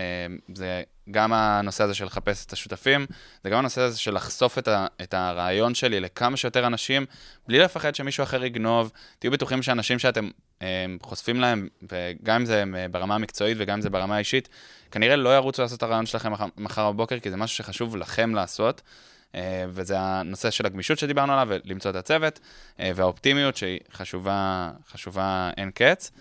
זה 0.53 0.84
גם 1.11 1.34
הנושא 1.34 1.84
הזה 1.84 1.93
של 1.93 2.05
לחפש 2.05 2.45
את 2.45 2.53
השותפים, 2.53 3.05
זה 3.43 3.49
גם 3.49 3.59
הנושא 3.59 3.82
הזה 3.82 3.99
של 3.99 4.15
לחשוף 4.15 4.57
את, 4.57 4.68
ה, 4.68 4.88
את 5.01 5.13
הרעיון 5.13 5.76
שלי 5.76 5.99
לכמה 5.99 6.38
שיותר 6.38 6.68
אנשים, 6.68 7.05
בלי 7.47 7.59
לפחד 7.59 7.95
שמישהו 7.95 8.24
אחר 8.24 8.43
יגנוב. 8.43 8.91
תהיו 9.20 9.32
בטוחים 9.32 9.61
שאנשים 9.61 9.99
שאתם 9.99 10.30
אה, 10.61 10.86
חושפים 11.01 11.39
להם, 11.39 11.68
וגם 11.91 12.36
אם 12.36 12.45
זה 12.45 12.63
ברמה 12.91 13.15
המקצועית 13.15 13.57
וגם 13.59 13.74
אם 13.74 13.82
זה 13.82 13.89
ברמה 13.89 14.15
האישית, 14.15 14.49
כנראה 14.91 15.15
לא 15.15 15.36
ירוצו 15.36 15.61
לעשות 15.61 15.78
את 15.78 15.84
הרעיון 15.84 16.05
שלכם 16.05 16.32
מחר, 16.32 16.45
מחר 16.57 16.91
בבוקר, 16.91 17.20
כי 17.20 17.30
זה 17.30 17.38
משהו 17.38 17.57
שחשוב 17.57 17.95
לכם 17.95 18.36
לעשות. 18.36 18.82
וזה 19.70 19.99
הנושא 19.99 20.51
של 20.51 20.65
הגמישות 20.65 20.99
שדיברנו 20.99 21.34
עליו, 21.34 21.59
ולמצוא 21.65 21.91
את 21.91 21.95
הצוות, 21.95 22.39
והאופטימיות 22.80 23.57
שהיא 23.57 23.80
חשובה, 23.93 24.72
חשובה 24.91 25.51
אין 25.57 25.72
קץ. 25.72 26.11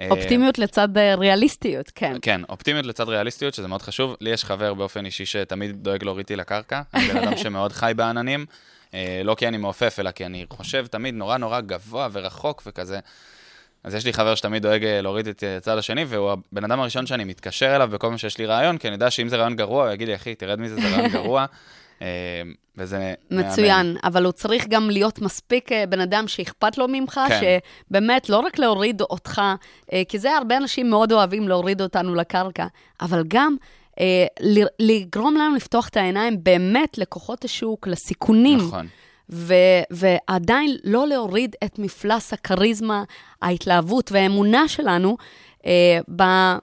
אה, 0.00 0.08
אופטימיות 0.10 0.58
לצד 0.58 0.98
אה, 0.98 1.14
ריאליסטיות, 1.14 1.92
כן. 1.94 2.16
כן, 2.22 2.40
אופטימיות 2.48 2.86
לצד 2.86 3.08
ריאליסטיות, 3.08 3.54
שזה 3.54 3.68
מאוד 3.68 3.82
חשוב. 3.82 4.16
לי 4.20 4.30
יש 4.30 4.44
חבר 4.44 4.74
באופן 4.74 5.06
אישי 5.06 5.26
שתמיד 5.26 5.82
דואג 5.82 6.04
להוריד 6.04 6.24
אותי 6.24 6.36
לקרקע. 6.36 6.82
אני 6.94 7.08
בן 7.08 7.16
אדם 7.16 7.36
שמאוד 7.36 7.72
חי 7.72 7.92
בעננים, 7.96 8.46
אה, 8.94 9.20
לא 9.24 9.34
כי 9.34 9.48
אני 9.48 9.56
מעופף, 9.56 9.96
אלא 10.00 10.10
כי 10.10 10.26
אני 10.26 10.46
חושב 10.50 10.86
תמיד 10.86 11.14
נורא 11.14 11.36
נורא 11.36 11.60
גבוה 11.60 12.08
ורחוק 12.12 12.62
וכזה. 12.66 12.98
אז 13.84 13.94
יש 13.94 14.04
לי 14.04 14.12
חבר 14.12 14.34
שתמיד 14.34 14.62
דואג 14.62 14.84
להוריד 14.84 15.28
את 15.28 15.44
הצד 15.56 15.78
השני, 15.78 16.04
והוא 16.04 16.30
הבן 16.30 16.64
אדם 16.64 16.80
הראשון 16.80 17.06
שאני 17.06 17.24
מתקשר 17.24 17.76
אליו 17.76 17.88
בכל 17.92 18.06
פעם 18.06 18.18
שיש 18.18 18.38
לי 18.38 18.46
רעיון, 18.46 18.78
כי 18.78 18.88
אני 18.88 18.94
יודע 18.94 19.10
שאם 19.10 19.28
זה 19.28 19.36
רעיון 19.36 19.56
גרוע, 19.56 19.84
הוא 19.84 19.92
יגיד 19.92 20.08
לי, 20.08 20.14
אחי, 20.14 20.34
תרד 20.34 20.60
מזה, 20.60 20.74
זה 20.74 20.88
רעיון 20.88 21.08
גרוע. 21.10 21.46
אה, 22.02 22.42
וזה. 22.78 23.14
מצוין, 23.30 23.96
אבל 24.04 24.24
הוא 24.24 24.32
צריך 24.32 24.66
גם 24.68 24.90
להיות 24.90 25.18
מספיק 25.18 25.72
אה, 25.72 25.86
בן 25.86 26.00
אדם 26.00 26.28
שאכפת 26.28 26.78
לו 26.78 26.86
ממך, 26.88 27.20
כן. 27.28 27.58
שבאמת 27.90 28.28
לא 28.28 28.38
רק 28.38 28.58
להוריד 28.58 29.00
אותך, 29.00 29.42
אה, 29.92 30.02
כי 30.08 30.18
זה 30.18 30.36
הרבה 30.36 30.56
אנשים 30.56 30.90
מאוד 30.90 31.12
אוהבים 31.12 31.48
להוריד 31.48 31.82
אותנו 31.82 32.14
לקרקע, 32.14 32.66
אבל 33.00 33.22
גם 33.28 33.56
לגרום 34.78 35.34
לנו 35.34 35.54
לפתוח 35.54 35.88
את 35.88 35.96
העיניים 35.96 36.36
באמת 36.42 36.98
לכוחות 36.98 37.44
השוק, 37.44 37.86
לסיכונים. 37.86 38.58
נכון. 38.58 38.86
ו- 39.30 39.82
ועדיין 39.90 40.76
לא 40.84 41.06
להוריד 41.06 41.56
את 41.64 41.78
מפלס 41.78 42.32
הכריזמה, 42.32 43.04
ההתלהבות 43.42 44.12
והאמונה 44.12 44.68
שלנו 44.68 45.16
אה, 45.66 45.98
ב- 46.16 46.56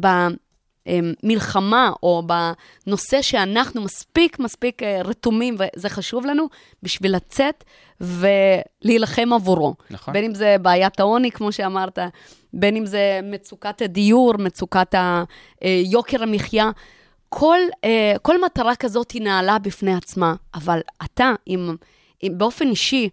ב- 0.00 0.28
במלחמה 0.88 1.90
או 2.02 2.22
בנושא 2.86 3.22
שאנחנו 3.22 3.82
מספיק 3.82 4.38
מספיק 4.38 4.82
אה, 4.82 5.02
רתומים, 5.04 5.56
וזה 5.58 5.88
חשוב 5.88 6.26
לנו, 6.26 6.46
בשביל 6.82 7.16
לצאת 7.16 7.64
ולהילחם 8.00 9.32
עבורו. 9.32 9.74
נכון. 9.90 10.14
בין 10.14 10.24
אם 10.24 10.34
זה 10.34 10.56
בעיית 10.62 11.00
העוני, 11.00 11.30
כמו 11.30 11.52
שאמרת, 11.52 11.98
בין 12.52 12.76
אם 12.76 12.86
זה 12.86 13.20
מצוקת 13.22 13.82
הדיור, 13.82 14.34
מצוקת 14.38 14.94
ה- 14.94 15.24
אה, 15.64 15.82
יוקר 15.84 16.22
המחיה. 16.22 16.70
כל, 17.28 17.58
אה, 17.84 18.14
כל 18.22 18.44
מטרה 18.44 18.76
כזאת 18.76 19.10
היא 19.10 19.22
נעלה 19.22 19.58
בפני 19.58 19.94
עצמה, 19.94 20.34
אבל 20.54 20.80
אתה, 21.04 21.32
אם, 21.48 21.76
אם 22.22 22.32
באופן 22.36 22.68
אישי, 22.68 23.08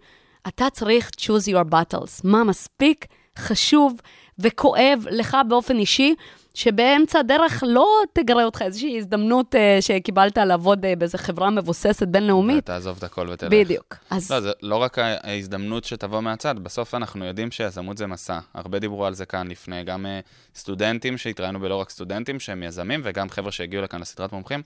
אתה 0.48 0.68
צריך 0.72 1.10
choose 1.20 1.52
your 1.52 1.72
battles. 1.72 2.22
מה 2.24 2.44
מספיק 2.44 3.06
חשוב 3.40 3.94
וכואב 4.40 5.08
לך 5.12 5.38
באופן 5.48 5.78
אישי, 5.78 6.16
שבאמצע 6.54 7.20
הדרך 7.20 7.64
לא 7.68 7.88
תגרה 8.14 8.44
אותך 8.44 8.62
איזושהי 8.62 8.98
הזדמנות 8.98 9.56
אה, 9.56 9.78
שקיבלת 9.82 10.38
לעבוד 10.38 10.86
אה, 10.86 10.96
באיזו 10.96 11.18
חברה 11.18 11.50
מבוססת 11.50 12.08
בינלאומית. 12.08 12.58
ותעזוב 12.58 12.98
את 12.98 13.04
הכל 13.04 13.30
ותלך. 13.32 13.52
בדיוק. 13.52 13.96
אז 14.10 14.32
לא, 14.32 14.40
זה 14.40 14.52
לא 14.62 14.76
רק 14.76 14.98
ההזדמנות 15.00 15.84
שתבוא 15.84 16.22
מהצד, 16.22 16.60
בסוף 16.60 16.96
אנחנו 16.96 17.26
יודעים 17.26 17.52
שיזמות 17.52 17.98
זה 17.98 18.08
מסע. 18.08 18.40
הרבה 18.54 18.80
דיברו 18.80 19.06
על 19.06 19.14
זה 19.14 19.26
כאן 19.26 19.48
לפני, 19.48 19.84
גם 19.84 20.06
uh, 20.06 20.58
סטודנטים 20.60 21.18
שהתראינו 21.18 21.60
בלא 21.60 21.76
רק 21.76 21.90
סטודנטים 21.90 22.40
שהם 22.40 22.64
יזמים, 22.64 23.02
וגם 23.04 23.30
חבר'ה 23.30 23.52
שהגיעו 23.52 23.84
לכאן 23.84 24.02
לסדרת 24.02 24.34
מומחים. 24.34 24.62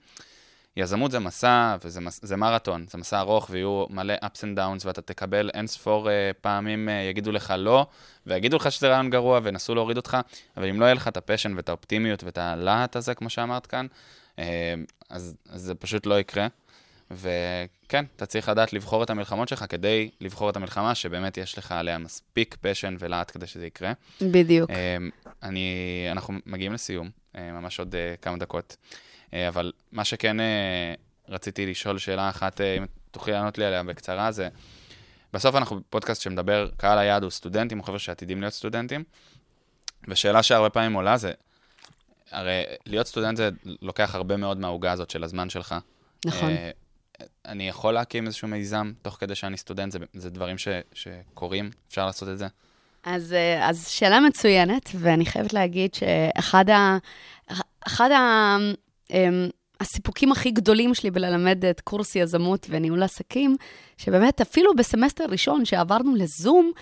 יזמות 0.76 1.10
זה 1.10 1.18
מסע, 1.18 1.76
וזה 1.84 2.00
מס, 2.00 2.20
זה 2.22 2.36
מרתון, 2.36 2.84
זה 2.90 2.98
מסע 2.98 3.20
ארוך, 3.20 3.46
ויהיו 3.50 3.84
מלא 3.90 4.14
ups 4.14 4.38
and 4.38 4.58
downs, 4.58 4.86
ואתה 4.86 5.02
תקבל 5.02 5.50
אין 5.54 5.66
ספור 5.66 6.08
uh, 6.08 6.10
פעמים, 6.40 6.88
אה, 6.88 7.10
יגידו 7.10 7.32
לך 7.32 7.54
לא, 7.58 7.86
ויגידו 8.26 8.56
לך 8.56 8.72
שזה 8.72 8.88
רעיון 8.88 9.10
גרוע, 9.10 9.40
וינסו 9.42 9.74
להוריד 9.74 9.96
אותך, 9.96 10.16
אבל 10.56 10.68
אם 10.68 10.80
לא 10.80 10.84
יהיה 10.84 10.94
לך 10.94 11.08
את 11.08 11.16
ה 11.16 11.20
passion 11.20 11.52
ואת 11.56 11.68
האופטימיות 11.68 12.24
ואת 12.24 12.38
הלהט 12.38 12.96
הזה, 12.96 13.14
כמו 13.14 13.30
שאמרת 13.30 13.66
כאן, 13.66 13.86
אה, 14.36 14.40
אז, 15.10 15.34
אז 15.48 15.62
זה 15.62 15.74
פשוט 15.74 16.06
לא 16.06 16.20
יקרה. 16.20 16.46
וכן, 17.10 18.04
אתה 18.16 18.26
צריך 18.26 18.48
לדעת 18.48 18.72
לבחור 18.72 19.02
את 19.02 19.10
המלחמות 19.10 19.48
שלך 19.48 19.64
כדי 19.68 20.10
לבחור 20.20 20.50
את 20.50 20.56
המלחמה 20.56 20.94
שבאמת 20.94 21.38
יש 21.38 21.58
לך 21.58 21.72
עליה 21.72 21.98
מספיק 21.98 22.56
passion 22.60 22.96
ולהט 22.98 23.30
כדי 23.30 23.46
שזה 23.46 23.66
יקרה. 23.66 23.92
בדיוק. 24.22 24.70
אני, 25.42 26.08
אנחנו 26.10 26.34
מגיעים 26.46 26.72
לסיום, 26.72 27.10
אה, 27.36 27.52
ממש 27.52 27.78
עוד 27.78 27.94
אה, 27.94 28.14
כמה 28.22 28.36
דקות. 28.36 28.76
אה, 29.34 29.48
אבל 29.48 29.72
מה 29.92 30.04
שכן 30.04 30.40
אה, 30.40 30.94
רציתי 31.28 31.66
לשאול 31.66 31.98
שאלה 31.98 32.28
אחת, 32.28 32.60
אה, 32.60 32.76
אם 32.76 32.84
תוכלי 33.10 33.32
לענות 33.32 33.58
לי 33.58 33.64
עליה 33.64 33.82
בקצרה, 33.82 34.32
זה 34.32 34.48
בסוף 35.32 35.54
אנחנו 35.54 35.76
בפודקאסט 35.76 36.22
שמדבר, 36.22 36.68
קהל 36.76 36.98
היעד 36.98 37.22
הוא 37.22 37.30
סטודנטים, 37.30 37.78
או 37.78 37.84
חבר'ה 37.84 37.98
שעתידים 37.98 38.40
להיות 38.40 38.54
סטודנטים, 38.54 39.04
ושאלה 40.08 40.42
שהרבה 40.42 40.70
פעמים 40.70 40.92
עולה 40.92 41.16
זה, 41.16 41.32
הרי 42.30 42.62
להיות 42.86 43.06
סטודנט 43.06 43.36
זה 43.36 43.50
לוקח 43.64 44.14
הרבה 44.14 44.36
מאוד 44.36 44.58
מהעוגה 44.58 44.92
הזאת 44.92 45.10
של 45.10 45.24
הזמן 45.24 45.50
שלך. 45.50 45.74
נכון. 46.26 46.50
אני 47.44 47.68
יכול 47.68 47.94
להקים 47.94 48.26
איזשהו 48.26 48.48
מיזם 48.48 48.92
תוך 49.02 49.16
כדי 49.20 49.34
שאני 49.34 49.56
סטודנט, 49.56 49.92
זה, 49.92 49.98
זה 50.14 50.30
דברים 50.30 50.58
ש, 50.58 50.68
שקורים, 50.92 51.70
אפשר 51.88 52.06
לעשות 52.06 52.28
את 52.28 52.38
זה? 52.38 52.46
אז, 53.04 53.34
אז 53.60 53.88
שאלה 53.88 54.20
מצוינת, 54.20 54.90
ואני 54.94 55.26
חייבת 55.26 55.52
להגיד 55.52 55.94
שאחד 55.94 56.70
ה, 56.70 56.98
אחד 57.86 58.10
ה, 58.10 58.56
הסיפוקים 59.80 60.32
הכי 60.32 60.50
גדולים 60.50 60.94
שלי 60.94 61.10
בללמד 61.10 61.64
את 61.64 61.80
קורס 61.80 62.16
יזמות 62.16 62.66
וניהול 62.70 63.02
עסקים, 63.02 63.56
שבאמת 63.96 64.40
אפילו 64.40 64.74
בסמסטר 64.74 65.24
ראשון 65.28 65.64
שעברנו 65.64 66.14
לזום, 66.14 66.72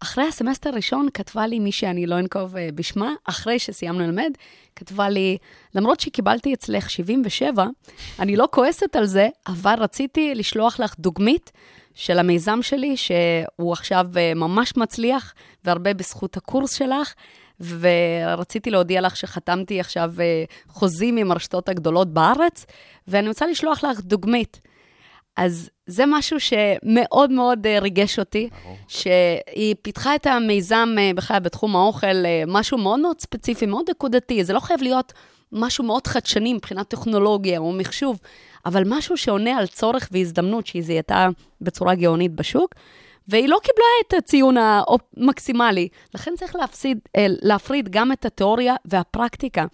אחרי 0.00 0.24
הסמסטר 0.24 0.70
הראשון 0.70 1.08
כתבה 1.14 1.46
לי 1.46 1.58
מי 1.58 1.72
שאני 1.72 2.06
לא 2.06 2.18
אנקוב 2.18 2.56
אה, 2.56 2.68
בשמה, 2.74 3.12
אחרי 3.24 3.58
שסיימנו 3.58 4.00
ללמד, 4.00 4.30
כתבה 4.76 5.08
לי, 5.08 5.38
למרות 5.74 6.00
שקיבלתי 6.00 6.54
אצלך 6.54 6.90
77, 6.90 7.66
אני 8.18 8.36
לא 8.36 8.48
כועסת 8.50 8.96
על 8.96 9.06
זה, 9.06 9.28
אבל 9.46 9.74
רציתי 9.78 10.34
לשלוח 10.34 10.80
לך 10.80 10.94
דוגמית 10.98 11.52
של 11.94 12.18
המיזם 12.18 12.62
שלי, 12.62 12.96
שהוא 12.96 13.72
עכשיו 13.72 14.06
אה, 14.16 14.34
ממש 14.34 14.76
מצליח, 14.76 15.34
והרבה 15.64 15.94
בזכות 15.94 16.36
הקורס 16.36 16.72
שלך. 16.72 17.14
ורציתי 17.60 18.70
להודיע 18.70 19.00
לך 19.00 19.16
שחתמתי 19.16 19.80
עכשיו 19.80 20.12
אה, 20.20 20.44
חוזים 20.68 21.16
עם 21.16 21.30
הרשתות 21.30 21.68
הגדולות 21.68 22.08
בארץ, 22.14 22.66
ואני 23.08 23.28
רוצה 23.28 23.46
לשלוח 23.46 23.84
לך 23.84 24.00
דוגמית. 24.00 24.60
אז 25.36 25.70
זה 25.86 26.04
משהו 26.06 26.36
שמאוד 26.40 27.30
מאוד 27.30 27.66
אה, 27.66 27.78
ריגש 27.78 28.18
אותי. 28.18 28.48
שהיא 28.88 29.74
פיתחה 29.82 30.14
את 30.14 30.26
המיזם 30.26 30.88
אה, 30.98 31.10
בכלל 31.14 31.38
בתחום 31.38 31.76
האוכל, 31.76 32.24
משהו 32.46 32.78
מאוד 32.78 33.00
מאוד 33.00 33.20
ספציפי, 33.20 33.66
מאוד 33.66 33.90
נקודתי. 33.90 34.44
זה 34.44 34.52
לא 34.52 34.60
חייב 34.60 34.82
להיות 34.82 35.12
משהו 35.52 35.84
מאוד 35.84 36.06
חדשני 36.06 36.54
מבחינת 36.54 36.88
טכנולוגיה 36.88 37.58
או 37.58 37.72
מחשוב, 37.72 38.18
אבל 38.66 38.82
משהו 38.86 39.16
שעונה 39.16 39.58
על 39.58 39.66
צורך 39.66 40.08
והזדמנות 40.12 40.66
שהיא 40.66 40.82
זיהתה 40.82 41.28
בצורה 41.60 41.94
גאונית 41.94 42.32
בשוק. 42.32 42.74
והיא 43.28 43.48
לא 43.48 43.58
קיבלה 43.62 43.86
את 44.06 44.14
הציון 44.14 44.56
המקסימלי, 44.58 45.88
לכן 46.14 46.32
צריך 46.36 46.56
להפסיד, 46.56 46.98
אה, 47.16 47.26
להפריד 47.28 47.88
גם 47.88 48.12
את 48.12 48.24
התיאוריה 48.24 48.74
והפרקטיקה. 48.84 49.66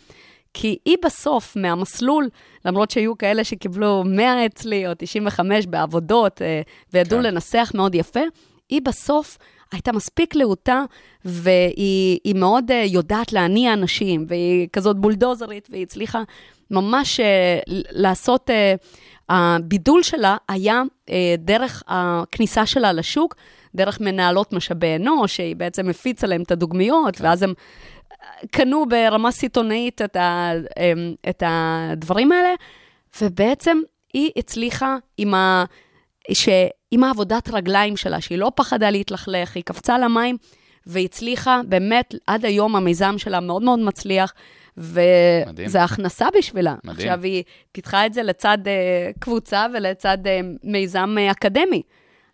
כי 0.54 0.78
היא 0.84 0.96
בסוף, 1.04 1.56
מהמסלול, 1.56 2.28
למרות 2.64 2.90
שהיו 2.90 3.18
כאלה 3.18 3.44
שקיבלו 3.44 4.04
100 4.06 4.46
אצלי, 4.46 4.86
או 4.86 4.92
95 4.98 5.66
בעבודות, 5.66 6.42
אה, 6.42 6.62
וידעו 6.92 7.18
כן. 7.18 7.24
לנסח 7.24 7.72
מאוד 7.74 7.94
יפה, 7.94 8.20
היא 8.68 8.82
בסוף 8.82 9.38
הייתה 9.72 9.92
מספיק 9.92 10.34
להוטה, 10.34 10.84
והיא 11.24 12.18
היא 12.24 12.34
מאוד 12.34 12.70
אה, 12.70 12.84
יודעת 12.86 13.32
להניע 13.32 13.72
אנשים, 13.72 14.24
והיא 14.28 14.68
כזאת 14.72 14.96
בולדוזרית, 14.96 15.68
והיא 15.70 15.82
הצליחה 15.82 16.22
ממש 16.70 17.20
לעשות... 17.90 18.50
אה, 19.30 19.56
הבידול 19.56 20.02
שלה 20.02 20.36
היה 20.48 20.82
אה, 21.10 21.34
דרך 21.38 21.82
הכניסה 21.88 22.66
שלה 22.66 22.92
לשוק, 22.92 23.34
דרך 23.74 24.00
מנהלות 24.00 24.52
משאבי 24.52 24.96
אנוש, 24.96 25.36
שהיא 25.36 25.56
בעצם 25.56 25.88
הפיצה 25.88 26.26
להם 26.26 26.42
את 26.42 26.50
הדוגמיות, 26.50 27.20
ואז 27.20 27.42
הם 27.42 27.54
קנו 28.50 28.86
ברמה 28.88 29.30
סיטונאית 29.30 30.02
את, 30.02 30.16
ה, 30.16 30.52
אמ, 30.78 31.14
את 31.28 31.42
הדברים 31.46 32.32
האלה, 32.32 32.54
ובעצם 33.20 33.80
היא 34.12 34.30
הצליחה 34.36 34.96
עם, 35.16 35.34
ה, 35.34 35.64
ש, 36.32 36.48
עם 36.90 37.04
העבודת 37.04 37.48
רגליים 37.48 37.96
שלה, 37.96 38.20
שהיא 38.20 38.38
לא 38.38 38.52
פחדה 38.54 38.90
להתלכלך, 38.90 39.56
היא 39.56 39.64
קפצה 39.64 39.98
למים, 39.98 40.36
והצליחה, 40.86 41.60
באמת, 41.68 42.14
עד 42.26 42.44
היום 42.44 42.76
המיזם 42.76 43.18
שלה 43.18 43.40
מאוד 43.40 43.62
מאוד 43.62 43.78
מצליח, 43.78 44.34
וזה 44.76 45.82
הכנסה 45.82 46.26
בשבילה. 46.38 46.74
מדהים. 46.84 46.96
עכשיו, 46.96 47.22
היא 47.22 47.42
פיתחה 47.72 48.06
את 48.06 48.14
זה 48.14 48.22
לצד 48.22 48.58
uh, 48.64 49.18
קבוצה 49.18 49.66
ולצד 49.74 50.18
uh, 50.24 50.28
מיזם 50.62 51.16
uh, 51.18 51.32
אקדמי. 51.32 51.82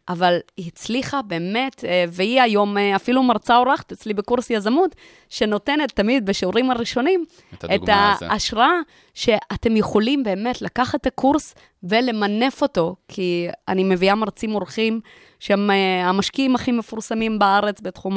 אבל 0.08 0.38
היא 0.56 0.66
הצליחה 0.66 1.22
באמת, 1.22 1.84
אה, 1.84 2.04
והיא 2.08 2.42
היום 2.42 2.78
אה, 2.78 2.96
אפילו 2.96 3.22
מרצה 3.22 3.56
אורחת 3.56 3.92
אצלי 3.92 4.14
בקורס 4.14 4.50
יזמות, 4.50 4.94
שנותנת 5.28 5.92
תמיד 5.92 6.26
בשיעורים 6.26 6.70
הראשונים 6.70 7.24
את 7.54 7.80
הזו. 7.82 8.24
ההשראה 8.24 8.80
שאתם 9.14 9.76
יכולים 9.76 10.22
באמת 10.22 10.62
לקחת 10.62 11.00
את 11.00 11.06
הקורס 11.06 11.54
ולמנף 11.82 12.62
אותו, 12.62 12.96
כי 13.08 13.48
אני 13.68 13.84
מביאה 13.84 14.14
מרצים 14.14 14.54
אורחים 14.54 15.00
שהם 15.40 15.70
אה, 15.70 16.08
המשקיעים 16.08 16.54
הכי 16.54 16.72
מפורסמים 16.72 17.38
בארץ 17.38 17.80
בתחום 17.80 18.16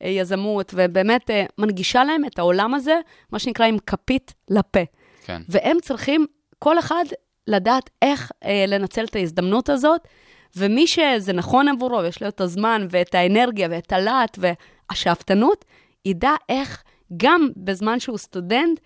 היזמות, 0.00 0.74
ובאמת 0.76 1.30
אה, 1.30 1.44
מנגישה 1.58 2.04
להם 2.04 2.24
את 2.24 2.38
העולם 2.38 2.74
הזה, 2.74 3.00
מה 3.32 3.38
שנקרא 3.38 3.66
עם 3.66 3.78
כפית 3.86 4.34
לפה. 4.50 4.80
כן. 5.24 5.42
והם 5.48 5.76
צריכים, 5.82 6.26
כל 6.58 6.78
אחד, 6.78 7.04
לדעת 7.46 7.90
איך 8.02 8.32
אה, 8.44 8.64
לנצל 8.68 9.04
את 9.04 9.16
ההזדמנות 9.16 9.68
הזאת, 9.68 10.00
ומי 10.56 10.86
שזה 10.86 11.32
נכון 11.32 11.68
עבורו, 11.68 12.04
יש 12.04 12.22
לו 12.22 12.28
את 12.28 12.40
הזמן 12.40 12.86
ואת 12.90 13.14
האנרגיה 13.14 13.68
ואת 13.70 13.92
הלהט 13.92 14.38
והשאפתנות, 14.40 15.64
ידע 16.04 16.32
איך 16.48 16.82
גם 17.16 17.48
בזמן 17.56 18.00
שהוא 18.00 18.18
סטודנט, 18.18 18.80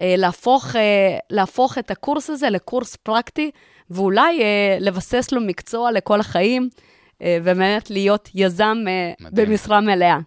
אה, 0.00 0.14
להפוך, 0.16 0.76
אה, 0.76 1.18
להפוך 1.30 1.78
את 1.78 1.90
הקורס 1.90 2.30
הזה 2.30 2.50
לקורס 2.50 2.96
פרקטי, 2.96 3.50
ואולי 3.90 4.42
אה, 4.42 4.76
לבסס 4.80 5.32
לו 5.32 5.40
מקצוע 5.40 5.92
לכל 5.92 6.20
החיים, 6.20 6.68
ובאמת 7.26 7.90
להיות 7.90 8.28
יזם 8.34 8.76
אה, 8.88 9.12
מדהים. 9.20 9.48
במשרה 9.48 9.80
מלאה. 9.80 10.18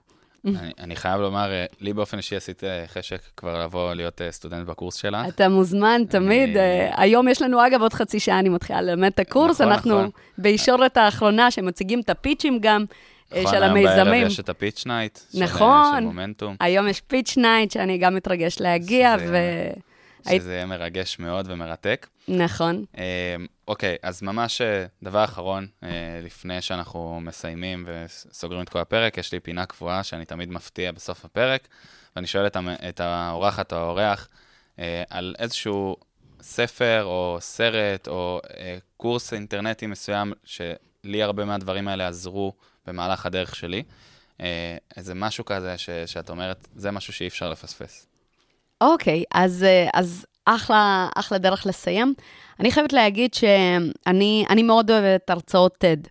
אני, 0.46 0.72
אני 0.80 0.96
חייב 0.96 1.22
לומר, 1.22 1.52
אה, 1.52 1.66
לי 1.82 1.94
באופן 1.94 2.18
אישי 2.18 2.36
עשית 2.36 2.64
אה, 2.64 2.84
חשק 2.88 3.20
כבר 3.38 3.64
לבוא 3.64 3.94
להיות 3.94 4.22
אה, 4.22 4.32
סטודנט 4.32 4.68
בקורס 4.68 4.96
שלך. 4.96 5.28
אתה 5.28 5.50
מוזמן 5.50 6.02
תמיד. 6.10 6.50
אני- 6.50 6.60
אה, 6.60 7.02
היום 7.02 7.28
יש 7.28 7.42
לנו, 7.42 7.68
אגב, 7.68 7.82
עוד 7.82 7.94
חצי 7.94 8.20
שעה 8.20 8.40
אני 8.40 8.50
מתחילה 8.50 8.82
ללמד 8.82 9.12
את 9.14 9.20
הקורס. 9.20 9.62
נכון, 9.62 9.72
אנחנו 9.74 9.92
נכון. 10.00 10.10
בישורת 10.38 10.98
האחרונה, 10.98 11.52
שמציגים 11.52 12.00
את 12.00 12.10
הפיצ'ים 12.10 12.58
גם 12.62 12.86
אה, 13.34 13.42
נכון, 13.42 13.52
של 13.56 13.64
היום 13.64 13.78
המיזמים. 13.78 14.06
בערב 14.06 14.28
יש 14.32 14.40
את 14.40 14.50
ה 14.50 14.55
Pitch 14.55 14.84
Night. 14.86 15.20
של, 15.32 15.38
אה, 15.38 15.44
נכון. 15.44 15.94
של 16.00 16.04
מומנטום, 16.04 16.56
היום 16.60 16.88
יש 16.88 17.02
Pitch 17.02 17.38
Night, 17.38 17.72
שאני 17.72 17.98
גם 17.98 18.16
מתרגש 18.16 18.58
להגיע, 18.60 19.16
שזה- 19.20 19.32
ו... 19.32 20.30
היית- 20.30 20.42
שזה 20.42 20.54
יהיה 20.54 20.66
מרגש 20.66 21.20
מאוד 21.20 21.46
ומרתק. 21.52 22.08
נכון. 22.28 22.84
אוקיי, 23.68 23.96
אז 24.02 24.22
ממש 24.22 24.62
אה, 24.62 24.86
דבר 25.04 25.24
אחרון, 25.24 25.68
אה, 25.84 25.90
לפני 26.24 26.62
שאנחנו 26.62 27.20
מסיימים 27.22 27.88
וסוגרים 27.88 28.62
את 28.62 28.70
כל 28.70 28.80
הפרק, 28.80 29.18
יש 29.18 29.32
לי 29.32 29.40
פינה 29.40 29.66
קבועה 29.66 30.04
שאני 30.04 30.26
תמיד 30.26 30.50
מפתיע 30.50 30.92
בסוף 30.92 31.26
הפרק, 31.26 31.68
ואני 32.16 32.28
שואל 32.28 32.48
את, 32.48 32.56
המ- 32.56 32.76
את 32.90 33.00
האורחת 33.00 33.74
או 33.74 33.78
האורח 33.78 34.28
אה, 34.80 35.04
על 35.10 35.36
איזשהו 35.40 35.96
ספר 36.42 37.04
או 37.04 37.38
סרט 37.40 38.08
או 38.08 38.42
קורס 38.98 39.34
אינטרנטי 39.34 39.88
מסוים, 39.88 40.34
שלי 40.44 41.24
הרבה 41.24 41.46
מהדברים 41.46 41.88
האלה 41.88 42.08
עזרו 42.08 42.54
במהלך 42.88 43.26
הדרך 43.26 43.56
שלי. 43.56 43.84
איזה 44.98 45.14
משהו 45.16 45.46
כזה 45.46 45.78
ש, 45.78 45.90
שאת 46.06 46.30
אומרת, 46.30 46.68
זה 46.76 46.92
משהו 46.92 47.14
שאי 47.14 47.28
אפשר 47.28 47.50
לפספס. 47.50 48.08
אוקיי, 48.82 49.24
אז, 49.34 49.64
אה, 49.64 49.90
אז 49.94 50.26
אחלה, 50.46 51.08
אחלה 51.16 51.38
דרך 51.38 51.66
לסיים. 51.66 52.14
אני 52.60 52.72
חייבת 52.72 52.94
להגיד 52.94 53.34
שאני 53.34 54.46
אני 54.50 54.64
מאוד 54.64 54.92
אוהבת 54.92 55.30
הרצאות 55.30 55.84
TED. 55.84 56.08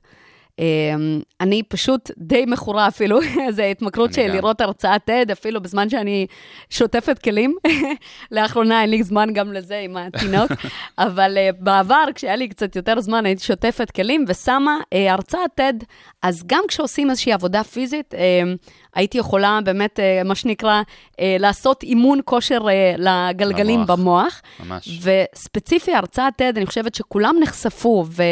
אה, 0.60 0.94
אני 1.40 1.62
פשוט 1.62 2.10
די 2.18 2.44
מכורה 2.46 2.88
אפילו, 2.88 3.18
זו 3.56 3.62
התמכרות 3.62 4.10
גם. 4.10 4.34
לראות 4.34 4.60
הרצאת 4.60 5.10
TED, 5.10 5.32
אפילו 5.32 5.62
בזמן 5.62 5.88
שאני 5.88 6.26
שוטפת 6.70 7.18
כלים. 7.18 7.56
לאחרונה 8.32 8.82
אין 8.82 8.90
לי 8.90 9.02
זמן 9.02 9.32
גם 9.32 9.52
לזה 9.52 9.78
עם 9.78 9.96
התינוק, 9.96 10.50
אבל 10.98 11.36
uh, 11.36 11.56
בעבר, 11.62 12.04
כשהיה 12.14 12.36
לי 12.36 12.48
קצת 12.48 12.76
יותר 12.76 13.00
זמן, 13.00 13.26
הייתי 13.26 13.44
שוטפת 13.44 13.90
כלים 13.90 14.24
ושמה 14.28 14.78
uh, 14.82 14.96
הרצאת 15.10 15.60
TED, 15.60 15.84
אז 16.22 16.42
גם 16.46 16.62
כשעושים 16.68 17.10
איזושהי 17.10 17.32
עבודה 17.32 17.64
פיזית, 17.64 18.14
uh, 18.14 18.16
הייתי 18.94 19.18
יכולה 19.18 19.58
באמת, 19.64 20.00
מה 20.24 20.34
שנקרא, 20.34 20.82
לעשות 21.20 21.82
אימון 21.82 22.20
כושר 22.24 22.58
לגלגלים 22.98 23.80
למוח. 23.80 23.90
במוח. 23.90 24.42
ממש. 24.60 25.00
וספציפי 25.02 25.94
הרצאת 25.94 26.40
TED, 26.42 26.56
אני 26.56 26.66
חושבת 26.66 26.94
שכולם 26.94 27.36
נחשפו, 27.40 28.04
ו... 28.08 28.22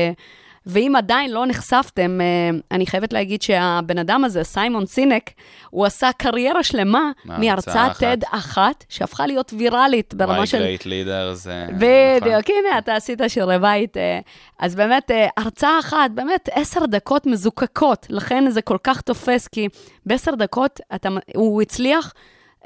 ואם 0.66 0.96
עדיין 0.96 1.30
לא 1.30 1.46
נחשפתם, 1.46 2.20
אה, 2.20 2.58
אני 2.70 2.86
חייבת 2.86 3.12
להגיד 3.12 3.42
שהבן 3.42 3.98
אדם 3.98 4.24
הזה, 4.24 4.44
סיימון 4.44 4.86
סינק, 4.86 5.30
הוא 5.70 5.86
עשה 5.86 6.10
קריירה 6.16 6.62
שלמה 6.62 7.10
מהרצאת. 7.24 7.96
TED 7.96 8.26
אחת, 8.30 8.84
שהפכה 8.88 9.26
להיות 9.26 9.52
ויראלית 9.58 10.14
ברמה 10.14 10.46
של... 10.46 10.76
Great 10.76 10.82
Leaders, 10.82 11.50
אה, 11.50 11.64
נכון? 11.64 11.78
בדיוק, 11.78 12.50
הנה, 12.50 12.78
אתה 12.78 12.94
עשית 12.94 13.20
שיעורי 13.28 13.58
בית. 13.58 13.96
אה, 13.96 14.20
אז 14.58 14.74
באמת, 14.74 15.10
אה, 15.10 15.28
הרצאה 15.36 15.78
אחת, 15.80 16.10
באמת 16.14 16.48
עשר 16.52 16.86
דקות 16.86 17.26
מזוקקות, 17.26 18.06
לכן 18.10 18.50
זה 18.50 18.62
כל 18.62 18.78
כך 18.84 19.00
תופס, 19.00 19.48
כי 19.48 19.68
בעשר 20.06 20.34
דקות 20.34 20.80
אתה, 20.94 21.08
הוא 21.34 21.62
הצליח 21.62 22.12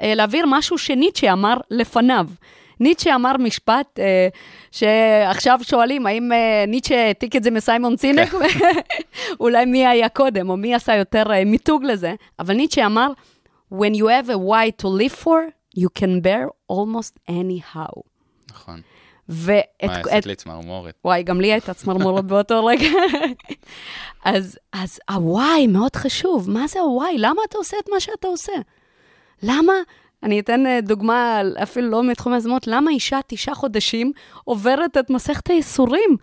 להעביר 0.01 0.45
משהו 0.47 0.77
שניטשה 0.77 1.33
אמר 1.33 1.57
לפניו. 1.71 2.27
ניטשה 2.79 3.15
אמר 3.15 3.37
משפט 3.39 3.99
אה, 3.99 4.27
שעכשיו 4.77 5.59
שואלים, 5.63 6.05
האם 6.05 6.31
אה, 6.31 6.65
ניטשה 6.67 7.05
העתיק 7.07 7.35
את 7.35 7.43
זה 7.43 7.51
מסיימון 7.51 7.97
סינק? 7.97 8.33
אולי 9.39 9.65
מי 9.65 9.87
היה 9.87 10.09
קודם, 10.09 10.49
או 10.49 10.57
מי 10.57 10.75
עשה 10.75 10.95
יותר 10.95 11.31
אה, 11.31 11.45
מיתוג 11.45 11.83
לזה, 11.83 12.15
אבל 12.39 12.53
ניטשה 12.53 12.85
אמר, 12.85 13.07
When 13.71 13.93
you 13.93 14.07
have 14.07 14.29
a 14.29 14.37
why 14.37 14.69
to 14.81 14.87
live 14.87 15.11
for, 15.11 15.39
you 15.75 15.89
can 15.89 16.21
bear 16.21 16.49
almost 16.71 17.19
anyhow. 17.29 18.01
נכון. 18.51 18.81
ואת... 19.29 19.83
מה, 19.83 19.97
עשית 19.97 20.25
לי 20.25 20.35
צמרמורת. 20.35 20.95
וואי, 21.05 21.23
גם 21.23 21.41
לי 21.41 21.51
הייתה 21.51 21.73
צמרמורת 21.73 22.25
באותו 22.29 22.65
רגע. 22.65 22.87
אז, 24.23 24.59
אז 24.73 24.99
הוואי 25.09 25.67
מאוד 25.67 25.95
חשוב. 25.95 26.49
מה 26.49 26.67
זה 26.67 26.79
הוואי? 26.79 27.17
למה 27.17 27.41
אתה 27.49 27.57
עושה 27.57 27.77
את 27.83 27.89
מה 27.93 27.99
שאתה 27.99 28.27
עושה? 28.27 28.53
למה? 29.43 29.73
אני 30.23 30.39
אתן 30.39 30.65
אה, 30.65 30.81
דוגמה, 30.81 31.41
אפילו 31.63 31.89
לא 31.89 32.03
מתחום 32.03 32.33
היזמות, 32.33 32.67
למה 32.67 32.91
אישה 32.91 33.19
תשעה 33.27 33.55
חודשים 33.55 34.11
עוברת 34.43 34.97
את 34.97 35.09
מסכת 35.09 35.49
הייסורים? 35.49 36.17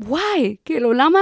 וואי, 0.00 0.56
כאילו, 0.64 0.92
למה 0.92 1.18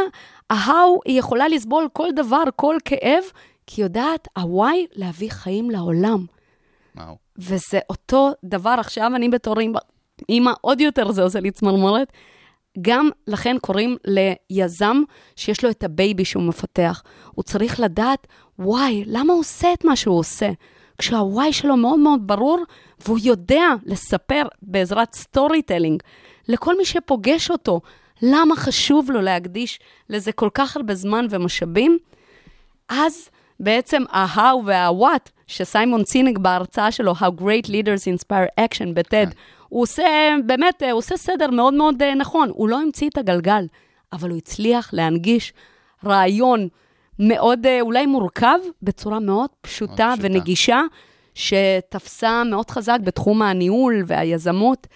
ההאו 0.50 1.00
היא 1.04 1.18
יכולה 1.18 1.48
לסבול 1.48 1.88
כל 1.92 2.08
דבר, 2.16 2.42
כל 2.56 2.76
כאב, 2.84 3.24
כי 3.66 3.82
יודעת, 3.82 4.28
הוואי, 4.38 4.86
להביא 4.94 5.30
חיים 5.30 5.70
לעולם. 5.70 6.24
וואו. 6.96 7.16
וזה 7.38 7.80
אותו 7.90 8.30
דבר 8.44 8.76
עכשיו, 8.78 9.12
אני 9.14 9.28
בתור 9.28 9.54
אימא 10.28 10.52
עוד 10.60 10.80
יותר 10.80 11.12
זה 11.12 11.22
עושה 11.22 11.40
לי 11.40 11.50
צמרמורת. 11.50 12.12
גם 12.80 13.10
לכן 13.26 13.56
קוראים 13.60 13.96
ליזם 14.50 15.02
שיש 15.36 15.64
לו 15.64 15.70
את 15.70 15.84
ה 15.84 15.92
baby 15.92 16.24
שהוא 16.24 16.42
מפתח. 16.42 17.02
הוא 17.34 17.42
צריך 17.42 17.80
לדעת, 17.80 18.26
וואי, 18.58 19.04
למה 19.06 19.32
הוא 19.32 19.40
עושה 19.40 19.72
את 19.72 19.84
מה 19.84 19.96
שהוא 19.96 20.18
עושה? 20.18 20.50
כשהוואי 20.98 21.52
שלו 21.52 21.76
מאוד 21.76 21.98
מאוד 21.98 22.26
ברור, 22.26 22.58
והוא 23.06 23.18
יודע 23.22 23.68
לספר 23.86 24.42
בעזרת 24.62 25.14
storytelling 25.14 26.02
לכל 26.48 26.78
מי 26.78 26.84
שפוגש 26.84 27.50
אותו, 27.50 27.80
למה 28.22 28.56
חשוב 28.56 29.10
לו 29.10 29.20
להקדיש 29.20 29.80
לזה 30.10 30.32
כל 30.32 30.48
כך 30.54 30.76
הרבה 30.76 30.94
זמן 30.94 31.26
ומשאבים, 31.30 31.98
אז 32.88 33.28
בעצם 33.60 34.02
ה-how 34.10 34.56
וה-what, 34.66 35.30
שסיימון 35.46 36.04
סינק 36.04 36.38
בהרצאה 36.38 36.92
שלו, 36.92 37.12
How 37.12 37.40
Great 37.40 37.66
Leaders 37.66 38.04
Inspire 38.16 38.64
Action 38.64 38.88
בטד, 38.94 39.26
הוא 39.68 39.82
עושה, 39.82 40.36
באמת, 40.46 40.82
הוא 40.82 40.98
עושה 40.98 41.16
סדר 41.16 41.50
מאוד 41.50 41.74
מאוד 41.74 42.02
אה, 42.02 42.14
נכון. 42.14 42.50
הוא 42.52 42.68
לא 42.68 42.80
המציא 42.80 43.08
את 43.08 43.18
הגלגל, 43.18 43.66
אבל 44.12 44.30
הוא 44.30 44.38
הצליח 44.38 44.90
להנגיש 44.92 45.52
רעיון 46.04 46.68
מאוד 47.18 47.66
אה, 47.66 47.80
אולי 47.80 48.06
מורכב, 48.06 48.58
בצורה 48.82 49.20
מאוד 49.20 49.50
פשוטה 49.60 50.06
מאוד 50.06 50.18
פשוטה. 50.18 50.28
ונגישה, 50.28 50.80
שתפסה 51.34 52.42
מאוד 52.44 52.70
חזק 52.70 52.98
בתחום 53.04 53.42
הניהול 53.42 54.04
והיזמות, 54.06 54.86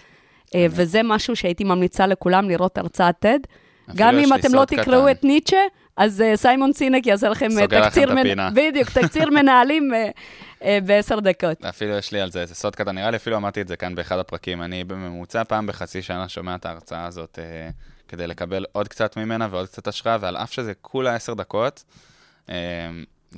אה, 0.55 0.65
וזה 0.69 1.01
משהו 1.03 1.35
שהייתי 1.35 1.63
ממליצה 1.63 2.07
לכולם 2.07 2.49
לראות 2.49 2.77
הרצאת 2.77 3.25
TED. 3.25 3.47
גם 3.95 4.19
אם 4.19 4.33
אתם 4.33 4.53
לא 4.53 4.65
תקראו 4.65 5.01
קטן. 5.01 5.11
את 5.11 5.23
ניטשה, 5.23 5.57
אז 5.97 6.21
אה, 6.21 6.37
סיימון 6.37 6.73
סינק 6.73 7.07
יעשה 7.07 7.29
לכם 7.29 7.47
לכם 7.51 7.65
תקציר, 7.67 8.13
את 8.13 8.17
הפינה. 8.17 8.49
בדיוק, 8.53 8.89
תקציר 8.89 9.29
מנהלים 9.29 9.91
בעשר 10.85 11.19
דקות. 11.19 11.65
אפילו 11.65 11.97
יש 11.97 12.11
לי 12.11 12.21
על 12.21 12.31
זה 12.31 12.41
איזה 12.41 12.55
סוד 12.55 12.75
קטן, 12.75 12.95
נראה 12.95 13.11
לי 13.11 13.17
אפילו 13.17 13.37
אמרתי 13.37 13.61
את 13.61 13.67
זה 13.67 13.75
כאן 13.75 13.95
באחד 13.95 14.19
הפרקים. 14.19 14.61
אני 14.61 14.83
בממוצע 14.83 15.43
פעם 15.43 15.67
בחצי 15.67 16.01
שנה 16.01 16.29
שומע 16.29 16.55
את 16.55 16.65
ההרצאה 16.65 17.05
הזאת 17.05 17.39
אה, 17.41 17.69
כדי 18.07 18.27
לקבל 18.27 18.65
עוד 18.71 18.87
קצת 18.87 19.17
ממנה 19.17 19.47
ועוד 19.51 19.67
קצת 19.67 19.87
השראה, 19.87 20.17
ועל 20.21 20.37
אף 20.37 20.51
שזה 20.51 20.73
כולה 20.81 21.15
עשר 21.15 21.33
דקות, 21.33 21.83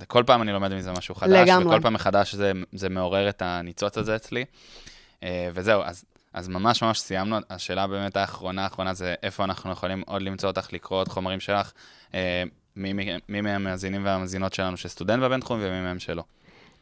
כל 0.08 0.24
פעם 0.26 0.42
אני 0.42 0.52
לומד 0.52 0.74
מזה 0.74 0.92
משהו 0.92 1.16
חדש, 1.16 1.48
לגמרי. 1.48 1.68
וכל 1.68 1.82
פעם 1.82 1.94
מחדש 1.94 2.36
זה, 2.36 2.52
זה 2.74 2.90
מעורר 2.90 3.30
את 3.30 3.42
הניצוץ 3.42 3.98
הזה 3.98 4.16
אצלי. 4.16 4.46
אה, 5.24 5.50
וזהו, 5.54 5.82
אז, 5.84 6.06
אז 6.34 6.48
ממש 6.48 6.84
ממש 6.84 7.00
סיימנו. 7.00 7.38
השאלה 7.50 7.88
באמת 7.88 8.18
האחרונה 8.18 8.64
האחרונה 8.64 8.94
זה 8.94 9.16
איפה 9.24 9.44
אנחנו 9.44 9.72
יכולים 9.72 10.04
עוד 10.08 10.22
למצוא 10.22 10.50
אותך, 10.50 10.74
לקרוא 10.74 11.00
עוד 11.00 11.08
חומרים 11.08 11.40
שלך, 11.40 11.72
אה, 12.14 12.44
מי, 12.76 12.94
מי, 12.94 13.12
מי 13.30 13.42
מהמאזינים 13.42 14.06
והמאזינות 14.06 14.54
שלנו 14.54 14.78
שסטודנט 14.78 15.24
בבינתחומי 15.24 15.66
ומי 15.66 15.82
מהם 15.82 16.00
שלא. 16.00 16.24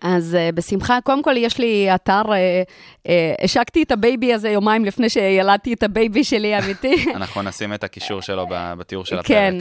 אז 0.04 0.38
uh, 0.40 0.56
בשמחה, 0.56 1.00
קודם 1.04 1.24
כל 1.24 1.34
יש 1.38 1.58
לי 1.58 1.96
אתר, 1.96 2.22
uh, 2.22 2.28
uh, 2.28 3.10
השקתי 3.44 3.84
את 3.84 3.92
ה 3.92 4.00
baby 4.00 4.34
הזה 4.34 4.50
יומיים 4.50 4.86
לפני 4.86 5.10
שילדתי 5.10 5.74
את 5.74 5.84
ה 5.84 5.92
baby 5.92 6.24
שלי 6.24 6.54
האמיתי. 6.54 7.06
אנחנו 7.16 7.42
נשים 7.42 7.74
את 7.74 7.84
הקישור 7.84 8.22
שלו 8.22 8.48
בתיאור 8.78 9.06
של 9.06 9.16
הפרק. 9.20 9.28
כן, 9.28 9.56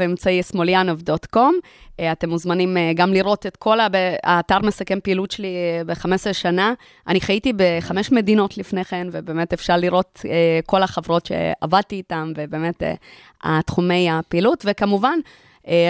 אמצעי 0.00 0.42
סמוליאנוב.com. 0.42 1.58
אה, 2.00 2.12
אתם 2.12 2.28
מוזמנים 2.30 2.76
אה, 2.76 2.92
גם 2.94 3.12
לראות 3.12 3.46
את 3.46 3.56
כל, 3.56 3.80
הב- 3.80 4.16
האתר 4.22 4.58
מסכם 4.58 4.98
פעילות 5.02 5.30
שלי 5.30 5.54
אה, 5.56 5.84
ב-15 5.84 6.32
שנה. 6.32 6.74
אני 7.08 7.20
חייתי 7.20 7.52
בחמש 7.56 8.12
מדינות 8.12 8.58
לפני 8.58 8.84
כן, 8.84 9.06
ובאמת 9.12 9.52
אפשר 9.52 9.76
לראות 9.76 10.20
אה, 10.24 10.60
כל 10.66 10.82
החברות 10.82 11.26
שעבדתי 11.26 11.96
איתן, 11.96 12.32
ובאמת 12.36 12.82
אה, 12.82 12.94
התחומי 13.42 14.10
הפעילות. 14.10 14.64
וכמובן, 14.66 15.18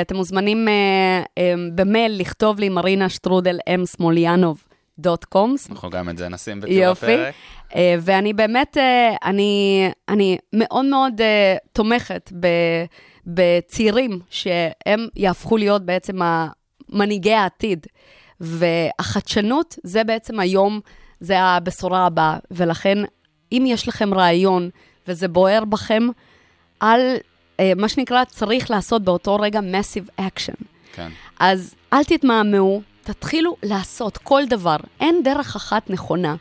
אתם 0.02 0.16
מוזמנים 0.16 0.68
אה, 0.68 1.22
אה, 1.38 1.54
במייל 1.74 2.20
לכתוב 2.20 2.60
לי 2.60 2.68
מרינה 2.68 3.08
שטרודל 3.08 3.58
אם 3.74 3.86
סמוליאנוב. 3.86 4.64
דוט 4.98 5.24
קום, 5.24 5.54
אנחנו 5.70 5.90
גם 5.90 6.08
את 6.08 6.18
זה 6.18 6.28
נשים 6.28 6.60
בתיאור 6.60 6.82
יופי. 6.84 7.14
הפרק. 7.14 7.34
אה, 7.74 7.94
ואני 8.00 8.32
באמת, 8.32 8.76
אה, 8.76 9.16
אני, 9.24 9.90
אני 10.08 10.38
מאוד 10.52 10.84
מאוד 10.84 11.20
אה, 11.20 11.56
תומכת 11.72 12.32
ב, 12.40 12.46
בצעירים 13.26 14.20
שהם 14.30 15.06
יהפכו 15.16 15.56
להיות 15.56 15.86
בעצם 15.86 16.18
מנהיגי 16.88 17.32
העתיד. 17.32 17.86
והחדשנות 18.40 19.78
זה 19.84 20.04
בעצם 20.04 20.40
היום, 20.40 20.80
זה 21.20 21.40
הבשורה 21.40 22.06
הבאה. 22.06 22.38
ולכן, 22.50 22.98
אם 23.52 23.64
יש 23.66 23.88
לכם 23.88 24.14
רעיון 24.14 24.70
וזה 25.08 25.28
בוער 25.28 25.64
בכם, 25.64 26.02
אה, 26.82 27.16
מה 27.76 27.88
שנקרא, 27.88 28.24
צריך 28.24 28.70
לעשות 28.70 29.02
באותו 29.02 29.36
רגע 29.36 29.60
massive 29.60 30.20
action. 30.20 30.64
כן. 30.92 31.08
אז 31.40 31.74
אל 31.92 32.04
תתמהמהו, 32.04 32.82
תתחילו 33.02 33.56
לעשות 33.62 34.18
כל 34.18 34.42
דבר. 34.48 34.76
אין 35.00 35.22
דרך 35.24 35.56
אחת 35.56 35.90
נכונה. 35.90 36.34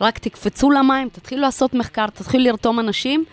רק 0.00 0.18
תקפצו 0.18 0.70
למים, 0.70 1.08
תתחילו 1.08 1.40
לעשות 1.40 1.74
מחקר, 1.74 2.06
תתחילו 2.06 2.44
לרתום 2.44 2.80
אנשים, 2.80 3.24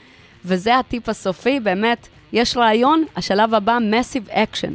וזה 0.45 0.77
הטיפ 0.77 1.09
הסופי, 1.09 1.59
באמת, 1.59 2.07
יש 2.33 2.57
רעיון, 2.57 3.03
השלב 3.15 3.53
הבא, 3.53 3.77
massive 3.91 4.31
action, 4.31 4.71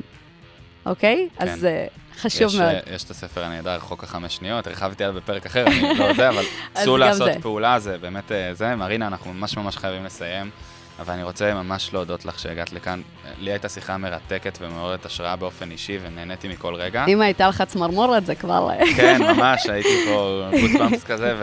אוקיי? 0.86 1.28
כן. 1.38 1.48
אז 1.48 1.64
uh, 1.64 2.18
חשוב 2.20 2.42
יש, 2.42 2.54
מאוד. 2.54 2.70
אה, 2.70 2.94
יש 2.94 3.04
את 3.04 3.10
הספר 3.10 3.44
הנהדר, 3.44 3.78
חוק 3.78 4.04
החמש 4.04 4.36
שניות, 4.36 4.66
הרחבתי 4.66 5.04
עליו 5.04 5.16
בפרק 5.16 5.46
אחר, 5.46 5.66
אני 5.66 5.98
לא 5.98 6.04
יודע, 6.04 6.28
אבל 6.28 6.44
צאו 6.84 6.96
לעשות 6.96 7.32
זה. 7.34 7.40
פעולה, 7.42 7.78
זה 7.78 7.98
באמת 7.98 8.32
אה, 8.32 8.54
זה. 8.54 8.76
מרינה, 8.76 9.06
אנחנו 9.06 9.32
ממש 9.34 9.56
ממש 9.56 9.76
חייבים 9.76 10.04
לסיים, 10.04 10.50
אבל 10.98 11.14
אני 11.14 11.22
רוצה 11.22 11.54
ממש 11.54 11.90
להודות 11.92 12.24
לך 12.24 12.38
שהגעת 12.38 12.72
לכאן. 12.72 13.02
לי 13.38 13.50
הייתה 13.50 13.68
שיחה 13.68 13.96
מרתקת 13.96 14.58
ומעוררת 14.60 15.06
השראה 15.06 15.36
באופן 15.36 15.70
אישי, 15.70 15.98
ונהניתי 16.02 16.48
מכל 16.48 16.74
רגע. 16.74 17.04
אם 17.08 17.20
הייתה 17.20 17.48
לך 17.48 17.62
צמרמורת, 17.62 18.26
זה 18.26 18.34
כבר... 18.34 18.68
כן, 18.96 19.22
ממש, 19.22 19.66
הייתי 19.66 20.04
פה 20.06 20.48
גוטבאמפס 20.60 21.04
כזה, 21.04 21.34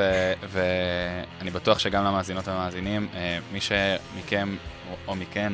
ואני 0.50 1.52
בטוח 1.52 1.80
שגם 1.80 2.06
למאזינות 2.06 2.48
והמאזינים, 2.48 3.08
אה, 3.16 3.38
מי 3.52 3.60
שמכם 3.62 4.56
או 5.08 5.16
מכן 5.16 5.54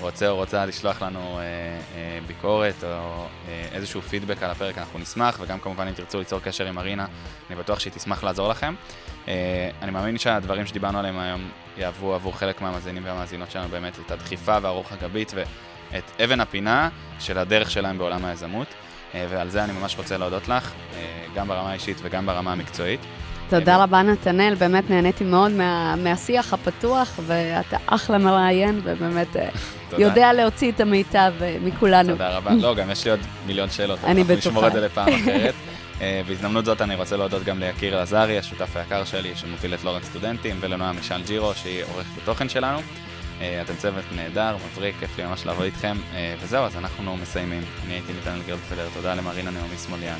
רוצה 0.00 0.28
או 0.28 0.36
רוצה 0.36 0.66
לשלוח 0.66 1.02
לנו 1.02 1.38
אה, 1.38 1.42
אה, 1.42 2.18
ביקורת 2.26 2.84
או 2.84 3.26
אה, 3.48 3.68
איזשהו 3.72 4.02
פידבק 4.02 4.42
על 4.42 4.50
הפרק, 4.50 4.78
אנחנו 4.78 4.98
נשמח, 4.98 5.38
וגם 5.40 5.60
כמובן 5.60 5.86
אם 5.86 5.92
תרצו 5.92 6.18
ליצור 6.18 6.40
קשר 6.40 6.66
עם 6.66 6.74
מרינה, 6.74 7.06
אני 7.50 7.58
בטוח 7.58 7.80
שהיא 7.80 7.92
תשמח 7.92 8.24
לעזור 8.24 8.48
לכם. 8.48 8.74
אה, 9.28 9.70
אני 9.82 9.90
מאמין 9.90 10.18
שהדברים 10.18 10.66
שדיברנו 10.66 10.98
עליהם 10.98 11.18
היום 11.18 11.50
יהוו 11.76 12.14
עבור 12.14 12.36
חלק 12.36 12.60
מהמאזינים 12.60 13.04
והמאזינות 13.04 13.50
שלנו 13.50 13.68
באמת 13.68 13.98
את 14.06 14.10
הדחיפה 14.10 14.58
והרוח 14.62 14.92
הגבית 14.92 15.32
ואת 15.34 16.20
אבן 16.24 16.40
הפינה 16.40 16.88
של 17.18 17.38
הדרך 17.38 17.70
שלהם 17.70 17.98
בעולם 17.98 18.24
היזמות. 18.24 18.68
אה, 19.14 19.26
ועל 19.30 19.48
זה 19.48 19.64
אני 19.64 19.72
ממש 19.72 19.96
רוצה 19.98 20.18
להודות 20.18 20.48
לך, 20.48 20.72
אה, 20.94 21.24
גם 21.34 21.48
ברמה 21.48 21.70
האישית 21.70 21.96
וגם 22.02 22.26
ברמה 22.26 22.52
המקצועית. 22.52 23.00
תודה 23.48 23.82
רבה, 23.82 24.02
נתנאל, 24.02 24.54
באמת 24.54 24.90
נהניתי 24.90 25.24
מאוד 25.24 25.52
מה, 25.52 25.96
מהשיח 25.96 26.52
הפתוח, 26.52 27.20
ואתה 27.26 27.76
אחלה 27.86 28.18
מראיין, 28.18 28.80
ובאמת 28.84 29.36
אה. 29.36 29.48
יודע 29.98 30.32
להוציא 30.32 30.72
את 30.72 30.80
המיטב 30.80 31.32
אה, 31.40 31.56
מכולנו. 31.64 32.12
תודה 32.12 32.36
רבה. 32.36 32.50
לא, 32.54 32.74
גם 32.74 32.90
יש 32.90 33.04
לי 33.04 33.10
עוד 33.10 33.20
מיליון 33.46 33.70
שאלות, 33.70 33.98
אני 34.04 34.20
אנחנו 34.20 34.34
בטוחה. 34.34 34.48
נשמור 34.48 34.66
את 34.66 34.72
זה 34.72 34.80
לפעם 34.80 35.08
אחרת. 35.22 35.54
אה, 36.00 36.20
בהזדמנות 36.28 36.64
זאת 36.64 36.80
אני 36.82 36.94
רוצה 36.94 37.16
להודות 37.16 37.44
גם 37.44 37.58
ליקיר 37.58 37.94
אלעזרי, 37.94 38.38
השותף 38.38 38.76
היקר 38.76 39.04
שלי, 39.04 39.32
שמוביל 39.34 39.74
את 39.74 39.84
לורנס 39.84 40.04
סטודנטים, 40.04 40.56
ולנועה 40.60 40.92
מישל 40.92 41.22
ג'ירו, 41.26 41.54
שהיא 41.54 41.82
עורכת 41.92 42.22
התוכן 42.22 42.48
שלנו. 42.48 42.78
אה, 43.40 43.62
אתם 43.62 43.76
צוות 43.76 44.04
נהדר, 44.16 44.56
מבריק, 44.66 44.94
כיף 45.00 45.18
לי 45.18 45.24
ממש 45.24 45.46
לעבוד 45.46 45.64
איתכם. 45.64 45.96
אה, 46.14 46.34
וזהו, 46.40 46.64
אז 46.64 46.76
אנחנו 46.76 47.16
מסיימים. 47.16 47.62
אני 47.84 47.92
הייתי 47.92 48.12
נתנאל 48.12 48.42
גרדפלר, 48.46 48.88
תודה 48.94 49.14
למרינה 49.14 49.50
נעמי 49.50 49.76
סמוליאנוב. 49.76 50.18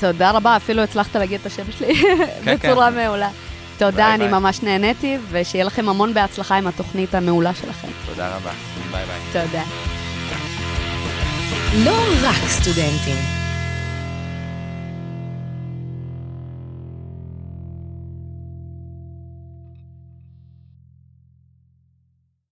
תודה 0.00 0.30
רבה, 0.30 0.56
אפילו 0.56 0.82
הצלחת 0.82 1.16
להגיד 1.16 1.40
את 1.40 1.46
השם 1.46 1.62
שלי 1.78 2.02
בצורה 2.44 2.90
מעולה. 2.90 3.28
תודה, 3.78 4.14
אני. 4.14 4.28
ממש 4.28 4.62
נהניתי, 4.62 5.18
ושיהיה 5.30 5.64
לכם 5.64 5.88
המון 5.88 6.14
בהצלחה 6.14 6.56
עם 6.56 6.66
התוכנית 6.66 7.14
המעולה 7.14 7.54
שלכם. 7.54 7.88
תודה 8.06 8.36
רבה. 8.36 8.50
ביי 8.90 9.04
ביי. 9.06 9.42
תודה. 9.46 9.62
לא 11.84 11.96
רק 12.22 12.48
סטודנטים. 12.48 13.45